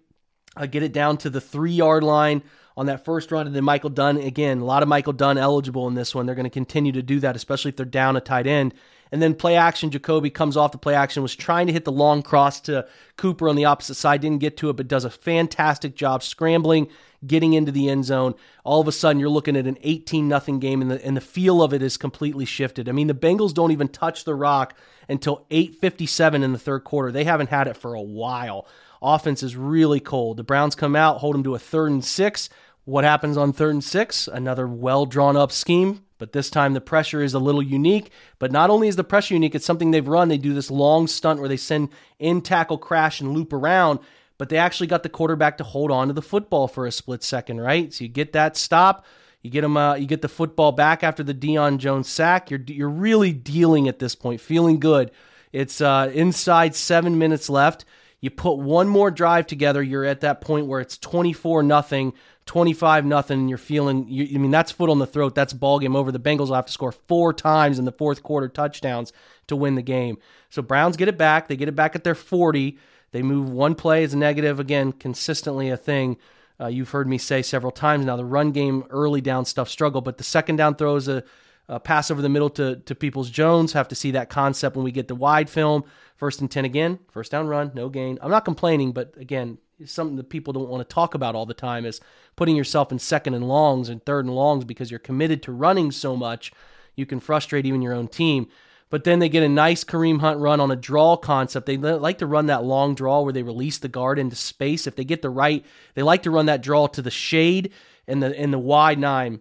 Uh, 0.55 0.66
get 0.66 0.83
it 0.83 0.92
down 0.92 1.16
to 1.18 1.31
the 1.31 1.40
three 1.40 1.73
yard 1.73 2.05
line 2.05 2.42
on 2.77 2.87
that 2.87 3.07
first 3.07 3.33
run. 3.33 3.46
And 3.46 3.57
then 3.57 3.64
Michael 3.64 3.90
Dunn, 3.90 4.18
again, 4.18 4.59
a 4.59 4.64
lot 4.64 4.83
of 4.83 4.88
Michael 4.88 5.14
Dunn 5.14 5.38
eligible 5.38 5.88
in 5.88 5.94
this 5.94 6.14
one. 6.14 6.27
They're 6.27 6.35
going 6.35 6.44
to 6.44 6.51
continue 6.51 6.92
to 6.92 7.03
do 7.03 7.20
that, 7.20 7.37
especially 7.37 7.70
if 7.70 7.77
they're 7.77 7.87
down 7.87 8.16
a 8.16 8.20
tight 8.20 8.46
end. 8.46 8.75
And 9.12 9.20
then 9.20 9.35
play 9.35 9.57
action, 9.57 9.90
Jacoby 9.90 10.31
comes 10.31 10.57
off 10.57 10.73
the 10.73 10.79
play 10.79 10.94
action, 10.94 11.23
was 11.23 11.35
trying 11.35 11.66
to 11.66 11.73
hit 11.73 11.85
the 11.85 11.92
long 11.92 12.23
cross 12.23 12.61
to 12.62 12.87
Cooper 13.16 13.49
on 13.49 13.57
the 13.57 13.64
opposite 13.64 13.94
side, 13.94 14.20
didn't 14.20 14.40
get 14.40 14.57
to 14.59 14.70
it, 14.70 14.77
but 14.77 14.88
does 14.88 15.05
a 15.05 15.11
fantastic 15.11 15.96
job 15.96 16.23
scrambling, 16.23 16.88
getting 17.27 17.53
into 17.53 17.73
the 17.73 17.88
end 17.88 18.05
zone. 18.05 18.35
All 18.64 18.81
of 18.81 18.88
a 18.88 18.92
sudden, 18.92 19.18
you're 19.18 19.29
looking 19.29 19.57
at 19.57 19.66
an 19.66 19.79
18 19.83 20.29
nothing 20.29 20.61
game, 20.61 20.81
and 20.81 20.90
the, 20.90 21.05
and 21.05 21.16
the 21.16 21.20
feel 21.20 21.62
of 21.62 21.73
it 21.75 21.83
is 21.83 21.96
completely 21.96 22.44
shifted. 22.44 22.88
I 22.88 22.92
mean, 22.92 23.09
the 23.09 23.14
Bengals 23.14 23.53
don't 23.53 23.73
even 23.73 23.88
touch 23.88 24.25
the 24.25 24.35
rock 24.35 24.75
until 25.09 25.44
8:57 25.51 26.42
in 26.42 26.53
the 26.53 26.59
third 26.59 26.85
quarter. 26.85 27.11
They 27.11 27.25
haven't 27.25 27.51
had 27.51 27.66
it 27.66 27.77
for 27.77 27.94
a 27.94 28.03
while. 28.03 28.66
Offense 29.03 29.42
is 29.42 29.57
really 29.57 30.01
cold. 30.01 30.37
The 30.37 30.44
Browns 30.44 30.75
come 30.75 30.94
out, 30.94 31.18
hold 31.18 31.35
them 31.35 31.42
to 31.44 31.55
a 31.55 31.59
third 31.59 31.90
and 31.90 32.05
six. 32.05 32.49
What 32.85 33.05
happens 33.05 33.37
on 33.37 33.53
third 33.53 33.75
and 33.75 33.85
six? 33.85 34.29
Another 34.29 34.66
well 34.66 35.07
drawn 35.07 35.37
up 35.37 35.53
scheme. 35.53 36.05
But 36.20 36.33
this 36.33 36.50
time 36.50 36.74
the 36.74 36.80
pressure 36.80 37.22
is 37.22 37.35
a 37.35 37.40
little 37.40 37.62
unique. 37.62 38.11
But 38.38 38.52
not 38.52 38.70
only 38.70 38.87
is 38.87 38.94
the 38.94 39.02
pressure 39.02 39.35
unique, 39.35 39.54
it's 39.56 39.64
something 39.64 39.90
they've 39.90 40.06
run. 40.06 40.28
They 40.28 40.38
do 40.38 40.52
this 40.52 40.70
long 40.70 41.09
stunt 41.09 41.40
where 41.40 41.48
they 41.48 41.56
send 41.56 41.88
in 42.20 42.42
tackle 42.42 42.78
crash 42.78 43.20
and 43.20 43.33
loop 43.33 43.52
around, 43.54 43.98
but 44.38 44.50
they 44.50 44.59
actually 44.59 44.87
got 44.87 45.02
the 45.02 45.09
quarterback 45.09 45.59
to 45.59 45.64
hold 45.64 45.90
on 45.90 46.09
to 46.09 46.12
the 46.12 46.22
football 46.22 46.68
for 46.68 46.87
a 46.87 46.92
split 46.92 47.24
second, 47.24 47.61
right? 47.61 47.92
So 47.92 48.04
you 48.04 48.09
get 48.09 48.35
that 48.35 48.56
stop. 48.56 49.06
You 49.42 49.50
get 49.50 49.62
them. 49.62 49.78
Uh, 49.78 49.94
you 49.94 50.06
get 50.06 50.20
the 50.20 50.28
football 50.28 50.72
back 50.72 51.02
after 51.02 51.22
the 51.22 51.35
Deion 51.35 51.78
Jones 51.78 52.09
sack. 52.09 52.50
You're 52.50 52.61
you're 52.66 52.90
really 52.90 53.33
dealing 53.33 53.88
at 53.88 53.98
this 53.98 54.14
point, 54.14 54.42
feeling 54.42 54.78
good. 54.78 55.11
It's 55.52 55.80
uh, 55.80 56.11
inside 56.12 56.76
seven 56.76 57.16
minutes 57.18 57.48
left. 57.48 57.87
You 58.20 58.30
put 58.30 58.59
one 58.59 58.87
more 58.87 59.11
drive 59.11 59.46
together. 59.46 59.83
You're 59.83 60.04
at 60.04 60.20
that 60.20 60.42
point 60.42 60.66
where 60.66 60.80
it's 60.80 60.98
24 60.98 61.62
nothing 61.62 62.12
25 62.50 63.04
nothing 63.06 63.46
you're 63.46 63.56
feeling 63.56 64.08
you, 64.08 64.26
I 64.34 64.38
mean 64.38 64.50
that's 64.50 64.72
foot 64.72 64.90
on 64.90 64.98
the 64.98 65.06
throat. 65.06 65.36
That's 65.36 65.52
ball 65.52 65.78
game 65.78 65.94
over. 65.94 66.10
The 66.10 66.18
Bengals 66.18 66.48
will 66.48 66.56
have 66.56 66.66
to 66.66 66.72
score 66.72 66.90
four 66.90 67.32
times 67.32 67.78
in 67.78 67.84
the 67.84 67.92
fourth 67.92 68.24
quarter 68.24 68.48
touchdowns 68.48 69.12
to 69.46 69.54
win 69.54 69.76
the 69.76 69.82
game. 69.82 70.18
So 70.48 70.60
Browns 70.60 70.96
get 70.96 71.06
it 71.06 71.16
back. 71.16 71.46
They 71.46 71.54
get 71.54 71.68
it 71.68 71.76
back 71.76 71.94
at 71.94 72.02
their 72.02 72.16
40 72.16 72.76
they 73.12 73.22
move 73.22 73.48
one 73.50 73.76
play 73.76 74.02
as 74.02 74.14
a 74.14 74.18
negative. 74.18 74.58
Again 74.58 74.90
consistently 74.90 75.70
a 75.70 75.76
thing 75.76 76.16
uh, 76.60 76.66
you've 76.66 76.90
heard 76.90 77.06
me 77.06 77.18
say 77.18 77.40
several 77.40 77.70
times 77.70 78.04
now. 78.04 78.16
The 78.16 78.24
run 78.24 78.50
game 78.50 78.82
early 78.90 79.20
down 79.20 79.44
stuff 79.44 79.68
struggle 79.68 80.00
but 80.00 80.18
the 80.18 80.24
second 80.24 80.56
down 80.56 80.74
throws 80.74 81.06
a, 81.06 81.22
a 81.70 81.80
pass 81.80 82.11
over 82.11 82.20
the 82.20 82.28
middle 82.28 82.50
to, 82.50 82.76
to 82.76 82.94
Peoples 82.94 83.30
Jones 83.30 83.72
have 83.72 83.88
to 83.88 83.94
see 83.94 84.11
that 84.11 84.28
concept 84.28 84.76
when 84.76 84.85
we 84.85 84.92
get 84.92 85.09
the 85.09 85.14
wide 85.14 85.48
film 85.48 85.85
first 86.16 86.40
and 86.40 86.50
10 86.50 86.64
again 86.64 86.98
first 87.11 87.30
down 87.30 87.46
run 87.46 87.70
no 87.74 87.88
gain 87.88 88.18
I'm 88.20 88.30
not 88.30 88.44
complaining 88.44 88.92
but 88.92 89.14
again 89.16 89.59
something 89.87 90.16
that 90.16 90.28
people 90.28 90.52
don't 90.52 90.68
want 90.68 90.87
to 90.87 90.94
talk 90.94 91.14
about 91.14 91.35
all 91.35 91.46
the 91.46 91.54
time 91.54 91.87
is 91.87 92.00
putting 92.37 92.56
yourself 92.56 92.92
in 92.92 92.98
second 92.98 93.35
and 93.35 93.48
longs 93.48 93.88
and 93.88 94.04
third 94.04 94.26
and 94.26 94.35
longs 94.35 94.64
because 94.64 94.90
you're 94.90 94.98
committed 94.98 95.42
to 95.44 95.52
running 95.52 95.90
so 95.90 96.16
much 96.16 96.52
you 96.96 97.06
can 97.06 97.20
frustrate 97.20 97.66
even 97.66 97.83
your 97.83 97.94
own 97.94 98.09
team. 98.09 98.48
But 98.90 99.04
then 99.04 99.20
they 99.20 99.28
get 99.28 99.44
a 99.44 99.48
nice 99.48 99.85
Kareem 99.85 100.20
Hunt 100.20 100.40
run 100.40 100.61
on 100.61 100.70
a 100.70 100.76
draw 100.76 101.16
concept. 101.16 101.66
They 101.66 101.76
like 101.76 102.18
to 102.18 102.26
run 102.26 102.46
that 102.46 102.64
long 102.64 102.94
draw 102.94 103.22
where 103.22 103.33
they 103.33 103.44
release 103.44 103.78
the 103.78 103.88
guard 103.88 104.18
into 104.18 104.35
space. 104.35 104.87
If 104.87 104.96
they 104.96 105.04
get 105.04 105.22
the 105.22 105.30
right, 105.30 105.64
they 105.94 106.02
like 106.02 106.24
to 106.24 106.30
run 106.30 106.46
that 106.46 106.61
draw 106.61 106.88
to 106.88 107.02
the 107.02 107.11
shade 107.11 107.72
and 108.09 108.22
the 108.22 108.33
in 108.35 108.50
the 108.50 108.59
wide 108.59 108.98
nine 108.98 109.40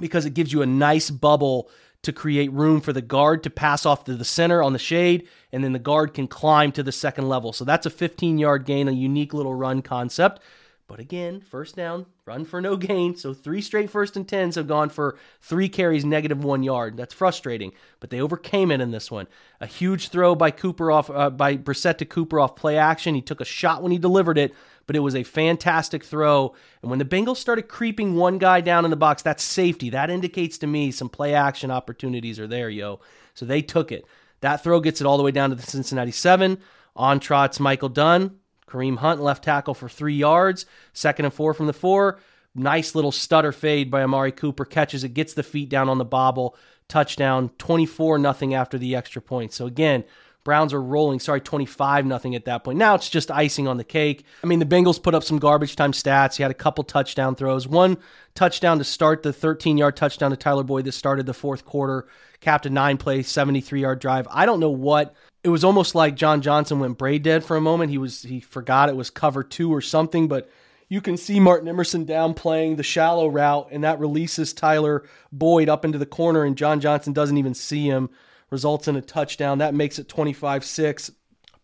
because 0.00 0.26
it 0.26 0.34
gives 0.34 0.52
you 0.52 0.62
a 0.62 0.66
nice 0.66 1.10
bubble 1.10 1.70
to 2.02 2.12
create 2.12 2.52
room 2.52 2.80
for 2.80 2.92
the 2.92 3.02
guard 3.02 3.42
to 3.42 3.50
pass 3.50 3.84
off 3.84 4.04
to 4.04 4.14
the 4.14 4.24
center 4.24 4.62
on 4.62 4.72
the 4.72 4.78
shade, 4.78 5.26
and 5.52 5.64
then 5.64 5.72
the 5.72 5.78
guard 5.78 6.14
can 6.14 6.28
climb 6.28 6.70
to 6.72 6.82
the 6.82 6.92
second 6.92 7.28
level. 7.28 7.52
So 7.52 7.64
that's 7.64 7.86
a 7.86 7.90
15 7.90 8.38
yard 8.38 8.64
gain, 8.64 8.88
a 8.88 8.92
unique 8.92 9.34
little 9.34 9.54
run 9.54 9.82
concept. 9.82 10.40
But 10.88 11.00
again, 11.00 11.42
first 11.42 11.76
down, 11.76 12.06
run 12.24 12.46
for 12.46 12.62
no 12.62 12.74
gain. 12.74 13.14
So 13.14 13.34
three 13.34 13.60
straight 13.60 13.90
first 13.90 14.16
and 14.16 14.26
tens 14.26 14.54
have 14.54 14.66
gone 14.66 14.88
for 14.88 15.18
three 15.42 15.68
carries, 15.68 16.02
negative 16.02 16.42
one 16.42 16.62
yard. 16.62 16.96
That's 16.96 17.12
frustrating, 17.12 17.72
but 18.00 18.08
they 18.08 18.22
overcame 18.22 18.70
it 18.70 18.80
in 18.80 18.90
this 18.90 19.10
one. 19.10 19.26
A 19.60 19.66
huge 19.66 20.08
throw 20.08 20.34
by 20.34 20.50
Cooper 20.50 20.90
off 20.90 21.10
uh, 21.10 21.28
by 21.28 21.58
Brissett 21.58 21.98
to 21.98 22.06
Cooper 22.06 22.40
off 22.40 22.56
play 22.56 22.78
action. 22.78 23.14
He 23.14 23.20
took 23.20 23.42
a 23.42 23.44
shot 23.44 23.82
when 23.82 23.92
he 23.92 23.98
delivered 23.98 24.38
it, 24.38 24.54
but 24.86 24.96
it 24.96 25.00
was 25.00 25.14
a 25.14 25.24
fantastic 25.24 26.02
throw. 26.02 26.54
And 26.80 26.88
when 26.88 26.98
the 26.98 27.04
Bengals 27.04 27.36
started 27.36 27.68
creeping 27.68 28.14
one 28.14 28.38
guy 28.38 28.62
down 28.62 28.86
in 28.86 28.90
the 28.90 28.96
box, 28.96 29.20
that's 29.20 29.44
safety. 29.44 29.90
That 29.90 30.08
indicates 30.08 30.56
to 30.58 30.66
me 30.66 30.90
some 30.90 31.10
play 31.10 31.34
action 31.34 31.70
opportunities 31.70 32.40
are 32.40 32.46
there, 32.46 32.70
yo. 32.70 33.00
So 33.34 33.44
they 33.44 33.60
took 33.60 33.92
it. 33.92 34.06
That 34.40 34.64
throw 34.64 34.80
gets 34.80 35.02
it 35.02 35.06
all 35.06 35.18
the 35.18 35.22
way 35.22 35.32
down 35.32 35.50
to 35.50 35.56
the 35.56 35.62
Cincinnati 35.62 36.12
seven. 36.12 36.60
On 36.96 37.20
trots 37.20 37.60
Michael 37.60 37.90
Dunn. 37.90 38.38
Kareem 38.68 38.98
Hunt 38.98 39.20
left 39.20 39.44
tackle 39.44 39.74
for 39.74 39.88
three 39.88 40.14
yards. 40.14 40.66
Second 40.92 41.24
and 41.26 41.34
four 41.34 41.54
from 41.54 41.66
the 41.66 41.72
four. 41.72 42.18
Nice 42.54 42.94
little 42.94 43.12
stutter 43.12 43.52
fade 43.52 43.90
by 43.90 44.02
Amari 44.02 44.32
Cooper. 44.32 44.64
Catches 44.64 45.04
it, 45.04 45.14
gets 45.14 45.34
the 45.34 45.42
feet 45.42 45.68
down 45.68 45.88
on 45.88 45.98
the 45.98 46.04
bobble. 46.04 46.56
Touchdown, 46.88 47.50
24 47.58 48.18
nothing 48.18 48.54
after 48.54 48.78
the 48.78 48.96
extra 48.96 49.20
point. 49.20 49.52
So 49.52 49.66
again, 49.66 50.04
Browns 50.48 50.72
are 50.72 50.80
rolling. 50.80 51.20
Sorry, 51.20 51.42
25 51.42 52.06
nothing 52.06 52.34
at 52.34 52.46
that 52.46 52.64
point. 52.64 52.78
Now 52.78 52.94
it's 52.94 53.10
just 53.10 53.30
icing 53.30 53.68
on 53.68 53.76
the 53.76 53.84
cake. 53.84 54.24
I 54.42 54.46
mean, 54.46 54.60
the 54.60 54.64
Bengals 54.64 55.02
put 55.02 55.14
up 55.14 55.22
some 55.22 55.38
garbage 55.38 55.76
time 55.76 55.92
stats. 55.92 56.36
He 56.36 56.42
had 56.42 56.50
a 56.50 56.54
couple 56.54 56.84
touchdown 56.84 57.34
throws. 57.34 57.68
One 57.68 57.98
touchdown 58.34 58.78
to 58.78 58.84
start 58.84 59.22
the 59.22 59.32
13 59.32 59.76
yard 59.76 59.96
touchdown 59.96 60.30
to 60.30 60.38
Tyler 60.38 60.62
Boyd 60.62 60.86
that 60.86 60.92
started 60.92 61.26
the 61.26 61.34
fourth 61.34 61.66
quarter, 61.66 62.08
capped 62.40 62.64
a 62.64 62.70
nine 62.70 62.96
play, 62.96 63.22
73 63.22 63.82
yard 63.82 63.98
drive. 63.98 64.26
I 64.30 64.46
don't 64.46 64.60
know 64.60 64.70
what. 64.70 65.14
It 65.44 65.50
was 65.50 65.64
almost 65.64 65.94
like 65.94 66.16
John 66.16 66.42
Johnson 66.42 66.80
went 66.80 66.98
braid 66.98 67.22
dead 67.22 67.44
for 67.44 67.56
a 67.56 67.60
moment. 67.60 67.90
He 67.90 67.98
was 67.98 68.22
he 68.22 68.40
forgot 68.40 68.88
it 68.88 68.96
was 68.96 69.10
cover 69.10 69.42
two 69.42 69.72
or 69.72 69.80
something, 69.80 70.28
but 70.28 70.50
you 70.88 71.00
can 71.00 71.16
see 71.16 71.38
Martin 71.38 71.68
Emerson 71.68 72.04
down 72.04 72.34
playing 72.34 72.76
the 72.76 72.82
shallow 72.82 73.28
route, 73.28 73.68
and 73.70 73.84
that 73.84 74.00
releases 74.00 74.52
Tyler 74.52 75.04
Boyd 75.30 75.68
up 75.68 75.84
into 75.84 75.98
the 75.98 76.06
corner, 76.06 76.44
and 76.44 76.56
John 76.56 76.80
Johnson 76.80 77.12
doesn't 77.12 77.36
even 77.36 77.54
see 77.54 77.86
him 77.86 78.08
results 78.50 78.88
in 78.88 78.96
a 78.96 79.02
touchdown. 79.02 79.58
That 79.58 79.74
makes 79.74 79.98
it 79.98 80.08
25 80.08 80.64
6. 80.64 81.10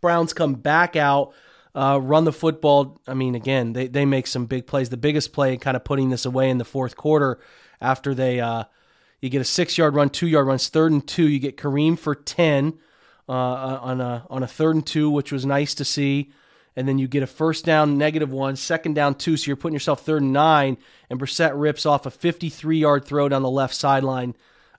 Browns 0.00 0.34
come 0.34 0.54
back 0.54 0.96
out, 0.96 1.32
uh, 1.74 1.98
run 2.02 2.24
the 2.24 2.32
football. 2.32 3.00
I 3.08 3.14
mean, 3.14 3.34
again, 3.34 3.72
they, 3.72 3.86
they 3.86 4.04
make 4.04 4.26
some 4.26 4.44
big 4.44 4.66
plays. 4.66 4.90
The 4.90 4.98
biggest 4.98 5.32
play, 5.32 5.56
kind 5.56 5.76
of 5.76 5.84
putting 5.84 6.10
this 6.10 6.26
away 6.26 6.50
in 6.50 6.58
the 6.58 6.64
fourth 6.64 6.96
quarter 6.96 7.40
after 7.80 8.14
they. 8.14 8.40
Uh, 8.40 8.64
you 9.22 9.30
get 9.30 9.40
a 9.40 9.44
six 9.44 9.78
yard 9.78 9.94
run, 9.94 10.10
two 10.10 10.26
yard 10.26 10.46
runs, 10.46 10.68
third 10.68 10.92
and 10.92 11.06
two. 11.06 11.26
You 11.26 11.38
get 11.38 11.56
Kareem 11.56 11.98
for 11.98 12.14
10 12.14 12.78
uh, 13.28 13.32
on, 13.32 14.00
a, 14.00 14.26
on 14.30 14.42
a 14.42 14.46
third 14.46 14.74
and 14.76 14.86
two, 14.86 15.10
which 15.10 15.32
was 15.32 15.46
nice 15.46 15.74
to 15.74 15.84
see. 15.84 16.32
And 16.76 16.88
then 16.88 16.98
you 16.98 17.06
get 17.06 17.22
a 17.22 17.26
first 17.28 17.64
down, 17.64 17.98
negative 17.98 18.32
one, 18.32 18.56
second 18.56 18.94
down, 18.94 19.14
two. 19.14 19.36
So 19.36 19.46
you're 19.46 19.56
putting 19.56 19.74
yourself 19.74 20.04
third 20.04 20.22
and 20.22 20.32
nine. 20.32 20.76
And 21.08 21.20
Brissett 21.20 21.52
rips 21.54 21.86
off 21.86 22.06
a 22.06 22.10
53 22.10 22.78
yard 22.78 23.04
throw 23.04 23.28
down 23.28 23.42
the 23.42 23.50
left 23.50 23.74
sideline 23.74 24.34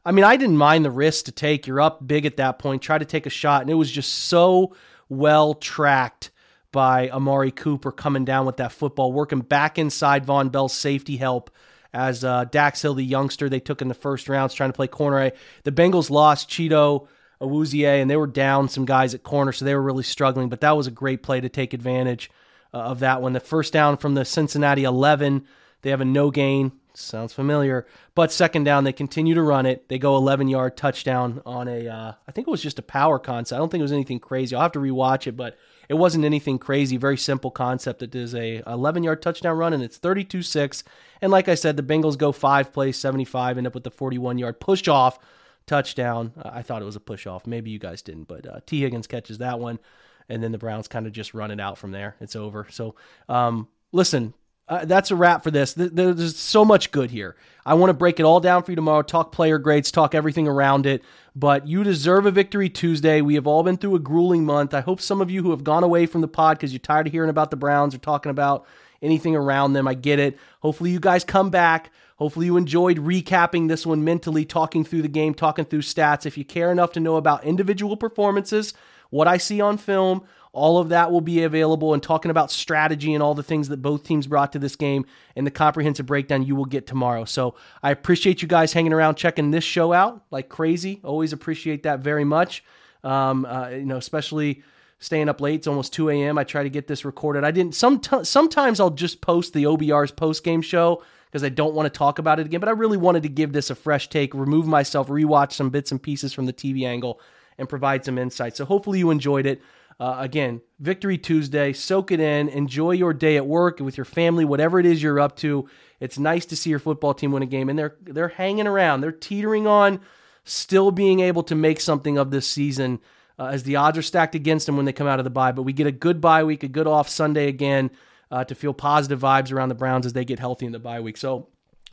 I 0.06 0.12
mean, 0.12 0.24
I 0.24 0.38
didn't 0.38 0.58
mind 0.58 0.86
the 0.86 0.92
risk 0.92 1.26
to 1.26 1.32
take. 1.32 1.66
You're 1.66 1.82
up 1.82 2.06
big 2.06 2.28
at 2.28 2.38
that 2.38 2.60
point. 2.60 2.84
Try 2.84 3.00
to 3.00 3.06
take 3.06 3.26
a 3.26 3.32
shot, 3.32 3.62
and 3.62 3.72
it 3.72 3.76
was 3.76 3.92
just 3.92 4.14
so 4.14 4.76
well 5.10 5.56
tracked 5.56 6.30
by 6.72 7.10
Amari 7.10 7.52
Cooper 7.52 7.92
coming 7.92 8.24
down 8.24 8.46
with 8.46 8.58
that 8.58 8.72
football, 8.72 9.12
working 9.12 9.40
back 9.40 9.80
inside 9.80 10.26
Vonn 10.26 10.52
Bell's 10.52 10.74
safety 10.74 11.18
help 11.18 11.50
as 11.92 12.24
uh, 12.24 12.44
Dax 12.46 12.82
Hill, 12.82 12.94
the 12.94 13.04
youngster 13.04 13.50
they 13.50 13.62
took 13.62 13.82
in 13.82 13.88
the 13.88 13.94
first 13.94 14.30
rounds, 14.30 14.54
trying 14.54 14.70
to 14.70 14.76
play 14.76 14.88
corner. 14.88 15.32
The 15.64 15.72
Bengals 15.72 16.10
lost 16.10 16.50
Chido 16.50 17.08
Awuzie, 17.42 18.02
and 18.02 18.10
they 18.10 18.18
were 18.18 18.28
down 18.28 18.70
some 18.70 18.86
guys 18.86 19.14
at 19.14 19.24
corner, 19.24 19.52
so 19.52 19.66
they 19.66 19.76
were 19.76 19.82
really 19.82 20.04
struggling. 20.04 20.50
But 20.50 20.62
that 20.62 20.78
was 20.78 20.88
a 20.88 20.92
great 20.92 21.24
play 21.24 21.42
to 21.42 21.50
take 21.50 21.74
advantage 21.74 22.32
uh, 22.74 22.78
of 22.78 23.00
that 23.00 23.22
one. 23.22 23.34
The 23.34 23.40
first 23.40 23.74
down 23.74 23.98
from 23.98 24.14
the 24.16 24.26
Cincinnati 24.26 24.84
11, 24.84 25.46
they 25.82 25.90
have 25.90 26.02
a 26.02 26.06
no 26.06 26.32
gain 26.32 26.72
Sounds 26.98 27.34
familiar. 27.34 27.86
But 28.14 28.32
second 28.32 28.64
down, 28.64 28.84
they 28.84 28.94
continue 28.94 29.34
to 29.34 29.42
run 29.42 29.66
it. 29.66 29.88
They 29.90 29.98
go 29.98 30.16
11 30.16 30.48
yard 30.48 30.78
touchdown 30.78 31.42
on 31.46 31.68
a, 31.68 31.88
uh, 31.88 32.14
I 32.28 32.32
think 32.32 32.48
it 32.48 32.52
was 32.52 32.62
just 32.62 32.80
a 32.80 32.84
power 32.84 33.20
concept. 33.20 33.58
I 33.58 33.60
don't 33.60 33.70
think 33.70 33.80
it 33.80 33.84
was 33.84 33.92
anything 33.92 34.20
crazy. 34.20 34.56
I'll 34.56 34.62
have 34.62 34.72
to 34.74 34.80
rewatch 34.80 35.28
it, 35.28 35.34
but 35.34 35.58
it 35.90 35.96
wasn't 35.96 36.26
anything 36.26 36.58
crazy. 36.58 36.98
Very 36.98 37.18
simple 37.18 37.52
concept. 37.52 38.02
It 38.02 38.16
is 38.16 38.34
a 38.34 38.64
11 38.66 39.04
yard 39.04 39.22
touchdown 39.22 39.58
run, 39.58 39.74
and 39.74 39.84
it's 39.84 39.98
32 39.98 40.42
6. 40.42 40.84
And 41.22 41.32
like 41.32 41.48
I 41.48 41.56
said, 41.56 41.78
the 41.78 41.84
Bengals 41.84 42.18
go 42.18 42.32
five 42.32 42.74
plays, 42.74 42.98
75, 42.98 43.58
end 43.58 43.68
up 43.68 43.74
with 43.74 43.84
the 43.84 43.92
41 43.92 44.38
yard 44.38 44.60
push 44.60 44.88
off 44.88 45.20
touchdown. 45.68 46.34
I 46.44 46.62
thought 46.62 46.82
it 46.82 46.86
was 46.86 46.96
a 46.96 47.02
push 47.02 47.28
off. 47.28 47.48
Maybe 47.48 47.72
you 47.72 47.80
guys 47.80 48.02
didn't, 48.02 48.28
but 48.28 48.48
uh, 48.48 48.60
Tee 48.66 48.82
Higgins 48.82 49.08
catches 49.08 49.40
that 49.40 49.60
one. 49.60 49.80
And 50.28 50.42
then 50.42 50.52
the 50.52 50.58
Browns 50.58 50.88
kind 50.88 51.06
of 51.06 51.14
just 51.14 51.34
run 51.34 51.52
it 51.52 51.60
out 51.60 51.78
from 51.78 51.92
there. 51.92 52.16
It's 52.20 52.36
over. 52.36 52.68
So, 52.72 52.96
um, 53.30 53.68
listen, 53.92 54.34
uh, 54.68 54.86
that's 54.86 55.12
a 55.12 55.16
wrap 55.16 55.44
for 55.44 55.52
this. 55.52 55.74
There's 55.74 56.36
so 56.36 56.66
much 56.66 56.92
good 56.92 57.12
here. 57.12 57.36
I 57.64 57.76
want 57.76 57.92
to 57.92 57.94
break 57.94 58.20
it 58.20 58.24
all 58.24 58.40
down 58.40 58.64
for 58.64 58.72
you 58.72 58.76
tomorrow, 58.76 59.04
talk 59.04 59.32
player 59.32 59.60
grades, 59.60 59.92
talk 59.92 60.16
everything 60.16 60.48
around 60.48 60.88
it. 60.88 61.04
But 61.36 61.68
you 61.68 61.84
deserve 61.84 62.26
a 62.26 62.32
victory 62.32 62.70
Tuesday. 62.70 63.22
We 63.22 63.36
have 63.36 63.46
all 63.46 63.62
been 63.62 63.78
through 63.78 63.96
a 63.96 64.00
grueling 64.00 64.44
month. 64.44 64.74
I 64.74 64.82
hope 64.82 65.02
some 65.02 65.22
of 65.22 65.30
you 65.30 65.44
who 65.44 65.52
have 65.52 65.64
gone 65.64 65.84
away 65.84 66.08
from 66.08 66.22
the 66.22 66.28
pod 66.28 66.58
because 66.58 66.74
you're 66.74 66.80
tired 66.80 67.06
of 67.06 67.14
hearing 67.14 67.30
about 67.30 67.52
the 67.52 67.58
Browns 67.58 67.94
or 67.94 68.00
talking 68.00 68.32
about 68.32 68.66
anything 69.04 69.36
around 69.36 69.74
them, 69.74 69.88
I 69.88 69.94
get 69.94 70.18
it. 70.18 70.40
Hopefully, 70.62 70.90
you 70.90 71.00
guys 71.00 71.24
come 71.24 71.52
back. 71.52 71.92
Hopefully, 72.18 72.46
you 72.46 72.58
enjoyed 72.58 72.98
recapping 72.98 73.68
this 73.68 73.86
one 73.86 74.04
mentally, 74.04 74.46
talking 74.46 74.86
through 74.86 75.02
the 75.02 75.08
game, 75.08 75.34
talking 75.34 75.66
through 75.66 75.82
stats. 75.82 76.26
If 76.26 76.38
you 76.38 76.46
care 76.46 76.72
enough 76.72 76.94
to 76.94 77.00
know 77.00 77.18
about 77.18 77.44
individual 77.44 77.98
performances, 77.98 78.74
what 79.10 79.28
I 79.28 79.38
see 79.38 79.60
on 79.60 79.78
film, 79.78 80.24
all 80.56 80.78
of 80.78 80.90
that 80.90 81.12
will 81.12 81.22
be 81.22 81.44
available 81.44 81.94
and 81.94 82.02
talking 82.02 82.32
about 82.32 82.50
strategy 82.50 83.14
and 83.14 83.22
all 83.22 83.34
the 83.34 83.44
things 83.44 83.68
that 83.68 83.82
both 83.82 84.04
teams 84.04 84.26
brought 84.26 84.54
to 84.54 84.60
this 84.60 84.78
game 84.78 85.06
and 85.36 85.46
the 85.46 85.52
comprehensive 85.52 86.06
breakdown 86.06 86.44
you 86.44 86.56
will 86.56 86.66
get 86.66 86.88
tomorrow. 86.88 87.26
So 87.26 87.56
I 87.84 87.92
appreciate 87.92 88.42
you 88.42 88.48
guys 88.48 88.72
hanging 88.72 88.94
around, 88.94 89.16
checking 89.16 89.52
this 89.52 89.66
show 89.66 89.92
out 89.92 90.24
like 90.32 90.48
crazy. 90.48 91.02
Always 91.04 91.34
appreciate 91.34 91.84
that 91.84 92.00
very 92.00 92.24
much. 92.24 92.64
Um, 93.04 93.46
uh, 93.46 93.68
you 93.70 93.86
know, 93.86 93.98
especially 93.98 94.64
staying 95.00 95.28
up 95.28 95.42
late. 95.42 95.56
It's 95.56 95.68
almost 95.68 95.92
2 95.94 96.10
a.m. 96.10 96.38
I 96.38 96.46
try 96.46 96.64
to 96.64 96.70
get 96.70 96.88
this 96.88 97.04
recorded. 97.04 97.44
I 97.44 97.52
didn't, 97.52 97.76
some, 97.76 98.02
sometimes 98.24 98.80
I'll 98.80 98.90
just 98.90 99.20
post 99.20 99.54
the 99.54 99.66
OBR's 99.66 100.12
post 100.12 100.46
game 100.46 100.62
show 100.62 101.04
because 101.36 101.44
I 101.44 101.50
don't 101.50 101.76
want 101.76 101.86
to 101.86 101.90
talk 101.98 102.18
about 102.18 102.40
it 102.40 102.46
again, 102.46 102.62
but 102.62 102.70
I 102.70 102.72
really 102.72 102.96
wanted 102.96 103.24
to 103.24 103.30
give 103.30 103.52
this 103.52 103.70
a 103.70 103.76
fresh 103.76 104.08
take, 104.08 104.34
remove 104.34 104.68
myself, 104.68 105.10
rewatch 105.10 105.52
some 105.52 105.70
bits 105.70 105.92
and 105.92 106.02
pieces 106.02 106.32
from 106.32 106.46
the 106.46 106.54
TV 106.54 106.88
angle 106.88 107.20
and 107.58 107.68
provide 107.68 108.06
some 108.06 108.18
insight. 108.18 108.56
So 108.56 108.64
hopefully 108.64 109.00
you 109.00 109.12
enjoyed 109.12 109.46
it. 109.46 109.62
Uh, 110.00 110.16
again, 110.20 110.62
Victory 110.80 111.18
Tuesday. 111.18 111.74
Soak 111.74 112.14
it 112.14 112.22
in. 112.22 112.48
Enjoy 112.48 112.92
your 112.92 113.14
day 113.14 113.36
at 113.36 113.46
work 113.46 113.82
with 113.82 113.98
your 113.98 114.06
family, 114.06 114.46
whatever 114.46 114.80
it 114.80 114.86
is 114.86 115.04
you're 115.04 115.20
up 115.20 115.36
to. 115.40 115.68
It's 116.00 116.18
nice 116.18 116.46
to 116.46 116.56
see 116.56 116.70
your 116.70 116.80
football 116.80 117.14
team 117.14 117.34
win 117.34 117.44
a 117.44 117.48
game, 117.48 117.68
and 117.68 117.78
they're 117.78 117.98
they're 118.02 118.30
hanging 118.30 118.66
around. 118.66 119.02
They're 119.02 119.12
teetering 119.12 119.68
on, 119.68 120.00
still 120.46 120.90
being 120.90 121.20
able 121.20 121.44
to 121.44 121.56
make 121.56 121.82
something 121.82 122.18
of 122.18 122.32
this 122.32 122.48
season. 122.48 123.02
Uh, 123.38 123.48
as 123.48 123.64
the 123.64 123.76
odds 123.76 123.98
are 123.98 124.02
stacked 124.02 124.36
against 124.36 124.68
them 124.68 124.78
when 124.78 124.86
they 124.86 124.94
come 124.94 125.08
out 125.08 125.20
of 125.20 125.26
the 125.26 125.30
bye, 125.30 125.52
but 125.52 125.64
we 125.64 125.74
get 125.74 125.86
a 125.86 125.92
good 125.92 126.22
bye 126.22 126.46
week, 126.46 126.64
a 126.64 126.70
good 126.70 126.88
off 126.88 127.10
Sunday 127.10 127.50
again 127.50 127.92
uh, 128.32 128.44
to 128.44 128.56
feel 128.56 128.74
positive 128.74 129.20
vibes 129.20 129.52
around 129.52 129.70
the 129.70 129.76
Browns 129.76 130.06
as 130.06 130.14
they 130.14 130.26
get 130.26 130.40
healthy 130.40 130.66
in 130.66 130.72
the 130.72 130.80
bye 130.80 131.00
week. 131.00 131.18
So 131.18 131.48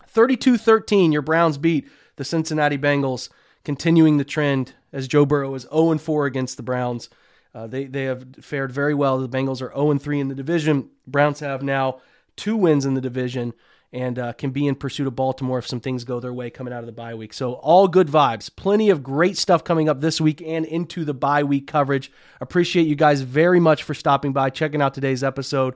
32 0.08 0.58
13, 0.58 1.12
your 1.12 1.22
Browns 1.22 1.58
beat 1.58 1.88
the 2.16 2.24
Cincinnati 2.24 2.78
Bengals, 2.78 3.28
continuing 3.64 4.18
the 4.18 4.24
trend 4.24 4.74
as 4.92 5.08
Joe 5.08 5.24
Burrow 5.24 5.54
is 5.54 5.66
0 5.72 5.98
4 5.98 6.26
against 6.26 6.56
the 6.56 6.62
Browns. 6.62 7.08
Uh, 7.54 7.66
they 7.66 7.84
they 7.84 8.04
have 8.04 8.26
fared 8.40 8.72
very 8.72 8.94
well. 8.94 9.18
The 9.18 9.28
Bengals 9.28 9.62
are 9.62 9.72
0 9.74 9.98
3 9.98 10.20
in 10.20 10.28
the 10.28 10.34
division. 10.34 10.90
Browns 11.06 11.40
have 11.40 11.62
now 11.62 12.00
two 12.36 12.56
wins 12.56 12.86
in 12.86 12.94
the 12.94 13.00
division 13.00 13.52
and 13.92 14.18
uh, 14.18 14.32
can 14.32 14.50
be 14.50 14.66
in 14.66 14.74
pursuit 14.74 15.06
of 15.06 15.14
Baltimore 15.14 15.58
if 15.58 15.66
some 15.66 15.80
things 15.80 16.04
go 16.04 16.18
their 16.18 16.32
way 16.32 16.48
coming 16.48 16.72
out 16.72 16.80
of 16.80 16.86
the 16.86 16.92
bye 16.92 17.14
week. 17.14 17.34
So 17.34 17.54
all 17.54 17.88
good 17.88 18.08
vibes. 18.08 18.54
Plenty 18.54 18.88
of 18.88 19.02
great 19.02 19.36
stuff 19.36 19.64
coming 19.64 19.88
up 19.88 20.00
this 20.00 20.20
week 20.20 20.40
and 20.40 20.64
into 20.64 21.04
the 21.04 21.12
bye 21.12 21.42
week 21.42 21.66
coverage. 21.66 22.10
Appreciate 22.40 22.86
you 22.86 22.94
guys 22.94 23.20
very 23.20 23.60
much 23.60 23.82
for 23.82 23.92
stopping 23.92 24.32
by, 24.32 24.48
checking 24.48 24.80
out 24.80 24.94
today's 24.94 25.22
episode. 25.22 25.74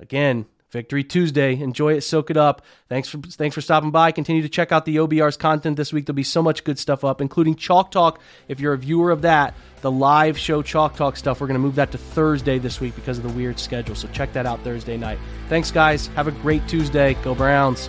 Again, 0.00 0.46
Victory 0.70 1.02
Tuesday. 1.02 1.60
Enjoy 1.60 1.94
it, 1.94 2.02
soak 2.02 2.30
it 2.30 2.36
up. 2.36 2.62
Thanks 2.88 3.08
for 3.08 3.18
thanks 3.18 3.54
for 3.54 3.60
stopping 3.60 3.90
by. 3.90 4.12
Continue 4.12 4.42
to 4.42 4.48
check 4.48 4.70
out 4.70 4.84
the 4.84 4.96
OBR's 4.96 5.36
content 5.36 5.76
this 5.76 5.92
week. 5.92 6.06
There'll 6.06 6.14
be 6.14 6.22
so 6.22 6.42
much 6.42 6.64
good 6.64 6.78
stuff 6.78 7.04
up, 7.04 7.20
including 7.20 7.54
Chalk 7.56 7.90
Talk. 7.90 8.20
If 8.48 8.60
you're 8.60 8.74
a 8.74 8.78
viewer 8.78 9.10
of 9.10 9.22
that, 9.22 9.54
the 9.80 9.90
live 9.90 10.36
show 10.36 10.60
Chalk 10.62 10.94
Talk 10.96 11.16
stuff, 11.16 11.40
we're 11.40 11.46
going 11.46 11.60
to 11.60 11.64
move 11.64 11.76
that 11.76 11.90
to 11.92 11.98
Thursday 11.98 12.58
this 12.58 12.80
week 12.80 12.94
because 12.94 13.16
of 13.16 13.24
the 13.24 13.30
weird 13.30 13.58
schedule. 13.58 13.94
So 13.94 14.08
check 14.08 14.32
that 14.34 14.44
out 14.44 14.60
Thursday 14.60 14.98
night. 14.98 15.18
Thanks, 15.48 15.70
guys. 15.70 16.08
Have 16.08 16.28
a 16.28 16.32
great 16.32 16.66
Tuesday. 16.68 17.14
Go 17.22 17.34
Browns. 17.34 17.88